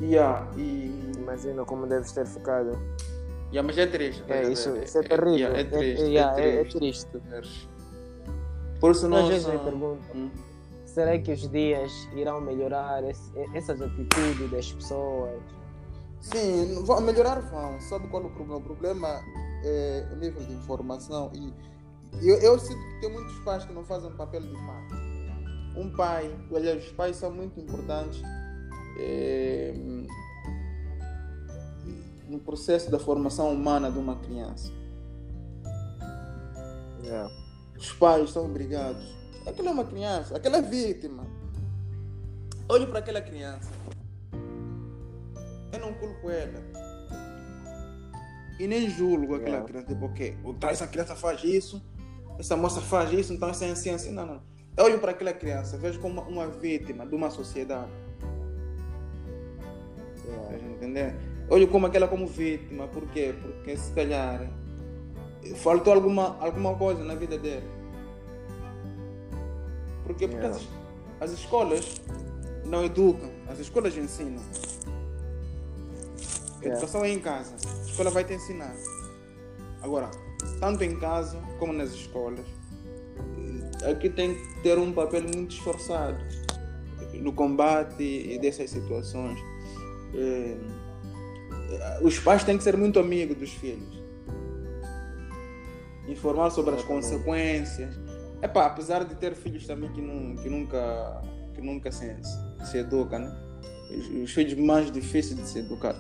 Yeah, 0.01 0.47
e. 0.57 1.11
Imagina 1.17 1.63
como 1.65 1.85
deves 1.87 2.11
ter 2.11 2.25
ficado. 2.25 2.71
Yeah, 3.51 3.63
mas 3.63 3.77
é 3.77 3.85
triste. 3.87 4.23
É, 4.27 4.43
isso, 4.49 4.75
isso 4.77 4.97
é 4.99 5.03
terrível. 5.03 5.33
yeah, 5.35 5.57
é, 5.57 5.61
É- 5.61 5.63
triste. 5.65 6.01
é- 6.01 6.05
É, 6.05 6.09
yeah, 6.09 6.41
é- 6.41 6.61
é 6.61 6.63
triste. 6.65 7.05
triste. 7.07 7.69
Por 8.79 8.91
isso 8.91 9.05
Às 9.05 9.11
nós. 9.11 9.27
vezes 9.27 9.47
ah, 9.47 9.59
pergunto, 9.59 10.01
hum. 10.15 10.29
será 10.85 11.17
que 11.19 11.31
os 11.33 11.47
dias 11.49 11.91
irão 12.15 12.39
melhorar 12.41 13.03
esse- 13.03 13.31
essas 13.53 13.81
atitudes 13.81 14.49
das 14.51 14.71
pessoas? 14.71 15.41
Sim, 16.21 16.83
vão 16.85 17.01
melhorar 17.01 17.39
vão. 17.41 17.79
Sabe 17.81 18.07
qual 18.07 18.23
é 18.23 18.25
o 18.27 18.29
problema? 18.29 18.57
O 18.57 18.61
problema 18.61 19.21
é 19.63 20.07
o 20.11 20.15
nível 20.15 20.41
de 20.43 20.53
informação. 20.53 21.31
E 21.33 21.53
eu, 22.27 22.37
eu 22.39 22.59
sinto 22.59 22.79
que 22.79 23.01
tem 23.01 23.11
muitos 23.11 23.37
pais 23.39 23.65
que 23.65 23.73
não 23.73 23.83
fazem 23.83 24.11
papel 24.13 24.41
de 24.41 24.53
pai. 24.53 24.87
Um 25.75 25.89
pai, 25.95 26.35
aliás, 26.55 26.83
os 26.85 26.91
pais 26.93 27.15
são 27.17 27.31
muito 27.31 27.59
importantes 27.59 28.21
eh, 28.99 29.73
no 32.27 32.39
processo 32.39 32.91
da 32.91 32.99
formação 32.99 33.51
humana 33.51 33.91
de 33.91 33.97
uma 33.97 34.17
criança. 34.17 34.71
Yeah. 37.03 37.33
Os 37.77 37.91
pais 37.93 38.31
são 38.31 38.45
obrigados. 38.45 39.17
Aquela 39.47 39.69
é 39.69 39.71
uma 39.71 39.85
criança, 39.85 40.35
aquela 40.35 40.57
é 40.57 40.61
vítima. 40.61 41.25
Olhe 42.67 42.85
para 42.85 42.99
aquela 42.99 43.21
criança. 43.21 43.71
Eu 45.71 45.79
não 45.79 45.93
culpo 45.93 46.29
ela. 46.29 46.61
E 48.59 48.67
nem 48.67 48.89
julgo 48.89 49.35
aquela 49.35 49.49
Yeah. 49.49 49.67
criança, 49.67 49.87
tipo, 49.87 50.05
ok, 50.05 50.37
essa 50.63 50.85
criança 50.85 51.15
faz 51.15 51.43
isso, 51.43 51.81
essa 52.37 52.57
moça 52.57 52.81
faz 52.81 53.11
isso, 53.13 53.33
então 53.33 53.49
essa 53.49 53.65
é 53.65 53.71
assim, 53.71 53.89
assim. 53.91 54.11
Não, 54.11 54.25
não. 54.25 54.41
Eu 54.77 54.85
olho 54.85 54.99
para 54.99 55.11
aquela 55.11 55.33
criança, 55.33 55.77
vejo 55.77 55.99
como 55.99 56.21
uma, 56.21 56.29
uma 56.29 56.47
vítima 56.47 57.07
de 57.07 57.15
uma 57.15 57.31
sociedade. 57.31 57.89
Entender? 60.75 61.15
Eu 61.47 61.55
olho 61.55 61.67
como 61.67 61.86
aquela 61.88 62.07
como 62.07 62.27
vítima, 62.27 62.88
por 62.88 63.05
quê? 63.07 63.34
Porque 63.41 63.75
se 63.75 63.91
calhar 63.93 64.49
faltou 65.57 65.93
alguma, 65.93 66.38
alguma 66.39 66.75
coisa 66.75 67.03
na 67.03 67.15
vida 67.15 67.38
dele. 67.38 67.65
Por 70.05 70.15
quê? 70.15 70.27
Porque 70.27 70.45
Yeah. 70.45 70.57
as, 71.19 71.32
as 71.32 71.39
escolas 71.39 72.01
não 72.65 72.84
educam, 72.84 73.30
as 73.47 73.59
escolas 73.59 73.95
ensinam. 73.97 74.41
A 76.57 76.61
Yeah. 76.61 76.73
educação 76.77 77.05
é 77.05 77.09
em 77.11 77.19
casa, 77.19 77.55
a 77.63 77.86
escola 77.89 78.09
vai 78.09 78.23
te 78.23 78.34
ensinar. 78.34 78.75
Agora, 79.82 80.09
tanto 80.59 80.84
em 80.84 80.97
casa 80.99 81.39
como 81.57 81.71
nas 81.73 81.91
escolas, 81.91 82.45
eh, 83.84 83.91
aqui 83.91 84.09
tem 84.09 84.36
que 84.36 84.61
ter 84.61 84.77
um 84.77 84.91
papel 84.91 85.21
muito 85.23 85.55
esforçado 85.55 86.17
no 87.13 87.32
combate 87.34 88.38
dessas 88.39 88.69
situações. 88.69 89.39
Eh, 90.14 90.57
os 92.01 92.20
pais 92.20 92.43
têm 92.43 92.57
que 92.57 92.64
ser 92.64 92.76
muito 92.78 92.99
amigos 92.99 93.38
dos 93.38 93.51
filhos. 93.51 93.99
Informar 96.07 96.49
sobre 96.49 96.72
as 96.72 96.80
Exatamente. 96.80 97.05
consequências. 97.05 97.99
Epá, 98.41 98.66
apesar 98.66 99.03
de 99.03 99.16
ter 99.16 99.36
filhos 99.36 99.68
também 99.68 99.91
que, 99.91 100.01
não, 100.01 100.36
que 100.36 100.49
nunca, 100.49 101.22
que 101.53 101.62
nunca 101.62 101.91
se, 101.91 102.16
se 102.64 102.78
educam, 102.78 103.20
né? 103.20 103.36
Os, 103.91 104.24
os 104.24 104.32
filhos 104.32 104.53
mais 104.55 104.91
difíceis 104.91 105.39
de 105.39 105.47
se 105.47 105.60
educar. 105.60 105.95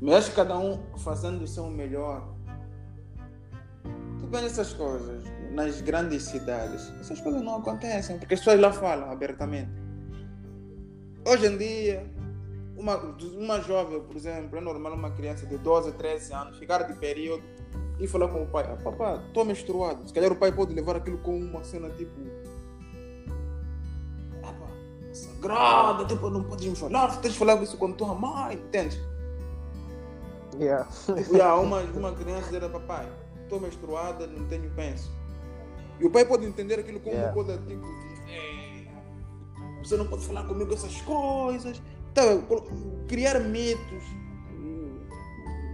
Mas 0.00 0.14
acho 0.16 0.30
que 0.30 0.36
cada 0.36 0.58
um 0.58 0.80
fazendo 0.98 1.42
o 1.42 1.46
seu 1.46 1.66
melhor. 1.68 2.28
Tu 4.18 4.26
vê 4.26 4.38
essas 4.38 4.72
coisas 4.72 5.24
nas 5.52 5.80
grandes 5.80 6.24
cidades. 6.24 6.92
Essas 7.00 7.20
coisas 7.20 7.42
não 7.42 7.56
acontecem, 7.56 8.18
porque 8.18 8.34
as 8.34 8.40
pessoas 8.40 8.60
lá 8.60 8.72
falam 8.72 9.10
abertamente. 9.10 9.70
Hoje 11.24 11.46
em 11.46 11.56
dia, 11.56 12.04
uma, 12.76 12.96
uma 12.96 13.60
jovem, 13.60 14.00
por 14.00 14.16
exemplo, 14.16 14.56
é 14.56 14.60
normal 14.60 14.94
uma 14.94 15.10
criança 15.10 15.46
de 15.46 15.58
12, 15.58 15.92
13 15.92 16.32
anos 16.32 16.58
ficar 16.58 16.82
de 16.82 16.94
período 16.94 17.42
e 18.00 18.06
falar 18.06 18.28
com 18.28 18.42
o 18.42 18.46
pai, 18.46 18.64
ah, 18.70 18.76
papá, 18.82 19.22
estou 19.26 19.44
menstruado. 19.44 20.06
Se 20.06 20.12
calhar 20.12 20.32
o 20.32 20.36
pai 20.36 20.50
pode 20.52 20.74
levar 20.74 20.96
aquilo 20.96 21.18
como 21.18 21.38
uma 21.38 21.62
cena 21.62 21.88
tipo. 21.90 22.12
Pá, 24.40 24.54
sagrada, 25.12 26.04
tipo, 26.06 26.30
não 26.30 26.42
podes 26.44 26.66
me 26.66 26.74
falar, 26.76 27.16
tens 27.20 27.32
de 27.32 27.38
falar 27.38 27.62
isso 27.62 27.76
com 27.76 27.92
tua 27.92 28.14
mãe, 28.14 28.54
entende? 28.56 29.00
Yeah. 30.58 30.88
Yeah, 31.32 31.54
uma, 31.60 31.80
uma 31.80 32.12
criança 32.12 32.50
dizer, 32.50 32.68
papai, 32.70 33.10
estou 33.42 33.60
menstruada, 33.60 34.26
não 34.26 34.46
tenho 34.48 34.70
penso. 34.70 35.10
E 36.00 36.06
o 36.06 36.10
pai 36.10 36.24
pode 36.24 36.44
entender 36.46 36.78
aquilo 36.80 36.98
como 37.00 37.14
Yeah. 37.14 37.32
uma 37.32 37.44
coisa 37.44 37.62
tipo. 37.66 37.86
"Ei, 38.28 38.88
Você 39.84 39.96
não 39.96 40.06
pode 40.06 40.26
falar 40.26 40.44
comigo 40.44 40.72
essas 40.72 41.00
coisas. 41.02 41.80
Então, 42.12 42.42
colo- 42.42 42.66
criar 43.08 43.40
mitos 43.40 44.04
hum, 44.50 45.00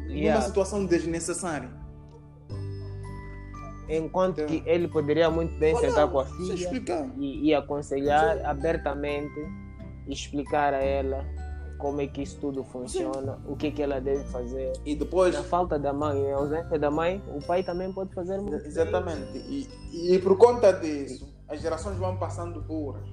numa 0.06 0.14
Yeah. 0.14 0.40
situação 0.42 0.86
desnecessária. 0.86 1.68
Enquanto 3.88 4.38
Yeah. 4.38 4.62
que 4.64 4.70
ele 4.70 4.86
poderia 4.88 5.30
muito 5.30 5.58
bem 5.58 5.74
Olha, 5.74 5.88
sentar 5.88 6.08
com 6.10 6.20
a 6.20 6.26
filha 6.26 7.10
e, 7.16 7.48
e 7.48 7.54
aconselhar 7.54 8.44
abertamente 8.44 9.34
e 10.06 10.12
explicar 10.12 10.74
a 10.74 10.78
ela 10.82 11.24
como 11.78 12.00
é 12.00 12.06
que 12.06 12.22
isso 12.22 12.38
tudo 12.40 12.62
funciona, 12.64 13.38
o 13.46 13.56
que, 13.56 13.70
que 13.70 13.80
ela 13.82 14.00
deve 14.00 14.24
fazer. 14.24 14.72
E 14.84 14.94
depois. 14.94 15.34
Na 15.34 15.42
falta 15.44 15.78
da 15.78 15.92
mãe, 15.92 16.18
em 16.20 16.32
ausência 16.32 16.78
da 16.78 16.90
mãe, 16.90 17.22
o 17.34 17.40
pai 17.44 17.62
também 17.62 17.92
pode 17.92 18.12
fazer 18.14 18.38
muito. 18.40 18.66
Exatamente. 18.66 19.38
E, 19.38 19.68
e 20.14 20.18
por 20.18 20.36
conta 20.36 20.72
disso, 20.72 21.32
as 21.48 21.60
gerações 21.60 21.96
vão 21.96 22.16
passando 22.16 22.60
burras. 22.60 23.08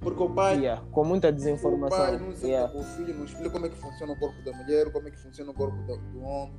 Porque 0.00 0.22
o 0.22 0.30
pai. 0.30 0.58
Yeah, 0.58 0.82
com 0.90 1.04
muita 1.04 1.28
O 1.28 1.32
desinformação. 1.32 1.98
pai 1.98 2.18
não 2.18 2.32
senta 2.32 2.46
yeah, 2.46 2.72
com 2.72 2.80
o 2.80 2.84
filho, 2.84 3.14
não 3.14 3.24
explica 3.24 3.50
como 3.50 3.66
é 3.66 3.68
que 3.68 3.76
funciona 3.76 4.12
o 4.12 4.16
corpo 4.18 4.42
da 4.42 4.52
mulher, 4.52 4.90
como 4.92 5.08
é 5.08 5.10
que 5.10 5.18
funciona 5.18 5.50
o 5.50 5.54
corpo 5.54 5.76
do, 5.82 5.96
do 5.98 6.20
homem. 6.22 6.54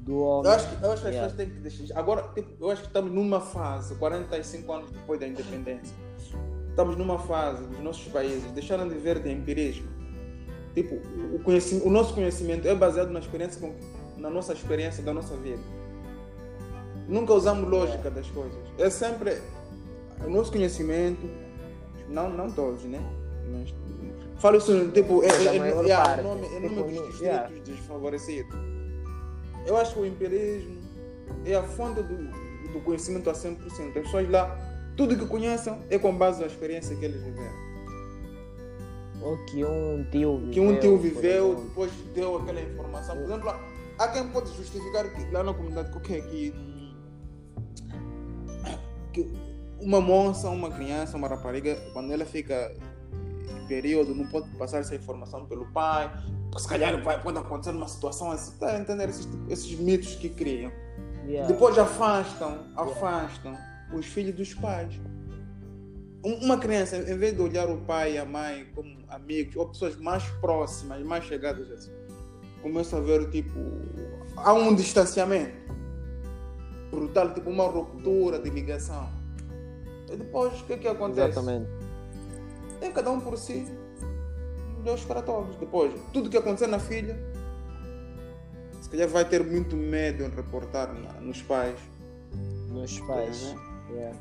do 0.00 0.12
Eu 0.12 0.18
homem. 0.22 0.50
acho 0.52 0.68
que, 0.76 0.84
eu 0.84 0.92
acho 0.92 1.02
que 1.02 1.08
as 1.08 1.14
Yeah. 1.14 1.30
pessoas 1.30 1.34
têm 1.48 1.54
que 1.56 1.60
deixar. 1.62 1.98
Agora, 1.98 2.22
tipo, 2.34 2.64
eu 2.64 2.70
acho 2.70 2.80
que 2.82 2.88
estamos 2.88 3.12
numa 3.12 3.40
fase, 3.40 3.94
45 3.94 4.72
anos 4.72 4.90
depois 4.90 5.20
da 5.20 5.28
independência, 5.28 5.94
estamos 6.70 6.96
numa 6.96 7.18
fase 7.20 7.62
dos 7.64 7.78
nossos 7.80 8.08
países 8.08 8.50
deixaram 8.52 8.88
de 8.88 8.96
ver 8.96 9.20
de 9.20 9.30
empirismo. 9.30 9.88
Tipo, 10.74 10.96
o, 11.36 11.38
conhecimento, 11.44 11.86
o 11.86 11.90
nosso 11.90 12.12
conhecimento 12.14 12.66
é 12.66 12.74
baseado 12.74 13.10
na 13.10 13.20
experiência, 13.20 13.60
com- 13.60 13.74
na 14.20 14.28
nossa 14.30 14.52
experiência 14.52 15.02
da 15.04 15.12
nossa 15.14 15.36
vida. 15.36 15.62
Nunca 17.06 17.34
usamos 17.34 17.68
lógica 17.68 18.10
das 18.10 18.26
coisas. 18.30 18.58
É 18.78 18.88
sempre 18.90 19.40
o 20.26 20.30
nosso 20.30 20.50
conhecimento, 20.50 21.28
não, 22.12 22.28
não 22.30 22.50
todos, 22.50 22.84
né? 22.84 23.00
Mas, 23.50 23.74
falo 24.38 24.58
isso, 24.58 24.90
tipo, 24.90 25.22
é, 25.22 25.28
é, 25.28 25.56
é, 25.56 25.90
é, 25.90 25.96
parte, 25.96 26.20
é 26.20 26.22
nome, 26.22 26.46
é 26.46 26.60
tipo, 26.60 26.74
nome 26.74 26.98
dos 26.98 27.20
yeah. 27.20 27.48
desfavorecidos. 27.64 28.54
Eu 29.66 29.76
acho 29.76 29.94
que 29.94 30.00
o 30.00 30.06
empirismo 30.06 30.78
é 31.44 31.54
a 31.54 31.62
fonte 31.62 32.02
do, 32.02 32.72
do 32.72 32.80
conhecimento 32.84 33.30
a 33.30 33.32
100%. 33.32 33.56
As 33.88 33.92
pessoas 33.92 34.28
lá, 34.30 34.58
tudo 34.96 35.16
que 35.16 35.26
conhecem 35.26 35.76
é 35.90 35.98
com 35.98 36.16
base 36.16 36.40
na 36.40 36.46
experiência 36.46 36.96
que 36.96 37.04
eles 37.04 37.22
viveram. 37.22 37.62
Ou 39.22 39.36
que 39.44 39.64
um 39.64 40.04
tio 40.10 40.38
viveu. 40.38 40.50
Que 40.50 40.60
um 40.60 40.80
tio 40.80 40.98
viveu, 40.98 41.54
depois 41.54 41.92
deu 42.12 42.36
aquela 42.38 42.60
informação. 42.60 43.14
Por 43.14 43.24
exemplo, 43.24 43.54
há 43.98 44.08
quem 44.08 44.28
pode 44.28 44.52
justificar 44.56 45.08
que 45.12 45.30
lá 45.30 45.44
na 45.44 45.54
comunidade 45.54 45.90
qualquer 45.92 46.22
que, 46.22 46.52
que 49.12 49.51
uma 49.82 50.00
moça, 50.00 50.48
uma 50.48 50.70
criança, 50.70 51.16
uma 51.16 51.28
rapariga, 51.28 51.76
quando 51.92 52.12
ela 52.12 52.24
fica 52.24 52.74
em 53.62 53.66
período, 53.66 54.14
não 54.14 54.26
pode 54.26 54.48
passar 54.56 54.78
essa 54.78 54.94
informação 54.94 55.44
pelo 55.46 55.66
pai, 55.72 56.10
porque 56.50 56.62
se 56.62 56.68
calhar 56.68 57.02
vai, 57.02 57.20
pode 57.20 57.38
acontecer 57.38 57.70
uma 57.74 57.88
situação 57.88 58.30
assim, 58.30 58.56
tá 58.58 58.68
a 58.76 58.78
entender 58.78 59.08
esses, 59.08 59.28
esses 59.48 59.78
mitos 59.78 60.14
que 60.16 60.28
criam. 60.28 60.70
Yeah. 61.26 61.46
Depois 61.52 61.78
afastam, 61.78 62.66
afastam 62.76 63.56
os 63.94 64.06
filhos 64.06 64.34
dos 64.34 64.54
pais. 64.54 65.00
Um- 66.24 66.44
Uma 66.44 66.58
criança, 66.58 66.96
em 66.96 67.16
vez 67.16 67.34
de 67.34 67.40
olhar 67.42 67.68
o 67.68 67.78
pai 67.78 68.14
e 68.14 68.18
a 68.18 68.24
mãe 68.24 68.66
como 68.74 68.96
amigos 69.08 69.56
ou 69.56 69.68
pessoas 69.68 69.96
mais 69.96 70.24
próximas, 70.40 71.02
mais 71.04 71.24
chegadas 71.24 71.70
assim, 71.70 71.92
começa 72.62 72.96
a 72.96 73.00
ver 73.00 73.28
tipo 73.30 73.58
há 74.36 74.52
um 74.52 74.74
distanciamento 74.74 75.52
brutal, 76.90 77.32
tipo 77.34 77.50
uma 77.50 77.66
ruptura 77.66 78.38
de 78.38 78.50
ligação. 78.50 79.08
E 80.12 80.16
depois 80.16 80.60
o 80.60 80.64
que 80.64 80.74
é 80.74 80.76
que 80.78 80.88
acontece? 80.88 81.30
Exatamente. 81.38 81.70
É 82.80 82.90
cada 82.90 83.10
um 83.10 83.20
por 83.20 83.38
si, 83.38 83.66
Deus 84.84 85.04
para 85.04 85.22
todos. 85.22 85.56
Depois, 85.56 85.92
tudo 86.12 86.28
que 86.28 86.36
acontecer 86.36 86.66
na 86.66 86.78
filha, 86.78 87.16
se 88.80 88.90
calhar 88.90 89.08
vai 89.08 89.24
ter 89.24 89.42
muito 89.44 89.76
medo 89.76 90.24
em 90.24 90.28
reportar 90.28 90.92
na- 90.92 91.20
nos 91.20 91.40
pais. 91.42 91.76
Nos 92.68 92.98
pais. 93.00 93.54
Uhum. 93.54 93.94
Yeah. 93.94 94.16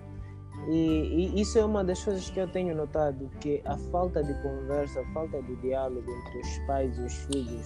E, 0.69 1.31
e 1.35 1.41
isso 1.41 1.57
é 1.57 1.65
uma 1.65 1.83
das 1.83 2.03
coisas 2.03 2.29
que 2.29 2.39
eu 2.39 2.47
tenho 2.47 2.75
notado, 2.75 3.29
que 3.39 3.61
a 3.65 3.75
falta 3.91 4.23
de 4.23 4.33
conversa, 4.43 5.01
a 5.01 5.13
falta 5.13 5.41
de 5.41 5.55
diálogo 5.55 6.05
entre 6.11 6.39
os 6.39 6.57
pais 6.67 6.97
e 6.99 7.01
os 7.01 7.13
filhos 7.25 7.65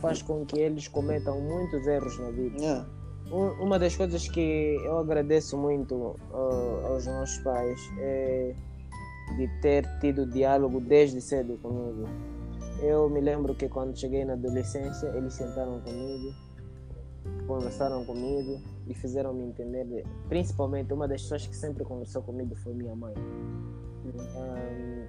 faz 0.00 0.20
com 0.22 0.44
que 0.44 0.58
eles 0.58 0.86
cometam 0.88 1.40
muitos 1.40 1.86
erros 1.86 2.18
na 2.18 2.30
vida. 2.30 2.58
Yeah. 2.58 2.86
Um- 3.30 3.62
Uma 3.64 3.78
das 3.78 3.96
coisas 3.96 4.28
que 4.28 4.76
eu 4.84 4.98
agradeço 4.98 5.56
muito 5.58 6.16
ah, 6.32 6.88
aos 6.88 7.06
meus 7.06 7.38
pais 7.38 7.80
é 7.98 8.54
de 9.36 9.48
ter 9.60 9.84
tido 10.00 10.24
diálogo 10.26 10.80
desde 10.80 11.20
cedo 11.20 11.58
comigo. 11.60 12.04
Eu 12.80 13.08
me 13.10 13.20
lembro 13.20 13.54
que 13.54 13.68
quando 13.68 13.98
cheguei 13.98 14.24
na 14.24 14.34
adolescência, 14.34 15.08
eles 15.08 15.34
sentaram 15.34 15.80
comigo, 15.80 16.32
conversaram 17.48 18.04
comigo 18.04 18.60
e 18.86 18.94
fizeram 18.94 19.32
me 19.34 19.44
entender. 19.44 19.84
de- 19.86 20.04
Principalmente, 20.28 20.92
uma 20.92 21.08
das 21.08 21.22
pessoas 21.22 21.46
que 21.46 21.56
sempre 21.56 21.84
conversou 21.84 22.22
comigo 22.22 22.54
foi 22.56 22.74
minha 22.74 22.94
mãe. 22.94 23.14
Ahn, 24.36 25.06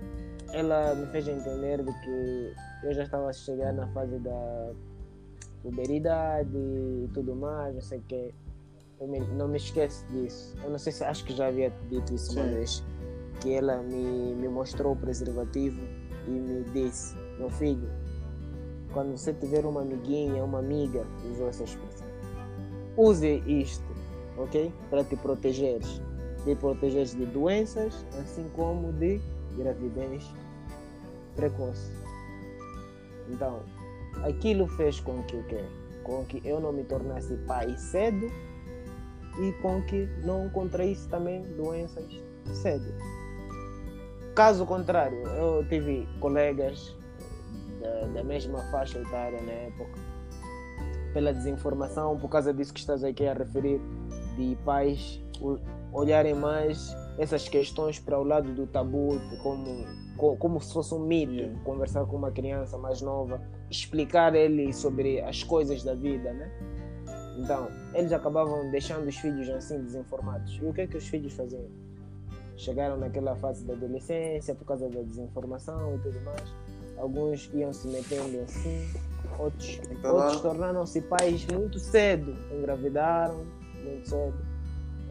ela 0.54 0.96
me 0.96 1.06
fez 1.08 1.28
entender 1.28 1.84
de 1.84 1.94
que 2.02 2.54
eu 2.84 2.94
já 2.94 3.04
estava 3.04 3.30
a 3.30 3.34
chegar 3.34 3.72
na 3.74 3.86
fase 3.90 4.18
da 4.18 4.72
puberidade 5.62 6.50
e 6.56 7.10
tudo 7.14 7.36
mais, 7.36 7.74
não 7.74 7.82
sei 7.82 8.00
o 8.00 8.04
que. 8.04 8.34
Eu 9.00 9.08
me- 9.08 9.20
não 9.20 9.48
me 9.48 9.58
esqueço 9.58 10.06
disso. 10.08 10.56
Eu 10.64 10.70
não 10.72 10.78
sei 10.80 10.92
se 10.92 11.04
acho 11.04 11.24
que 11.26 11.34
já 11.36 11.48
havia 11.48 11.72
dito 11.90 12.14
isso 12.14 12.34
uma 12.34 12.44
Sim. 12.48 12.54
vez. 12.56 12.84
Que 13.42 13.54
ela 13.54 13.78
me, 13.84 14.34
me 14.36 14.48
mostrou 14.50 14.94
o 14.94 14.96
preservativo 14.96 15.80
e 16.28 16.32
me 16.32 16.64
disse, 16.72 17.16
meu 17.38 17.50
filho, 17.52 17.88
quando 18.92 19.16
você 19.16 19.32
tiver 19.34 19.64
uma 19.66 19.82
amiguinha, 19.82 20.44
uma 20.44 20.58
amiga, 20.60 21.06
usou 21.32 21.48
essa 21.50 21.64
expressão. 21.64 22.08
Use 22.98 23.44
isto, 23.46 23.86
ok? 24.38 24.74
Para 24.90 25.04
te 25.04 25.16
protegeres. 25.18 26.02
Te 26.44 26.56
protegeres 26.56 27.14
de 27.14 27.26
doenças, 27.28 28.04
assim 28.20 28.50
como 28.56 28.92
de 28.94 29.22
gravidez 29.56 30.26
precoce. 31.36 31.92
Então, 33.30 33.62
aquilo 34.24 34.68
fez 34.68 35.00
com 35.00 35.24
que 35.24 35.36
o 35.36 35.44
quê? 35.44 35.64
Com 36.04 36.24
que 36.26 36.42
eu 36.46 36.60
não 36.60 36.72
me 36.72 36.84
tornasse 36.84 37.36
pai 37.48 37.76
cedo 37.78 38.28
e 39.40 39.52
com 39.62 39.82
que 39.84 40.08
não 40.24 40.50
contraísse 40.50 41.08
também 41.10 41.42
doenças 41.56 42.06
cedo. 42.54 42.86
Caso 44.36 44.66
contrário, 44.66 45.18
eu 45.30 45.68
tive 45.68 46.08
colegas 46.20 46.96
da, 47.82 48.08
da 48.08 48.24
mesma 48.24 48.60
faixa 48.72 49.00
etária 49.00 49.42
na 49.42 49.52
época, 49.52 50.00
pela 51.14 51.34
desinformação, 51.34 52.18
por 52.18 52.30
causa 52.30 52.54
disso 52.54 52.74
que 52.74 52.80
estás 52.80 53.04
aqui 53.04 53.26
a 53.26 53.34
referir, 53.34 53.82
de 54.36 54.56
pais 54.64 55.22
olharem 55.92 56.36
mais 56.36 56.96
essas 57.18 57.50
questões 57.50 58.00
para 58.00 58.20
o 58.20 58.24
lado 58.24 58.54
do 58.54 58.68
tabu, 58.68 59.20
como, 59.42 59.86
co- 60.16 60.38
como 60.38 60.62
se 60.62 60.72
fosse 60.72 60.94
um 60.94 61.00
mito, 61.00 61.60
conversar 61.64 62.06
com 62.06 62.16
uma 62.16 62.32
criança 62.32 62.78
mais 62.78 63.02
nova, 63.02 63.42
explicar 63.70 64.36
ele 64.36 64.74
sobre 64.74 65.22
as 65.22 65.44
coisas 65.44 65.84
da 65.84 65.94
vida, 65.94 66.34
né? 66.34 66.52
Então, 67.38 67.68
eles 67.94 68.12
acabavam 68.12 68.70
deixando 68.72 69.08
os 69.08 69.16
filhos 69.18 69.48
assim 69.50 69.82
desinformados. 69.84 70.58
E 70.62 70.66
o 70.66 70.74
que 70.74 70.82
é 70.82 70.88
que 70.88 70.98
os 70.98 71.08
filhos 71.08 71.34
faziam? 71.34 71.68
Chegaram 72.56 72.98
naquela 72.98 73.36
fase 73.36 73.64
da 73.64 73.74
adolescência 73.74 74.56
por 74.56 74.66
causa 74.66 74.90
da 74.90 75.02
desinformação 75.02 75.96
e 75.96 76.00
tudo 76.00 76.20
mais. 76.22 76.54
Alguns 76.98 77.52
iam 77.54 77.72
se 77.72 77.88
metendo 77.90 78.40
assim, 78.42 78.90
outros, 79.38 79.80
Então, 79.92 80.16
outros 80.16 80.42
tornaram-se 80.42 81.02
pais 81.02 81.46
muito 81.46 81.78
cedo, 81.78 82.36
engravidaram 82.52 83.46
muito 83.84 84.10
cedo. 84.10 84.48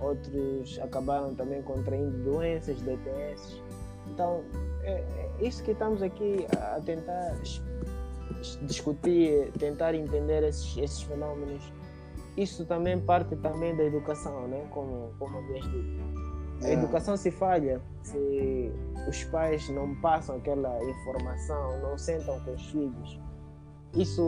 Outros 0.00 0.78
acabaram 0.80 1.34
também 1.34 1.62
contraindo 1.62 2.10
doenças, 2.24 2.76
DTS. 2.82 3.62
Então, 4.08 4.42
é, 4.82 4.92
é 4.92 5.30
isso 5.40 5.62
que 5.62 5.70
estamos 5.70 6.02
aqui 6.02 6.46
a 6.58 6.80
tentar 6.80 7.34
discutir, 8.62 9.50
tentar 9.58 9.94
entender 9.94 10.42
esses, 10.44 10.76
esses 10.76 11.02
fenômenos. 11.02 11.62
Isso 12.36 12.64
também 12.66 13.00
parte 13.00 13.34
também 13.36 13.74
da 13.76 13.84
educação, 13.84 14.46
né? 14.48 14.66
Como, 14.70 15.10
como 15.18 15.38
havias 15.38 15.64
dito. 15.64 16.26
A 16.62 16.64
Yeah. 16.68 16.82
educação 16.82 17.16
se 17.18 17.30
falha 17.30 17.82
se 18.02 18.72
os 19.08 19.24
pais 19.24 19.68
não 19.68 19.94
passam 19.96 20.36
aquela 20.36 20.82
informação, 20.84 21.80
não 21.82 21.98
sentam 21.98 22.40
com 22.40 22.52
os 22.54 22.66
filhos. 22.70 23.20
Isso 23.94 24.22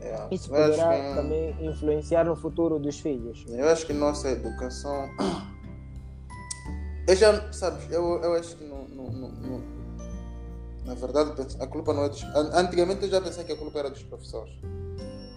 É, 0.00 0.28
Isso 0.30 0.48
poderá 0.50 0.90
que- 0.90 1.14
também 1.14 1.56
influenciar 1.66 2.24
no 2.24 2.36
futuro 2.36 2.78
dos 2.78 3.00
filhos. 3.00 3.44
Eu 3.48 3.66
acho 3.68 3.86
que 3.86 3.92
nossa 3.94 4.30
educação. 4.30 5.08
Eu 7.08 7.14
já, 7.16 7.52
sabes, 7.52 7.90
eu, 7.90 8.02
eu 8.22 8.32
acho 8.34 8.56
que 8.56 8.64
no, 8.64 8.86
no- 8.88 9.10
no- 9.12 9.62
na 10.86 10.94
verdade 10.94 11.32
a 11.60 11.66
culpa 11.66 11.92
não 11.92 12.04
é 12.04 12.08
dos. 12.08 12.22
an- 12.22 12.50
Antigamente 12.54 13.02
eu 13.04 13.10
já 13.10 13.20
pensei 13.20 13.44
que 13.44 13.52
a 13.52 13.56
culpa 13.56 13.78
era 13.78 13.90
dos 13.90 14.02
professores. 14.04 14.54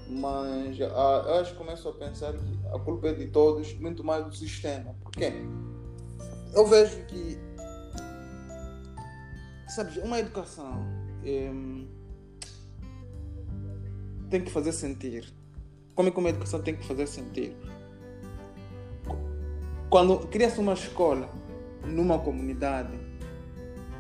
Mas 0.08 0.78
ah, 0.82 1.24
eu 1.28 1.34
acho 1.36 1.52
que 1.52 1.58
começo 1.58 1.88
a 1.88 1.94
pensar 1.94 2.34
que 2.34 2.60
a 2.74 2.80
culpa 2.80 3.08
é 3.10 3.14
de 3.14 3.28
todos, 3.28 3.74
muito 3.80 4.04
mais 4.04 4.26
do 4.26 4.36
sistema. 4.36 4.96
Por 5.02 5.12
quê? 5.12 5.34
Eu 6.54 6.66
vejo 6.68 7.06
que. 7.06 7.38
Sabes, 9.68 9.98
uma 9.98 10.18
educação 10.20 10.84
em, 11.24 11.88
tem 14.30 14.42
que 14.44 14.52
fazer 14.52 14.72
sentir. 14.72 15.32
Como 15.94 16.10
é 16.10 16.12
que 16.12 16.18
uma 16.20 16.30
educação 16.30 16.62
tem 16.62 16.76
que 16.76 16.86
fazer 16.88 17.06
sentir? 17.08 17.56
Quando 19.90 20.28
cria-se 20.28 20.60
uma 20.60 20.74
escola 20.74 21.30
numa 21.86 22.18
comunidade, 22.20 22.92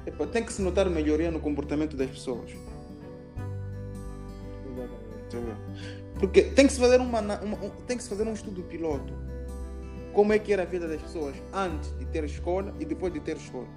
epa, 0.09 0.27
tem 0.27 0.43
que 0.43 0.51
se 0.51 0.61
notar 0.61 0.89
melhoria 0.89 1.31
no 1.31 1.39
comportamento 1.39 1.95
das 1.95 2.09
pessoas. 2.09 2.51
Porque 6.19 6.41
tem 6.43 6.67
que 6.67 6.73
se 6.73 6.79
fazer 6.79 6.99
uma, 6.99 7.19
uma- 7.21 7.39
um- 7.43 7.69
tem 7.87 7.95
que 7.97 8.03
se 8.03 8.09
fazer 8.09 8.23
um 8.23 8.33
estudo 8.33 8.61
piloto. 8.63 9.13
Como 10.13 10.33
é 10.33 10.39
que 10.39 10.51
era 10.51 10.63
a 10.63 10.65
vida 10.65 10.87
das 10.87 11.01
pessoas 11.01 11.35
antes 11.53 11.97
de 11.97 12.05
ter 12.05 12.23
escola 12.25 12.73
e 12.79 12.85
depois 12.85 13.13
de 13.13 13.19
ter 13.19 13.37
escola? 13.37 13.67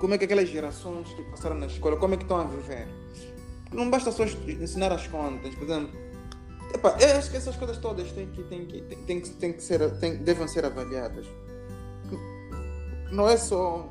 Como 0.00 0.12
é 0.12 0.18
que 0.18 0.24
aquelas 0.24 0.48
gerações 0.48 1.08
que 1.14 1.22
passaram 1.30 1.56
na 1.56 1.66
escola, 1.66 1.96
como 1.96 2.14
é 2.14 2.16
que 2.18 2.24
estão 2.24 2.38
a 2.38 2.44
viver? 2.44 2.86
Não 3.72 3.88
basta 3.88 4.12
só 4.12 4.24
ensinar 4.24 4.92
as 4.92 5.06
contas, 5.06 5.54
por 5.54 5.64
exemplo. 5.64 5.90
Epá, 6.74 6.96
eu 7.00 7.16
acho 7.16 7.30
que 7.30 7.36
essas 7.36 7.56
coisas 7.56 7.78
todas 7.78 8.12
têm 8.12 8.26
que, 8.26 8.42
têm 8.44 8.66
que, 8.66 8.82
têm, 8.82 8.98
têm 9.04 9.20
que, 9.20 9.30
têm 9.30 9.52
que 9.54 9.62
ser, 9.62 9.90
têm, 9.98 10.16
devem 10.16 10.46
ser 10.48 10.64
avaliadas. 10.66 11.26
Não 13.10 13.28
é 13.28 13.36
só 13.36 13.88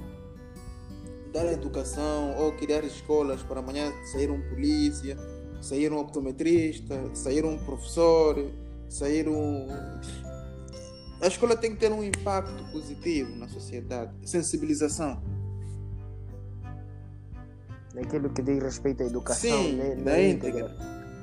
dar 1.35 1.51
educação 1.51 2.33
ou 2.37 2.53
criar 2.53 2.85
escolas 2.85 3.43
para 3.43 3.59
amanhã 3.59 3.91
sair 4.05 4.31
um 4.31 4.41
polícia, 4.49 5.17
sair 5.61 5.91
um 5.91 5.97
optometrista, 5.97 6.95
sair 7.13 7.43
um 7.43 7.57
professor, 7.57 8.49
sair 8.87 9.27
um. 9.27 9.67
A 11.21 11.27
escola 11.27 11.57
tem 11.57 11.71
que 11.71 11.77
ter 11.77 11.91
um 11.91 12.01
impacto 12.01 12.63
positivo 12.71 13.35
na 13.35 13.49
sociedade, 13.49 14.13
sensibilização. 14.23 15.21
Naquilo 17.93 18.29
que 18.29 18.41
diz 18.41 18.63
respeito 18.63 19.03
à 19.03 19.05
educação 19.05 19.63
Sim, 19.63 19.73
né, 19.73 19.95
na 19.95 20.11
na 20.11 20.21
íntegra. 20.21 20.75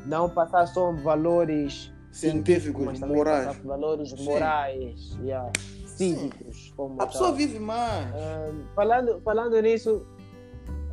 Não 0.07 0.29
passar 0.29 0.67
só 0.67 0.93
valores 0.93 1.91
Científicos, 2.11 3.01
morais. 3.01 3.47
passar 3.47 3.63
valores 3.63 4.11
Sim. 4.11 4.25
morais, 4.25 5.19
yeah, 5.23 5.51
cívicos. 5.97 6.75
A 6.99 7.07
pessoa 7.07 7.29
tal. 7.29 7.37
vive 7.37 7.59
mais. 7.59 8.07
Ah, 8.15 8.53
falando, 8.75 9.21
falando 9.23 9.61
nisso, 9.61 10.07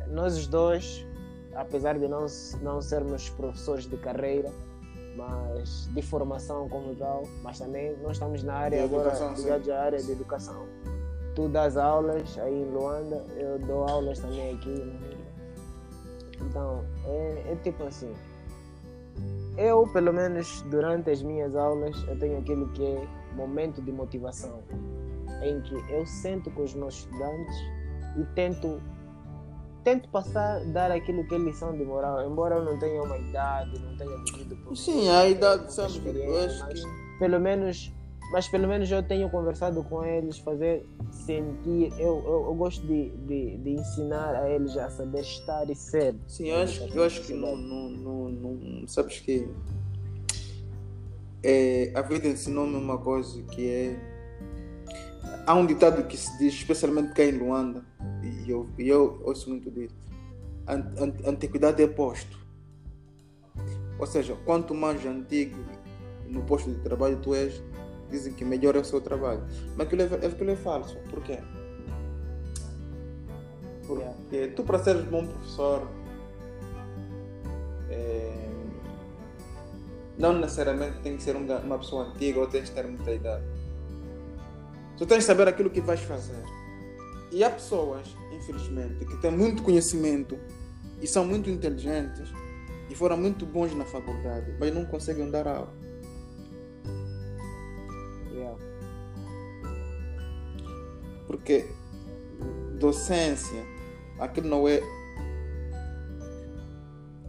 nós 0.08 0.36
os 0.36 0.46
dois, 0.46 1.06
apesar 1.54 1.98
de 1.98 2.08
não, 2.08 2.26
não 2.62 2.80
sermos 2.80 3.28
professores 3.30 3.86
de 3.86 3.96
carreira, 3.96 4.50
mas 5.16 5.88
de 5.92 6.02
formação 6.02 6.68
como 6.68 6.94
tal, 6.94 7.22
mas 7.42 7.58
também 7.58 7.96
nós 8.02 8.12
estamos 8.12 8.42
na 8.42 8.54
área 8.54 8.78
De 8.78 8.94
agora 8.94 9.12
ligados 9.36 9.68
à 9.68 9.80
área 9.80 10.02
de 10.02 10.12
educação. 10.12 10.66
Tu 11.34 11.48
das 11.48 11.76
aulas 11.76 12.38
aí 12.38 12.62
em 12.62 12.70
Luanda, 12.70 13.24
eu 13.36 13.58
dou 13.58 13.88
aulas 13.88 14.18
também 14.18 14.54
aqui 14.54 14.68
na 14.68 15.06
ilha. 15.06 15.30
Então, 16.42 16.84
é, 17.04 17.52
é 17.52 17.56
tipo 17.62 17.84
assim. 17.84 18.12
Eu, 19.56 19.86
pelo 19.92 20.12
menos 20.12 20.62
durante 20.62 21.10
as 21.10 21.22
minhas 21.22 21.54
aulas, 21.54 21.96
eu 22.08 22.18
tenho 22.18 22.38
aquilo 22.38 22.68
que 22.68 22.84
é 22.84 23.08
momento 23.34 23.82
de 23.82 23.92
motivação, 23.92 24.62
em 25.42 25.60
que 25.62 25.74
eu 25.92 26.04
sento 26.06 26.50
com 26.50 26.62
os 26.62 26.74
meus 26.74 26.94
estudantes 26.98 27.56
e 28.16 28.24
tento 28.34 28.80
tento 29.82 30.10
passar, 30.10 30.62
dar 30.66 30.90
aquilo 30.90 31.26
que 31.26 31.34
é 31.34 31.38
lição 31.38 31.72
de 31.72 31.82
moral, 31.84 32.30
embora 32.30 32.56
eu 32.56 32.64
não 32.64 32.78
tenha 32.78 33.02
uma 33.02 33.16
idade, 33.16 33.78
não 33.78 33.96
tenha 33.96 34.14
vivido 34.24 34.54
por 34.56 34.76
Sim, 34.76 35.08
a 35.08 35.26
idade, 35.26 35.72
sabe? 35.72 35.88
Acho 35.88 36.60
mas 36.66 36.84
que. 36.84 37.18
pelo 37.18 37.40
menos 37.40 37.90
mas 38.30 38.46
pelo 38.46 38.68
menos 38.68 38.90
eu 38.90 39.02
tenho 39.02 39.28
conversado 39.28 39.82
com 39.82 40.04
eles, 40.04 40.38
fazer 40.38 40.86
sentir. 41.10 41.92
Eu, 41.98 42.22
eu, 42.24 42.44
eu 42.46 42.54
gosto 42.54 42.86
de, 42.86 43.10
de, 43.26 43.56
de 43.58 43.70
ensinar 43.70 44.36
a 44.36 44.48
eles 44.48 44.76
a 44.76 44.88
saber 44.88 45.22
estar 45.22 45.68
e 45.68 45.74
ser. 45.74 46.14
Sim, 46.28 46.48
eu 46.48 46.58
acho, 46.58 46.84
eu 46.94 47.02
acho 47.02 47.22
que 47.22 47.34
não, 47.34 47.56
não, 47.56 47.90
não, 47.90 48.30
não. 48.30 48.86
Sabes 48.86 49.18
que. 49.18 49.48
É, 51.42 51.92
a 51.94 52.02
vida 52.02 52.28
ensinou-me 52.28 52.76
uma 52.76 52.98
coisa 52.98 53.42
que 53.44 53.68
é. 53.68 53.96
Há 55.46 55.54
um 55.54 55.66
ditado 55.66 56.06
que 56.06 56.16
se 56.16 56.36
diz, 56.38 56.54
especialmente 56.54 57.14
cá 57.14 57.24
em 57.24 57.32
Luanda, 57.32 57.84
e 58.22 58.50
eu, 58.50 58.68
e 58.78 58.88
eu 58.88 59.20
ouço 59.24 59.48
muito 59.48 59.70
disso: 59.70 59.94
An- 60.66 60.92
an- 60.98 61.14
antiguidade 61.30 61.82
é 61.82 61.86
posto. 61.86 62.38
Ou 63.98 64.06
seja, 64.06 64.36
quanto 64.44 64.74
mais 64.74 65.04
antigo 65.04 65.56
no 66.28 66.42
posto 66.42 66.70
de 66.70 66.80
trabalho 66.80 67.18
tu 67.22 67.34
és, 67.34 67.62
dizem 68.10 68.32
que 68.32 68.44
melhor 68.44 68.76
é 68.76 68.80
o 68.80 68.84
seu 68.84 69.00
trabalho. 69.00 69.42
Mas 69.76 69.86
aquilo 69.86 70.02
é, 70.02 70.26
aquilo 70.26 70.50
é 70.50 70.56
falso. 70.56 70.96
Por 71.10 71.22
quê? 71.22 71.38
Porque 73.86 74.46
tu, 74.48 74.62
para 74.62 74.78
seres 74.78 75.04
bom 75.04 75.26
professor, 75.26 75.88
é, 77.90 78.49
não 80.20 80.34
necessariamente 80.34 81.00
tem 81.00 81.16
que 81.16 81.22
ser 81.22 81.34
um 81.34 81.46
uma 81.46 81.78
pessoa 81.78 82.08
antiga 82.08 82.40
ou 82.40 82.46
tens 82.46 82.68
que 82.68 82.74
ter 82.74 82.86
muita 82.86 83.10
idade. 83.10 83.42
Tu 84.98 85.06
tens 85.06 85.18
de 85.18 85.24
saber 85.24 85.48
aquilo 85.48 85.70
que 85.70 85.80
vais 85.80 86.00
fazer. 86.00 86.44
E 87.32 87.42
há 87.42 87.48
pessoas, 87.48 88.14
infelizmente, 88.30 89.04
que 89.06 89.16
têm 89.16 89.30
muito 89.30 89.62
conhecimento 89.62 90.38
e 91.00 91.06
são 91.06 91.24
muito 91.24 91.48
inteligentes 91.48 92.28
e 92.90 92.94
foram 92.94 93.16
muito 93.16 93.46
bons 93.46 93.74
na 93.74 93.86
faculdade, 93.86 94.54
mas 94.60 94.74
não 94.74 94.84
conseguem 94.84 95.30
dar 95.30 95.48
aula. 95.48 95.72
Yeah. 98.30 98.58
Porque 101.26 101.66
docência, 102.78 103.64
aquilo 104.18 104.48
não 104.48 104.68
é. 104.68 104.82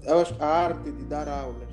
Eu 0.04 0.20
acho 0.20 0.36
que 0.36 0.44
a 0.44 0.48
arte 0.48 0.92
de 0.92 1.06
dar 1.06 1.30
aulas. 1.30 1.71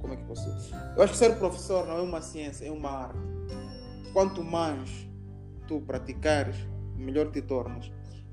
Como 0.00 0.14
é 0.14 0.16
que 0.16 0.24
posso? 0.24 0.48
Eu 0.96 1.02
acho 1.02 1.12
que 1.12 1.18
ser 1.18 1.36
professor 1.36 1.86
não 1.86 1.98
é 1.98 2.00
uma 2.00 2.20
ciência, 2.20 2.66
é 2.66 2.70
uma 2.70 2.90
arte. 2.90 3.18
Quanto 4.12 4.42
mais 4.42 5.08
tu 5.68 5.80
praticares, 5.80 6.56
melhor 6.96 7.30
te 7.30 7.42
tornas. 7.42 7.90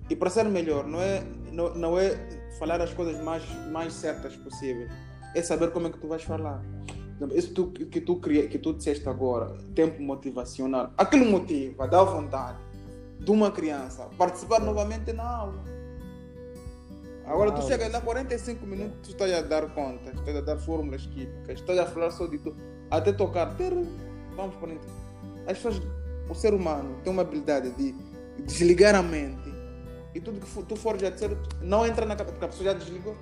E 0.09 0.15
para 0.15 0.30
ser 0.30 0.45
melhor, 0.45 0.88
não 0.88 1.01
é, 1.01 1.24
não, 1.51 1.76
não 1.76 1.99
é 1.99 2.18
falar 2.57 2.82
as 2.82 2.93
coisas 2.93 3.22
mais, 3.24 3.43
mais 3.72 3.93
certas 3.93 4.36
possíveis. 4.36 4.89
É 5.36 5.41
saber 5.41 5.72
como 5.72 5.88
é 5.88 5.91
que 5.91 5.97
tu 5.99 6.07
vais 6.07 6.24
falar. 6.24 6.63
Exemplo, 7.18 7.38
Isso 7.38 7.53
tu, 7.53 7.72
que, 7.72 7.99
tu 7.99 8.15
cria, 8.18 8.47
que 8.47 8.57
tu 8.57 8.74
disseste 8.74 9.07
agora, 9.09 9.57
tempo 9.76 10.01
motivacional, 10.01 10.91
aquilo 10.97 11.26
motiva, 11.26 11.88
dá 11.88 12.03
vontade 12.03 12.57
de 13.20 13.32
uma 13.32 13.51
criança 13.51 14.07
participar 14.18 14.59
novamente 14.59 15.11
na 15.11 15.28
aula. 15.28 15.76
Agora 17.28 17.51
tu 17.51 17.61
chega 17.63 17.88
lá 17.89 17.99
45 17.99 18.65
minutos, 18.65 18.99
tu 19.03 19.09
estás 19.11 19.34
a 19.34 19.41
dar 19.41 19.67
contas, 19.73 20.13
estás 20.15 20.38
a 20.38 20.41
dar 20.41 20.57
fórmulas 20.57 21.05
químicas, 21.07 21.59
estás 21.59 21.78
a 21.78 21.86
falar 21.86 22.09
só 22.11 22.25
de 22.25 22.38
tu, 22.38 22.55
até 22.89 23.11
tocar. 23.11 23.53
Vamos 24.36 24.55
para 24.55 24.69
dentro. 24.69 24.89
As 25.45 25.57
pessoas, 25.57 25.82
o 26.30 26.34
ser 26.34 26.53
humano 26.53 26.97
tem 27.03 27.11
uma 27.11 27.23
habilidade 27.23 27.69
de 27.71 27.93
desligar 28.43 28.95
a 28.95 29.01
mente 29.03 29.53
e 30.15 30.21
tudo 30.21 30.39
que 30.39 30.63
tu 30.63 30.75
for 30.78 30.97
já 30.99 31.09
dizer, 31.09 31.38
não 31.61 31.86
entra 31.86 32.05
na 32.05 32.15
cabeça, 32.15 32.32
porque 32.34 32.45
a 32.45 32.47
pessoa 32.47 32.65
já 32.71 32.73
desligou. 32.73 33.15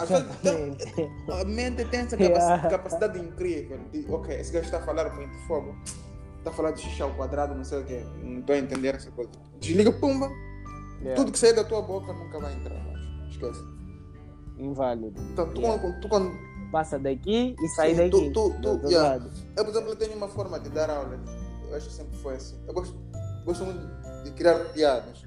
Vezes, 0.00 0.10
Exatamente. 0.10 0.84
a 1.32 1.44
mente 1.44 1.84
tem 1.86 2.00
essa 2.00 2.16
capaci- 2.16 2.38
Yeah. 2.48 2.68
capacidade 2.70 3.18
incrível 3.18 3.78
de, 3.92 4.04
ok, 4.08 4.34
esse 4.38 4.52
gajo 4.52 4.66
está 4.66 4.78
a 4.78 4.82
falar 4.82 5.12
muito 5.14 5.34
fogo, 5.46 5.74
está 6.38 6.50
a 6.50 6.52
falar 6.52 6.72
de 6.72 6.80
xixi 6.82 7.02
ao 7.02 7.10
quadrado, 7.14 7.54
não 7.54 7.64
sei 7.64 7.80
o 7.80 7.84
quê, 7.84 8.02
não 8.22 8.40
estou 8.40 8.54
a 8.54 8.58
entender 8.58 8.94
essa 8.94 9.10
coisa. 9.10 9.30
Desliga, 9.58 9.90
pumba, 9.92 10.30
Yeah. 11.00 11.14
tudo 11.16 11.32
que 11.32 11.38
sair 11.38 11.52
da 11.54 11.64
tua 11.64 11.80
boca 11.82 12.12
nunca 12.12 12.38
vai 12.40 12.54
entrar 12.54 12.74
mais. 12.84 12.98
Esquece. 13.30 13.62
Inválido. 14.58 15.20
Então, 15.32 15.48
tu, 15.52 15.60
Yeah. 15.60 15.80
quando, 15.82 16.00
tu, 16.00 16.08
quando, 16.08 16.48
Passa 16.72 16.98
daqui 16.98 17.56
e 17.58 17.68
sai 17.68 17.90
Sim, 17.92 17.96
daqui. 17.96 18.30
tu- 18.30 18.50
tu- 18.60 18.78
tu- 18.80 18.90
yeah. 18.90 19.24
eu, 19.56 19.64
por 19.64 19.70
exemplo, 19.70 19.88
eu 19.90 19.96
tenho 19.96 20.14
uma 20.14 20.28
forma 20.28 20.60
de 20.60 20.68
dar 20.68 20.90
aulas, 20.90 21.18
eu 21.66 21.74
acho 21.74 21.86
que 21.88 21.94
sempre 21.94 22.14
foi 22.18 22.34
assim. 22.34 22.56
Eu 22.68 22.74
gosto, 22.74 22.94
gosto 23.46 23.64
muito 23.64 23.80
de 24.24 24.32
criar 24.32 24.58
piadas. 24.74 25.22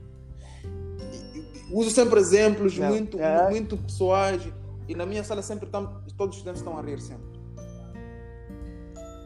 E- 0.63 1.39
e- 1.39 1.73
uso 1.73 1.89
sempre 1.89 2.19
exemplos 2.19 2.77
Não, 2.77 2.89
muito, 2.89 3.19
é. 3.19 3.49
muito 3.49 3.75
pessoais 3.75 4.47
e 4.87 4.93
na 4.93 5.03
minha 5.07 5.23
sala 5.23 5.41
sempre 5.41 5.65
estão, 5.65 6.03
todos 6.15 6.35
os 6.35 6.41
estudantes 6.41 6.61
estão 6.61 6.77
a 6.77 6.81
rir 6.83 6.99
sempre. 7.01 7.25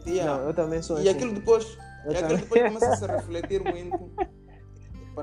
Yeah. 0.08 0.38
Não, 0.40 0.48
eu 0.48 0.54
também 0.54 0.82
sou 0.82 0.98
E 0.98 1.02
assim. 1.02 1.10
aquilo 1.18 1.34
depois, 1.34 1.78
Eu 2.06 2.12
e 2.14 2.16
aquilo 2.18 2.40
depois 2.40 2.62
começa 2.64 2.90
a 2.92 2.96
se 2.98 3.06
refletir 3.08 3.62
muito 3.62 4.10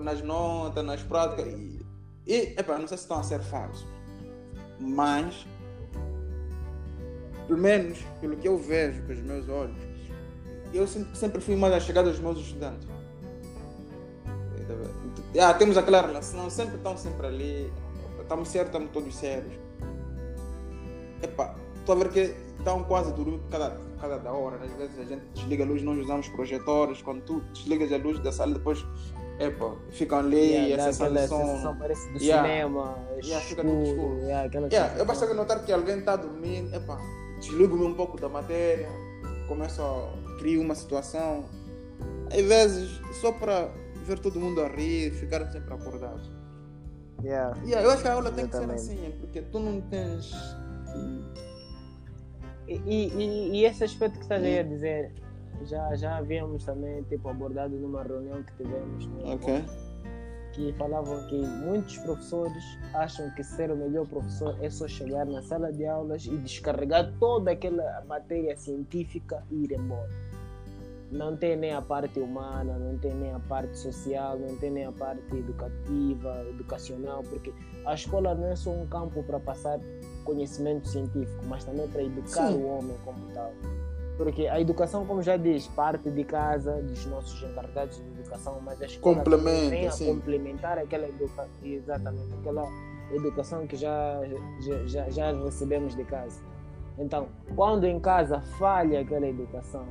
nas 0.00 0.22
notas, 0.22 0.84
nas 0.84 1.02
práticas. 1.02 1.46
E, 1.46 1.80
e 2.26 2.54
epá, 2.58 2.78
não 2.78 2.86
sei 2.88 2.96
se 2.96 3.04
estão 3.04 3.18
a 3.18 3.22
ser 3.22 3.40
falsos, 3.40 3.86
Mas, 4.78 5.46
pelo 7.46 7.58
menos 7.58 7.98
pelo 8.20 8.36
que 8.36 8.48
eu 8.48 8.56
vejo 8.56 9.02
com 9.02 9.12
os 9.12 9.20
meus 9.20 9.48
olhos, 9.48 9.76
eu 10.72 10.86
sempre, 10.86 11.16
sempre 11.16 11.40
fui 11.40 11.56
mais 11.56 11.74
achegado 11.74 12.08
aos 12.08 12.18
meus 12.18 12.38
estudantes. 12.38 12.88
Ah, 15.38 15.52
temos 15.54 15.76
aquela 15.76 16.00
relação, 16.02 16.48
sempre 16.48 16.76
estão 16.76 16.96
sempre 16.96 17.26
ali, 17.26 17.72
estamos 18.20 18.48
certos, 18.48 18.68
estamos 18.68 18.90
todos 18.92 19.14
sérios. 19.14 19.52
Epá, 21.22 21.54
estou 21.78 21.94
a 21.94 21.98
ver 21.98 22.08
que 22.10 22.34
estão 22.58 22.82
quase 22.84 23.12
dormindo 23.12 23.42
cada, 23.50 23.78
cada 24.00 24.18
da 24.18 24.32
hora. 24.32 24.56
Às 24.56 24.72
vezes 24.72 24.98
a 24.98 25.04
gente 25.04 25.22
desliga 25.34 25.64
a 25.64 25.66
luz, 25.66 25.82
nós 25.82 25.98
usamos 25.98 26.28
projetores. 26.28 27.02
Quando 27.02 27.22
tu 27.22 27.40
desligas 27.52 27.92
a 27.92 27.96
luz 27.96 28.18
da 28.20 28.32
sala, 28.32 28.54
depois 28.54 28.84
epa, 29.42 29.76
ficam 29.90 30.18
ali, 30.18 30.36
Yeah, 30.36 30.74
aquela 30.74 30.92
sensação. 30.92 31.46
sensação, 31.46 31.76
parece 31.76 32.12
do 32.12 32.18
Yeah. 32.22 32.48
cinema, 32.48 32.98
Yeah, 33.22 33.46
fica 33.46 33.62
tudo 33.62 33.82
escuro, 33.82 34.02
escuro. 34.02 34.18
yeah, 34.20 34.46
aquela 34.46 34.68
Yeah, 34.68 34.98
eu 34.98 35.04
basta 35.04 35.34
notar 35.34 35.64
que 35.64 35.72
alguém 35.72 35.98
está 35.98 36.16
dormindo, 36.16 36.74
epa, 36.74 36.98
desligo-me 37.38 37.84
um 37.84 37.94
pouco 37.94 38.20
da 38.20 38.28
matéria, 38.28 38.88
começo 39.48 39.82
a 39.82 40.38
criar 40.38 40.60
uma 40.60 40.74
situação. 40.74 41.44
Às 42.30 42.42
vezes, 42.42 43.00
só 43.20 43.32
para 43.32 43.70
ver 44.06 44.18
todo 44.18 44.38
mundo 44.40 44.62
a 44.62 44.68
rir, 44.68 45.12
ficar 45.12 45.50
sempre 45.52 45.74
acordados. 45.74 46.30
Yeah. 47.22 47.56
Yeah, 47.64 47.82
eu 47.86 47.90
acho 47.90 48.02
que 48.02 48.08
a 48.08 48.14
aula 48.14 48.30
tem 48.32 48.46
que 48.48 48.56
ser 48.56 48.70
assim, 48.70 49.12
porque 49.20 49.42
tu 49.42 49.60
não 49.60 49.80
tens. 49.82 50.32
E, 52.66 52.74
e, 52.74 53.08
e- 53.08 53.50
e 53.60 53.64
esse 53.64 53.84
aspecto 53.84 54.16
que 54.18 54.24
estás 54.24 54.42
aí 54.42 54.58
a 54.58 54.62
dizer, 54.62 55.12
já, 55.64 55.94
já 55.94 56.16
havíamos 56.18 56.64
também 56.64 57.02
tipo, 57.04 57.28
abordado 57.28 57.76
numa 57.76 58.02
reunião 58.02 58.42
que 58.42 58.52
tivemos, 58.56 59.06
né, 59.08 59.34
Ok. 59.34 59.64
que 60.52 60.72
falavam 60.74 61.26
que 61.28 61.36
muitos 61.64 61.98
professores 61.98 62.62
acham 62.94 63.30
que 63.30 63.42
ser 63.42 63.70
o 63.70 63.76
melhor 63.76 64.06
professor 64.06 64.56
é 64.62 64.68
só 64.68 64.86
chegar 64.86 65.24
na 65.26 65.42
sala 65.42 65.72
de 65.72 65.86
aulas 65.86 66.26
e 66.26 66.36
descarregar 66.38 67.12
toda 67.18 67.52
aquela 67.52 68.04
matéria 68.06 68.56
científica 68.56 69.42
e 69.50 69.64
ir 69.64 69.72
embora. 69.72 70.10
Não 71.10 71.36
tem 71.36 71.56
nem 71.56 71.72
a 71.74 71.82
parte 71.82 72.18
humana, 72.20 72.78
não 72.78 72.96
tem 72.96 73.14
nem 73.14 73.32
a 73.34 73.38
parte 73.40 73.76
social, 73.78 74.38
não 74.38 74.56
tem 74.56 74.70
nem 74.70 74.86
a 74.86 74.92
parte 74.92 75.36
educativa, 75.36 76.46
educacional, 76.48 77.22
porque 77.28 77.52
a 77.84 77.92
escola 77.92 78.34
não 78.34 78.46
é 78.46 78.56
só 78.56 78.70
um 78.70 78.86
campo 78.86 79.22
para 79.22 79.38
passar 79.38 79.78
conhecimento 80.24 80.88
científico, 80.88 81.44
mas 81.46 81.64
também 81.64 81.86
para 81.88 82.02
educar 82.02 82.48
Sim. 82.48 82.62
o 82.62 82.66
homem 82.66 82.96
como 83.04 83.18
tal. 83.34 83.52
Porque 84.16 84.46
a 84.46 84.60
educação, 84.60 85.06
como 85.06 85.22
já 85.22 85.36
diz, 85.36 85.66
parte 85.68 86.10
de 86.10 86.24
casa, 86.24 86.82
dos 86.82 87.06
nossos 87.06 87.42
encarregados 87.42 87.96
de 87.96 88.20
educação, 88.20 88.60
mas 88.62 88.80
a 88.82 88.86
escola 88.86 89.16
Complementa, 89.16 89.70
vem 89.70 89.88
a 89.88 89.90
sim. 89.90 90.06
complementar 90.06 90.78
aquela 90.78 91.08
educação, 91.08 91.48
exatamente, 91.62 92.34
aquela 92.34 92.68
educação 93.10 93.66
que 93.66 93.76
já, 93.76 94.20
já, 94.86 95.08
já, 95.10 95.32
recebemos 95.32 95.96
de 95.96 96.04
casa. 96.04 96.40
Então, 96.98 97.28
quando 97.56 97.84
em 97.86 97.98
casa 97.98 98.40
falha 98.58 99.00
aquela 99.00 99.26
educação, 99.26 99.86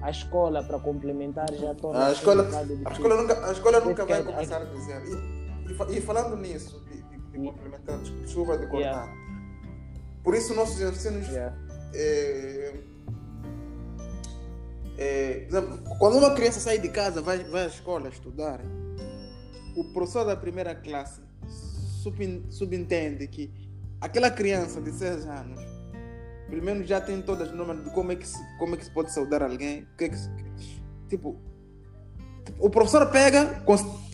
a 0.00 0.10
escola 0.10 0.62
para 0.62 0.78
complementar 0.78 1.52
já 1.52 1.74
torna 1.74 2.06
A 2.06 2.12
escola, 2.12 2.48
a 2.84 2.92
escola 2.92 3.16
nunca, 3.16 3.46
a 3.46 3.52
escola 3.52 3.80
nunca 3.80 4.04
vai 4.06 4.22
começar 4.22 4.62
a 4.62 4.64
dizer. 4.64 5.02
E, 5.04 5.92
e 5.92 5.98
e 5.98 6.00
falando 6.00 6.36
nisso, 6.36 6.80
de, 6.88 7.02
de, 7.02 7.18
de 7.18 7.38
complementar, 7.38 7.98
desculpa 7.98 8.56
de 8.56 8.66
cortar. 8.66 8.78
Yeah. 8.78 9.12
Por 10.22 10.34
isso, 10.34 10.54
nossos 10.54 10.80
ensinos 10.80 11.28
Yeah. 11.28 11.56
é, 11.94 12.74
é, 15.02 15.46
exemplo, 15.48 15.78
quando 15.98 16.16
uma 16.18 16.32
criança 16.34 16.60
sai 16.60 16.78
de 16.78 16.88
casa, 16.88 17.20
vai, 17.20 17.38
vai 17.44 17.64
à 17.64 17.66
escola 17.66 18.08
estudar, 18.08 18.60
o 19.76 19.84
professor 19.92 20.24
da 20.24 20.36
primeira 20.36 20.74
classe 20.74 21.20
subentende 22.50 23.26
que 23.26 23.50
aquela 24.00 24.30
criança 24.30 24.80
de 24.80 24.92
6 24.92 25.26
anos, 25.26 25.60
pelo 26.48 26.62
menos 26.62 26.86
já 26.88 27.00
tem 27.00 27.20
todas 27.22 27.48
as 27.48 27.54
normas 27.54 27.82
de 27.84 27.90
como 27.90 28.12
é 28.12 28.16
que 28.16 28.26
se, 28.26 28.38
como 28.58 28.74
é 28.74 28.78
que 28.78 28.84
se 28.84 28.90
pode 28.92 29.12
saudar 29.12 29.42
alguém. 29.42 29.86
que 29.98 30.04
é 30.04 30.08
que 30.08 30.16
se- 30.16 30.30
tipo, 31.08 31.36
o 32.58 32.70
professor 32.70 33.06
pega 33.10 33.62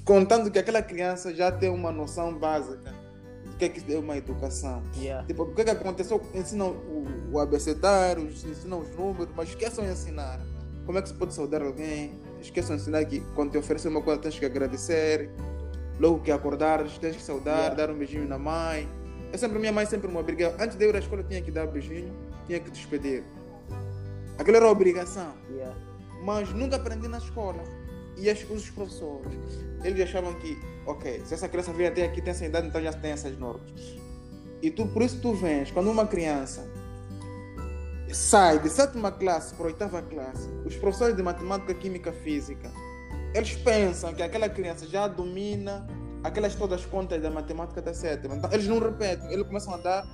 contando 0.05 0.51
que 0.51 0.59
aquela 0.59 0.83
criança 0.83 1.35
já 1.35 1.51
tem 1.53 1.69
uma 1.69 1.93
noção 1.93 2.39
básica 2.39 2.95
do 3.45 3.57
que 3.57 3.65
é 3.65 3.69
que 3.69 3.93
é 3.93 3.99
uma 3.99 4.17
educação. 4.17 4.83
Yeah. 4.97 5.27
Tipo, 5.27 5.43
o 5.43 5.55
que, 5.55 5.65
que 5.65 5.71
aconteceu? 5.71 6.21
Ensinam 6.35 6.71
o, 6.71 7.33
o 7.33 7.39
abecedário, 7.41 8.25
ensinam 8.25 8.81
os 8.81 8.91
números, 8.95 9.29
mas 9.37 9.49
esqueçam 9.49 9.85
de 9.85 9.91
ensinar. 9.93 10.41
Como 10.89 10.97
é 10.97 11.03
que 11.03 11.09
se 11.09 11.15
pode 11.15 11.35
saudar 11.35 11.61
alguém? 11.61 12.19
Esqueçam 12.41 12.75
de 12.75 12.81
ensinar 12.81 13.05
que 13.05 13.21
quando 13.35 13.51
te 13.51 13.59
oferecer 13.59 13.89
uma 13.89 14.01
coisa 14.01 14.23
tens 14.23 14.39
que 14.39 14.47
agradecer. 14.47 15.29
Logo 16.01 16.21
que 16.21 16.33
acordares, 16.33 16.97
tens 16.97 17.15
que 17.15 17.21
saudar, 17.21 17.59
Yeah. 17.59 17.75
dar 17.75 17.91
um 17.91 17.99
beijinho 17.99 18.27
na 18.27 18.39
mãe. 18.39 18.89
Eu 19.31 19.39
sempre, 19.39 19.59
minha 19.59 19.71
mãe 19.71 19.85
sempre 19.85 20.09
me 20.09 20.17
obrigava. 20.17 20.57
Antes 20.59 20.79
de 20.79 20.85
eu 20.87 20.89
ir 20.89 20.97
à 20.97 20.99
escola, 20.99 21.23
tinha 21.23 21.43
que 21.43 21.51
dar 21.51 21.67
beijinho, 21.67 22.11
tinha 22.47 22.59
que 22.59 22.71
despedir. 22.71 23.23
Aquilo 24.39 24.57
era 24.57 24.67
obrigação. 24.67 25.35
Yeah. 25.51 25.77
Mas 26.25 26.55
nunca 26.55 26.77
aprendi 26.77 27.07
na 27.07 27.19
escola. 27.19 27.63
E 28.17 28.31
as, 28.31 28.43
os 28.49 28.71
professores, 28.71 29.31
eles 29.85 30.01
achavam 30.01 30.33
que, 30.37 30.57
ok, 30.87 31.21
se 31.27 31.35
essa 31.35 31.51
criança 31.51 31.71
veio 31.71 31.91
até 31.91 32.07
aqui, 32.07 32.23
tem 32.23 32.31
essa 32.31 32.47
idade, 32.47 32.69
então 32.69 32.81
já 32.81 32.95
tem 32.95 33.11
essas 33.11 33.39
normas. 33.39 34.01
E 34.63 34.71
tu, 34.71 34.87
por 34.87 35.03
isso 35.03 35.21
tu 35.21 35.35
vens, 35.35 35.71
quando 35.71 35.91
uma 35.91 36.07
criança 36.07 36.67
sai 38.15 38.59
de 38.59 38.69
sétima 38.71 39.11
classe 39.13 39.55
para 39.55 39.67
oitava 39.67 40.03
classe, 40.03 40.49
os 40.65 40.75
professores 40.77 41.17
de 41.17 41.23
matemática, 41.23 41.75
química, 41.75 42.13
física, 42.13 42.71
eles 43.35 43.55
pensam 43.57 44.15
que 44.15 44.23
aquela 44.23 44.49
criança 44.49 44.87
já 44.87 45.07
domina 45.07 45.87
aquelas 46.25 46.55
todas 46.55 46.81
as 46.81 46.87
contas 46.87 47.21
da 47.23 47.31
matemática 47.31 47.81
da 47.83 47.93
sétima. 47.95 48.37
Então 48.37 48.51
eles 48.53 48.67
não 48.67 48.79
repetem, 48.79 49.31
eles 49.33 49.47
começam 49.47 49.75
a 49.75 49.77
dar 49.77 50.07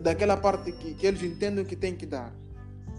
daquela 0.00 0.36
parte 0.36 0.70
que, 0.72 0.94
que 0.94 1.06
eles 1.06 1.22
entendem 1.22 1.64
que 1.64 1.74
tem 1.74 1.94
que 1.96 2.06
dar. 2.06 2.32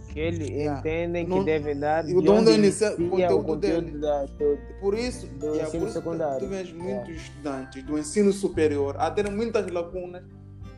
Que 0.09 0.19
eles 0.19 0.49
Yeah. 0.49 0.79
entendem 0.79 1.23
que 1.23 1.29
Não- 1.29 1.43
devem 1.43 1.77
dar 1.79 2.03
e 2.09 2.15
o 2.15 2.19
de 2.19 2.25
dono 2.25 2.41
onde 2.41 2.51
inicia- 2.53 2.95
inicia 2.97 3.09
conteúdo 3.27 3.39
o 3.39 3.43
conteúdo 3.43 3.85
dele. 3.85 3.97
da, 3.99 4.25
do, 4.25 4.57
Por 4.81 4.97
isso, 4.97 5.27
Do 5.27 5.45
yeah, 5.45 5.67
ensino 5.67 5.83
por 5.83 5.89
isso 5.89 5.99
tu- 6.01 6.03
secundário. 6.03 6.39
tu 6.39 6.47
vês 6.47 6.73
muitos 6.73 6.87
Yeah. 7.07 7.11
estudantes 7.11 7.83
do 7.83 7.97
ensino 7.99 8.33
superior 8.33 8.95
a 8.97 9.11
terem 9.11 9.31
muitas 9.31 9.71
lacunas 9.71 10.23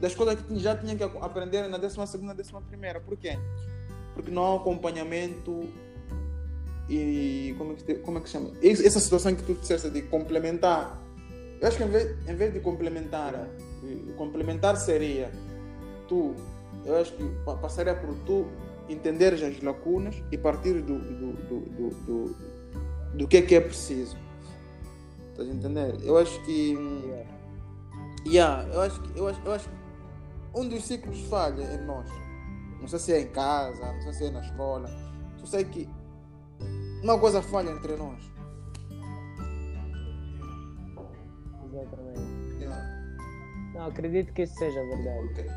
das 0.02 0.16
coisas 0.16 0.42
que 0.42 0.58
já 0.60 0.76
tinham 0.76 0.98
que 0.98 1.04
aprender 1.04 1.68
na 1.70 1.78
12 1.78 1.96
segunda, 2.08 2.34
11 2.34 2.52
primeira. 2.68 3.00
Por 3.00 3.16
quê? 3.18 3.38
Porque 4.16 4.32
não 4.32 4.54
há 4.54 4.56
acompanhamento 4.58 5.70
e 6.90 7.56
como 7.58 7.72
é 7.74 7.76
que, 7.76 7.94
como 7.96 8.18
é 8.18 8.22
que 8.22 8.30
chama? 8.30 8.52
Essa 8.62 9.00
situação 9.00 9.34
que 9.36 9.44
tu 9.44 9.54
disseste 9.54 9.90
de 9.90 10.02
complementar. 10.04 11.00
Eu 11.62 11.68
acho 11.68 11.78
que 11.78 11.84
em 11.84 11.88
vez, 11.88 12.28
em 12.28 12.36
vez 12.36 12.52
de 12.54 12.60
complementar, 12.60 13.34
eh, 13.36 14.14
complementar 14.18 14.76
seria 14.76 15.32
tu, 16.08 16.34
eu 16.86 16.98
acho 16.98 17.14
que 17.14 17.24
pa- 17.46 17.56
passaria 17.56 17.94
por 17.96 18.14
tu 18.26 18.48
entenderes 18.90 19.42
as 19.44 19.62
lacunas 19.62 20.16
e 20.32 20.38
partir 20.38 20.82
do, 20.82 20.98
do, 20.98 21.34
do, 21.34 21.60
do, 21.70 21.90
do, 22.06 22.36
do 23.14 23.28
que 23.28 23.38
é 23.38 23.42
que 23.44 23.56
é 23.56 23.62
preciso. 23.62 24.18
Estás 25.32 25.48
a 25.48 25.52
entender? 25.54 25.96
Eu 26.04 26.18
acho 26.18 26.42
que. 26.44 26.74
yeah. 26.74 27.32
Yeah, 28.24 28.68
eu 28.74 28.82
acho 28.82 29.02
que 29.02 29.20
eu 29.20 29.28
acho, 29.28 29.42
eu 29.46 29.52
acho 29.52 29.70
que 29.70 29.76
um 30.56 30.68
dos 30.68 30.84
ciclos 30.84 31.22
falha 31.28 31.64
em 31.64 31.86
nós. 31.86 32.10
Não 32.80 32.88
sei 32.88 33.00
se 33.00 33.14
é 33.14 33.22
em 33.22 33.28
casa, 33.28 33.94
não 33.94 34.02
sei 34.02 34.14
se 34.14 34.26
é 34.26 34.32
na 34.32 34.42
escola. 34.42 34.90
Só 35.38 35.46
sei 35.46 35.66
que 35.66 35.90
uma 37.04 37.20
coisa 37.20 37.42
falha 37.42 37.70
entre 37.70 37.96
nós. 37.96 38.32
exatamente. 41.72 42.22
Não, 43.74 43.86
acredito 43.86 44.34
que 44.34 44.44
isso 44.44 44.56
seja 44.56 44.80
verdade. 44.82 45.28
Ok. 45.32 45.48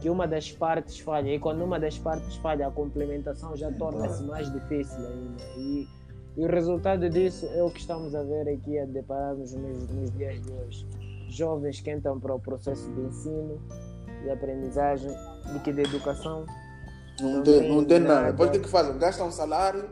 Que 0.00 0.08
uma 0.08 0.28
das 0.28 0.52
partes 0.52 1.00
falha, 1.00 1.34
e 1.34 1.38
quando 1.40 1.62
uma 1.64 1.78
das 1.78 1.98
partes 1.98 2.36
falha, 2.36 2.68
a 2.68 2.70
complementação 2.70 3.56
já 3.56 3.70
torna-se 3.72 4.22
mais 4.24 4.50
difícil 4.52 4.98
ainda. 5.06 5.42
E, 5.56 5.88
e 6.36 6.44
o 6.44 6.46
resultado 6.46 7.10
disso 7.10 7.46
é 7.46 7.62
o 7.62 7.70
que 7.70 7.80
estamos 7.80 8.14
a 8.14 8.22
ver 8.22 8.48
aqui, 8.48 8.78
a 8.78 8.84
depararmos 8.84 9.52
nos, 9.54 9.88
nos 9.88 10.10
dias 10.12 10.40
de 10.40 10.52
hoje. 10.52 10.86
Jovens 11.28 11.80
que 11.80 11.90
entram 11.90 12.18
para 12.20 12.32
o 12.32 12.38
processo 12.38 12.88
de 12.92 13.00
ensino, 13.00 13.60
de 14.22 14.30
aprendizagem, 14.30 15.10
de 15.52 15.58
que 15.60 15.72
de 15.72 15.82
educação, 15.82 16.44
Não, 17.20 17.36
Não 17.36 17.42
tem, 17.42 17.60
tem 17.60 17.68
não 17.74 17.84
tem 17.84 17.98
nada. 18.00 18.14
nada. 18.14 18.30
Depois 18.32 18.48
o 18.50 18.52
que 18.52 18.58
que 18.60 18.68
fazem? 18.68 18.98
Gastam 18.98 19.28
um 19.28 19.30
salário, 19.32 19.90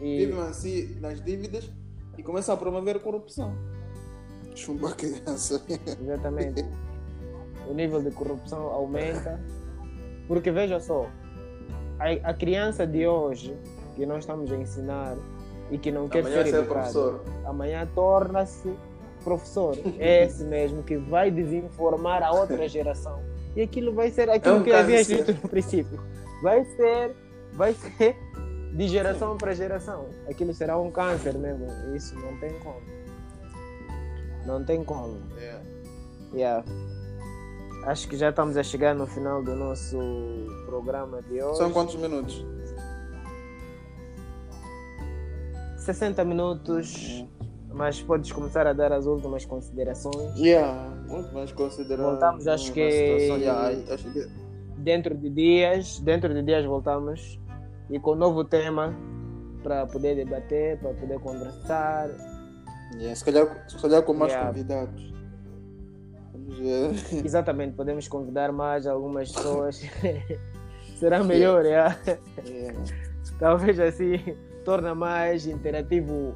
e 0.00 0.26
vivem 0.26 0.40
assim 0.42 0.96
nas 1.00 1.20
dívidas 1.22 1.68
e 2.16 2.22
começam 2.22 2.54
a 2.54 2.58
promover 2.58 3.00
corrupção. 3.00 3.52
Chumba 4.54 4.92
criança. 4.92 5.60
Exatamente. 6.00 6.64
O 7.68 7.74
nível 7.74 8.02
de 8.02 8.10
corrupção 8.10 8.60
aumenta. 8.68 9.40
Porque 10.26 10.50
veja 10.50 10.78
só, 10.80 11.06
a, 11.98 12.30
a 12.30 12.34
criança 12.34 12.86
de 12.86 13.06
hoje, 13.06 13.56
que 13.96 14.04
nós 14.04 14.18
estamos 14.20 14.52
a 14.52 14.56
ensinar 14.56 15.16
e 15.70 15.78
que 15.78 15.90
não 15.90 16.08
quer 16.08 16.20
Amanhã 16.20 16.44
ser 16.44 16.50
ser 16.50 16.56
educado, 16.58 16.74
professor. 16.74 17.24
amanhã 17.44 17.88
torna-se 17.94 18.72
professor. 19.24 19.76
É 19.98 20.24
esse 20.24 20.44
mesmo 20.44 20.82
que 20.82 20.96
vai 20.96 21.30
desinformar 21.30 22.22
a 22.22 22.30
outra 22.32 22.68
geração. 22.68 23.20
E 23.56 23.62
aquilo 23.62 23.92
vai 23.92 24.10
ser 24.10 24.28
aquilo 24.30 24.56
É 24.56 24.58
um 24.58 24.62
que 24.62 24.70
eu 24.70 24.76
havia 24.76 24.98
câncer. 24.98 25.24
dito 25.24 25.42
no 25.42 25.48
princípio. 25.48 26.00
Vai 26.42 26.64
ser, 26.64 27.16
vai 27.54 27.72
ser 27.74 28.16
de 28.74 28.88
geração 28.88 29.36
para 29.36 29.54
geração. 29.54 30.06
Aquilo 30.28 30.54
será 30.54 30.78
um 30.78 30.90
câncer 30.90 31.34
mesmo. 31.36 31.66
Isso 31.96 32.14
não 32.16 32.36
tem 32.38 32.52
como. 32.60 32.80
Não 34.46 34.64
tem 34.64 34.84
como. 34.84 35.18
É. 35.38 35.60
Yeah. 36.34 36.64
Acho 37.86 38.08
que 38.08 38.16
já 38.16 38.30
estamos 38.30 38.56
a 38.56 38.62
chegar 38.62 38.94
no 38.94 39.06
final 39.06 39.42
do 39.42 39.54
nosso 39.54 39.96
programa 40.66 41.22
de 41.22 41.42
hoje. 41.42 41.56
São 41.58 41.72
quantos 41.72 41.94
minutos? 41.96 42.44
60 45.78 46.22
minutos, 46.24 47.24
mas 47.72 48.00
podes 48.00 48.30
começar 48.30 48.66
a 48.66 48.72
dar 48.72 48.92
as 48.92 49.06
últimas 49.06 49.44
considerações. 49.46 50.36
Yeah, 50.38 50.92
muito 51.08 51.32
mais 51.34 51.52
considerado. 51.52 52.10
Voltamos, 52.10 52.46
acho 52.46 52.72
que- 52.72 52.80
yeah, 52.80 53.68
acho 53.92 54.10
que 54.12 54.26
Dentro 54.78 55.14
de 55.16 55.28
dias, 55.30 55.98
dentro 56.00 56.32
de 56.32 56.42
dias 56.42 56.64
voltamos 56.64 57.40
e 57.90 57.98
com 57.98 58.12
um 58.12 58.16
novo 58.16 58.44
tema 58.44 58.94
para 59.62 59.86
poder 59.86 60.14
debater, 60.14 60.78
para 60.78 60.94
poder 60.94 61.18
conversar. 61.18 62.08
yeah, 62.94 63.14
se, 63.14 63.24
calhar, 63.24 63.64
se 63.68 63.76
calhar 63.82 64.02
com 64.02 64.14
mais 64.14 64.32
Yeah. 64.32 64.48
convidados. 64.48 65.12
Vamos 66.32 66.58
ver. 66.58 66.90
Exatamente, 67.26 67.74
podemos 67.74 68.06
convidar 68.08 68.52
mais 68.52 68.86
algumas 68.86 69.32
pessoas. 69.32 69.82
Será 70.96 71.22
melhor, 71.24 71.64
yeah. 71.64 71.96
Yeah. 72.46 72.78
talvez 73.38 73.78
assim 73.80 74.18
torna 74.64 74.94
mais 74.94 75.46
interativo 75.46 76.34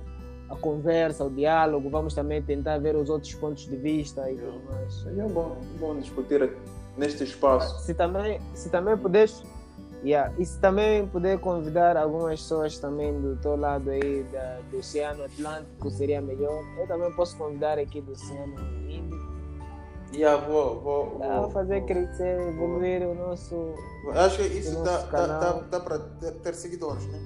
a 0.53 0.57
conversa, 0.57 1.25
o 1.25 1.31
diálogo. 1.31 1.89
Vamos 1.89 2.15
também 2.15 2.43
tentar 2.43 2.79
ver 2.79 2.95
os 2.95 3.09
outros 3.09 3.35
pontos 3.35 3.67
de 3.67 3.77
vista 3.77 4.31
e 4.31 4.37
tudo 4.37 4.61
mais. 4.71 5.07
É 5.07 5.29
bom, 5.29 5.57
bom 5.81 5.99
discutir 5.99 6.53
neste 6.97 7.25
espaço. 7.25 7.81
Se 7.81 7.95
também, 7.95 8.41
se 8.55 8.69
também 8.69 8.97
puderes, 8.97 9.43
yeah. 10.05 10.33
e 10.39 10.45
se 10.45 10.59
também 10.61 11.07
puder 11.07 11.39
convidar 11.39 11.97
algumas 11.97 12.41
pessoas 12.41 12.79
também 12.79 13.19
do 13.21 13.37
teu 13.37 13.57
lado 13.57 13.91
aí 13.91 14.25
da, 14.25 14.59
do 14.71 14.79
Oceano 14.79 15.25
Atlântico, 15.25 15.91
seria 15.91 16.21
melhor. 16.21 16.63
Eu 16.79 16.87
também 16.87 17.11
posso 17.13 17.37
convidar 17.37 17.79
aqui 17.79 18.01
do 18.01 18.13
Oceano 18.13 18.55
Índico. 18.89 19.33
Yeah, 20.15 20.47
vou, 20.47 20.79
vou, 20.79 21.19
vou, 21.19 21.51
fazer 21.51 21.79
vou. 21.79 21.87
crescer, 21.87 22.39
evoluir 22.39 23.01
o 23.01 23.15
nosso. 23.15 23.75
Acho 24.13 24.37
que 24.37 24.59
isso 24.59 24.83
dá, 24.83 24.99
dá, 25.05 25.27
dá, 25.27 25.53
dá 25.71 25.81
para 25.81 25.99
ter, 25.99 26.33
ter 26.33 26.55
seguidores, 26.55 27.07
né? 27.07 27.19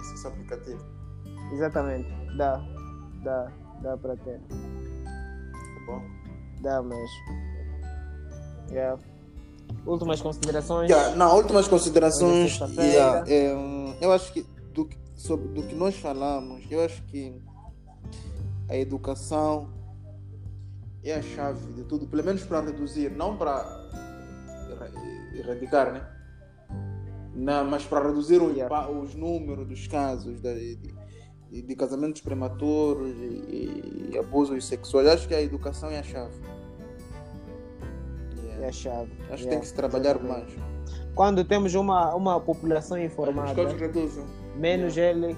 Esse, 0.00 0.14
esse 0.14 0.26
aplicativo. 0.26 0.97
Exatamente, 1.52 2.08
dá, 2.36 2.56
dá, 3.24 3.50
dá 3.82 3.96
para 3.96 4.16
ter. 4.16 4.40
Tá 4.48 5.80
bom? 5.86 6.02
Dá 6.62 6.82
mesmo. 6.82 7.48
Yeah. 8.70 9.00
Últimas 9.86 10.20
considerações? 10.20 10.90
Yeah, 10.90 11.16
não, 11.16 11.36
últimas 11.36 11.66
considerações. 11.68 12.46
É 12.46 12.48
sexta-feira. 12.48 12.92
Yeah, 12.92 13.24
é, 13.32 13.54
hum, 13.54 13.94
eu 14.00 14.12
acho 14.12 14.32
que 14.32 14.42
do, 14.74 14.88
sobre 15.14 15.48
do 15.48 15.62
que 15.62 15.74
nós 15.74 15.96
falamos, 15.96 16.64
eu 16.70 16.84
acho 16.84 17.02
que 17.04 17.40
a 18.68 18.76
educação 18.76 19.70
é 21.02 21.14
a 21.14 21.22
chave 21.22 21.72
de 21.72 21.84
tudo, 21.84 22.06
pelo 22.06 22.22
menos 22.24 22.42
para 22.44 22.60
reduzir, 22.60 23.10
não 23.10 23.36
para 23.38 23.64
erra- 24.70 24.90
erradicar, 25.34 25.92
né? 25.92 26.06
Não, 27.34 27.64
mas 27.64 27.84
para 27.84 28.06
reduzir 28.08 28.42
Yeah. 28.42 28.88
os 28.90 29.14
números 29.14 29.66
dos 29.66 29.86
casos 29.86 30.40
de, 30.40 30.76
de 31.50 31.74
casamentos 31.74 32.20
prematuros 32.20 33.14
e, 33.16 34.10
e 34.12 34.18
abusos 34.18 34.64
sexuais. 34.66 35.08
Acho 35.08 35.28
que 35.28 35.34
a 35.34 35.40
educação 35.42 35.90
é 35.90 35.98
a 35.98 36.02
chave. 36.02 36.34
Yeah. 38.36 38.64
É 38.64 38.68
a 38.68 38.72
chave. 38.72 39.10
Acho 39.24 39.28
que 39.28 39.32
Yeah, 39.34 39.50
tem 39.50 39.60
que 39.60 39.66
se 39.66 39.74
trabalhar 39.74 40.16
exatamente. 40.16 40.56
mais. 40.58 40.68
Quando 41.14 41.44
temos 41.44 41.74
uma, 41.74 42.14
uma 42.14 42.40
população 42.40 42.98
Os 42.98 43.04
informada, 43.04 43.54
casos 43.54 43.80
reduzem. 43.80 44.24
menos 44.56 44.96
ele. 44.96 45.36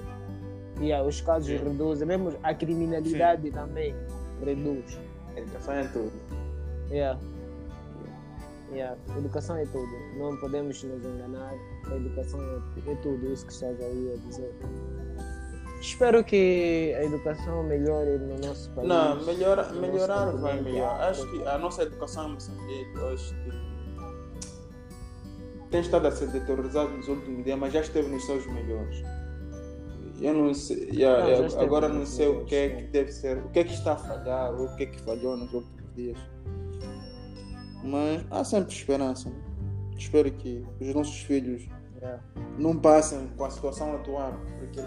Yeah, 0.81 1.07
os 1.07 1.21
casos 1.21 1.49
reduzem, 1.49 2.07
mesmo 2.07 2.33
a 2.43 2.55
criminalidade 2.55 3.51
também 3.51 3.95
reduz. 4.45 4.99
A 5.37 5.41
educação 5.41 5.75
é 5.75 5.85
tudo. 5.89 6.13
Yeah. 6.91 7.21
Yeah. 8.73 8.97
Educação 9.17 9.57
é 9.57 9.67
tudo. 9.67 9.91
Não 10.17 10.37
podemos 10.39 10.83
nos 10.83 11.05
enganar. 11.05 11.55
A 11.91 11.97
educação 11.97 12.41
é, 12.41 12.91
é 12.93 12.95
tudo, 12.97 13.33
isso 13.33 13.47
que 13.47 13.53
estás 13.53 13.81
aí 13.81 14.13
a 14.15 14.27
dizer. 14.29 14.55
Espero 15.81 16.23
que 16.23 16.95
a 16.99 17.05
educação 17.05 17.63
melhore 17.63 18.19
no 18.19 18.39
nosso 18.47 18.71
país. 18.73 18.87
Não, 18.89 19.25
melhora, 19.25 19.67
no 19.73 19.81
melhorar 19.81 20.31
vai 20.37 20.61
melhorar. 20.61 21.09
Acho 21.09 21.27
que 21.31 21.43
a 21.47 21.59
nossa 21.59 21.83
educação 21.83 22.29
em 22.29 22.33
Moçambique, 22.35 22.91
eu 22.97 23.09
acho 23.09 23.35
que 23.35 23.51
tem 25.71 25.81
estado 25.81 26.07
a 26.07 26.11
ser 26.11 26.27
deteriorizada 26.29 26.91
nos 26.91 27.09
últimos 27.09 27.45
dias, 27.45 27.59
mas 27.59 27.73
já 27.73 27.81
esteve 27.81 28.09
nos 28.09 28.25
seus 28.27 28.47
melhores. 28.47 29.03
Eu 30.21 30.35
não 30.35 30.53
sei, 30.53 30.91
yeah, 30.93 31.25
Não, 31.25 31.31
eu- 31.47 31.61
agora 31.61 31.89
não 31.89 32.05
sei 32.05 32.29
o 32.29 32.45
que 32.45 32.55
é 32.55 32.67
melhores, 32.69 32.85
que 32.87 32.93
deve 32.93 33.13
ser, 33.13 33.39
o 33.39 33.49
que 33.49 33.59
é 33.61 33.65
que 33.65 33.73
está 33.73 33.93
a 33.95 33.97
falhar, 33.97 34.53
ou 34.53 34.67
o 34.67 34.77
que 34.77 34.83
é 34.83 34.87
que 34.87 35.01
falhou 35.01 35.35
nos 35.37 35.51
últimos 35.55 35.95
dias. 35.95 36.19
Mas 37.83 38.23
há 38.31 38.45
sempre 38.45 38.75
esperança. 38.75 39.31
né? 39.31 39.37
Espero 39.97 40.31
que 40.33 40.63
os 40.81 40.95
nossos 40.95 41.21
filhos 41.23 41.67
Yeah. 42.01 42.23
não 42.59 42.75
passem 42.79 43.29
com 43.37 43.45
a 43.45 43.51
situação 43.51 43.95
atual. 43.95 44.35
Porque 44.59 44.81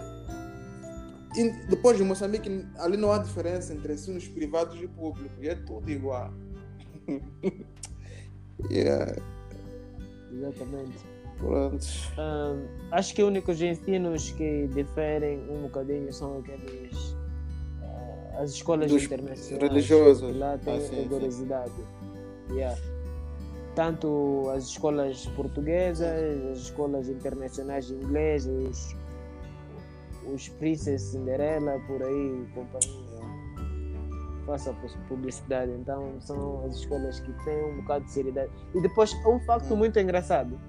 e 1.36 1.50
depois 1.68 1.96
de 1.96 2.04
Moçambique, 2.04 2.64
ali 2.78 2.96
não 2.96 3.10
há 3.12 3.18
diferença 3.18 3.72
entre 3.72 3.92
ensinos 3.94 4.26
privados 4.28 4.80
e 4.80 4.86
públicos. 4.88 5.36
É 5.42 5.54
tudo 5.54 5.90
igual. 5.90 6.32
yeah, 8.70 9.14
Exatamente. 10.32 10.98
pronto. 11.38 11.86
Ahn, 12.18 12.62
acho 12.92 13.14
que 13.14 13.22
os 13.22 13.28
únicos 13.28 13.60
ensinos 13.60 14.30
que 14.32 14.68
diferem 14.68 15.38
um 15.50 15.62
bocadinho 15.62 16.12
são 16.12 16.38
aqueles 16.38 17.16
ah, 17.82 18.40
as 18.42 18.50
escolas 18.52 18.90
Dos 18.90 19.04
internacionais 19.04 19.62
religiosos. 19.62 20.32
que 20.32 20.38
lá 20.38 20.58
tem 20.58 20.76
Ah, 20.76 20.80
sim, 20.80 20.88
sim. 20.88 21.02
rigorosidade 21.02 21.72
Yeah. 22.50 22.78
tanto 23.74 24.50
as 24.54 24.64
escolas 24.64 25.24
portuguesas 25.34 26.06
as 26.52 26.58
escolas 26.58 27.08
internacionais 27.08 27.86
de 27.86 27.94
inglês 27.94 28.46
os 28.46 28.94
os 30.32 30.48
Princess 30.48 31.02
Cinderela 31.02 31.78
por 31.86 32.02
aí 32.02 32.46
companhia 32.54 33.04
faça 34.46 34.72
pu- 34.74 34.98
publicidade 35.08 35.72
então 35.72 36.20
são 36.20 36.64
as 36.66 36.76
escolas 36.76 37.18
que 37.20 37.32
têm 37.44 37.64
um 37.72 37.76
bocado 37.80 38.04
de 38.04 38.10
seriedade 38.10 38.50
e 38.74 38.80
depois 38.80 39.12
um 39.26 39.40
facto 39.40 39.74
muito 39.74 39.98
engraçado 39.98 40.60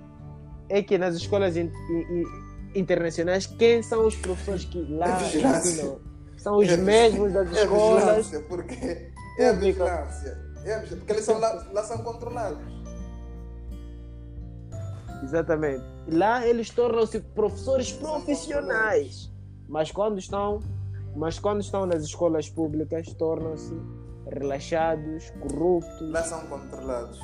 é 0.69 0.81
que 0.81 0.97
nas 0.97 1.15
escolas 1.15 1.55
in- 1.57 1.71
in- 1.89 2.21
in- 2.21 2.79
internacionais, 2.79 3.45
quem 3.45 3.81
são 3.83 4.05
os 4.07 4.15
professores 4.15 4.65
que 4.65 4.81
lá 4.91 5.07
É 5.21 5.25
ensinam? 5.57 5.99
São 6.37 6.57
os 6.57 6.67
É 6.67 6.75
mesmos 6.77 7.31
das 7.33 7.55
É 7.55 7.61
escolas. 7.63 8.03
vigilância, 8.03 8.39
porque 8.41 9.11
é 9.39 9.49
a 9.49 9.53
vigilância. 9.53 10.37
É 10.65 10.79
porque 10.79 11.11
eles 11.13 11.23
são 11.23 11.37
lá, 11.39 11.69
lá 11.71 11.83
são 11.83 11.99
controlados. 11.99 12.59
Exatamente. 15.23 15.83
Lá 16.11 16.45
eles 16.45 16.69
tornam-se 16.69 17.19
professores 17.19 17.91
profissionais. 17.91 19.31
Mas 19.67 19.91
quando 19.91 20.19
estão, 20.19 20.59
mas 21.15 21.39
quando 21.39 21.61
estão 21.61 21.85
nas 21.85 22.03
escolas 22.03 22.49
públicas, 22.49 23.11
tornam-se 23.13 23.73
relaxados, 24.31 25.31
corruptos. 25.41 26.11
Lá 26.11 26.23
são 26.23 26.45
controlados. 26.47 27.19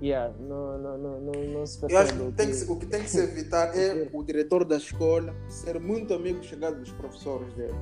Yeah, 0.00 0.34
não, 0.38 0.78
não, 0.78 0.98
não, 0.98 1.20
não, 1.20 1.44
não 1.44 1.66
se 1.66 1.80
Eu 1.88 1.98
acho 1.98 2.12
que, 2.12 2.22
o 2.22 2.32
tem 2.32 2.50
que 2.50 2.70
o 2.70 2.76
que 2.76 2.86
tem 2.86 3.02
que 3.02 3.08
se 3.08 3.18
evitar 3.18 3.74
é 3.74 4.06
o 4.12 4.22
diretor 4.22 4.62
da 4.62 4.76
escola 4.76 5.34
ser 5.48 5.80
muito 5.80 6.12
amigo 6.12 6.42
chegado 6.44 6.78
dos 6.80 6.92
professores 6.92 7.52
dele. 7.54 7.74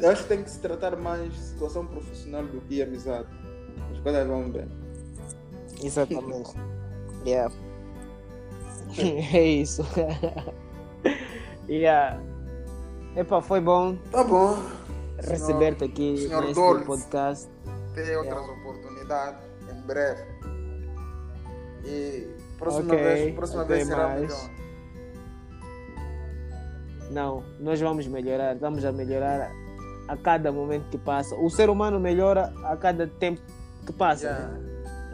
Eu 0.00 0.10
acho 0.10 0.22
que 0.22 0.28
tem 0.28 0.42
que 0.42 0.50
se 0.50 0.58
tratar 0.58 0.96
mais 0.96 1.32
de 1.32 1.38
situação 1.38 1.86
profissional 1.86 2.44
do 2.44 2.60
que 2.62 2.82
amizade. 2.82 3.28
As 3.92 4.00
coisas 4.00 4.26
vão 4.26 4.50
bem. 4.50 4.68
Exatamente. 5.84 6.50
yeah. 7.24 7.54
é 9.34 9.42
isso. 9.44 9.82
yeah. 11.68 12.20
Epa, 13.16 13.40
foi 13.42 13.60
bom 13.60 13.96
Tá 14.10 14.22
bom. 14.24 14.56
receber-te 15.18 15.84
aqui 15.84 16.16
senhor 16.28 16.44
neste 16.44 16.84
podcast. 16.86 17.48
Tem 17.94 18.16
outras 18.16 18.48
oportunidades 18.48 19.40
em 19.70 19.80
breve. 19.86 20.22
E 21.84 22.28
próxima 22.58 22.94
Ok, 22.94 23.02
vez, 23.04 23.34
próxima 23.34 23.62
até 23.62 23.74
vez 23.74 23.86
será 23.88 24.08
mais. 24.08 24.20
melhor. 24.20 24.50
Não, 27.10 27.42
nós 27.58 27.80
vamos 27.80 28.06
melhorar, 28.06 28.54
vamos 28.56 28.84
a 28.84 28.92
melhorar 28.92 29.50
a 30.06 30.16
cada 30.16 30.52
momento 30.52 30.88
que 30.90 30.98
passa. 30.98 31.34
O 31.36 31.50
ser 31.50 31.68
humano 31.68 31.98
melhora 31.98 32.52
a 32.64 32.76
cada 32.76 33.06
tempo 33.08 33.40
que 33.84 33.92
passa. 33.92 34.26
Yeah. 34.26 34.60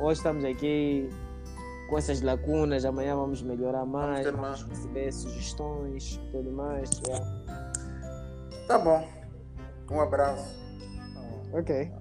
Hoje 0.01 0.19
estamos 0.19 0.45
aqui 0.45 1.09
com 1.89 1.99
essas 1.99 2.21
lacunas, 2.21 2.85
amanhã 2.85 3.15
vamos 3.17 3.43
melhorar 3.43 3.85
mais, 3.85 4.25
vamos, 4.27 4.41
mais. 4.41 4.63
receber 4.63 5.13
sugestões 5.13 6.15
e 6.15 6.31
tudo 6.31 6.51
mais. 6.51 6.91
yeah. 7.07 7.27
Tá 8.67 8.79
bom. 8.79 9.07
Um 9.91 10.01
abraço. 10.01 10.55
Ok. 11.53 11.93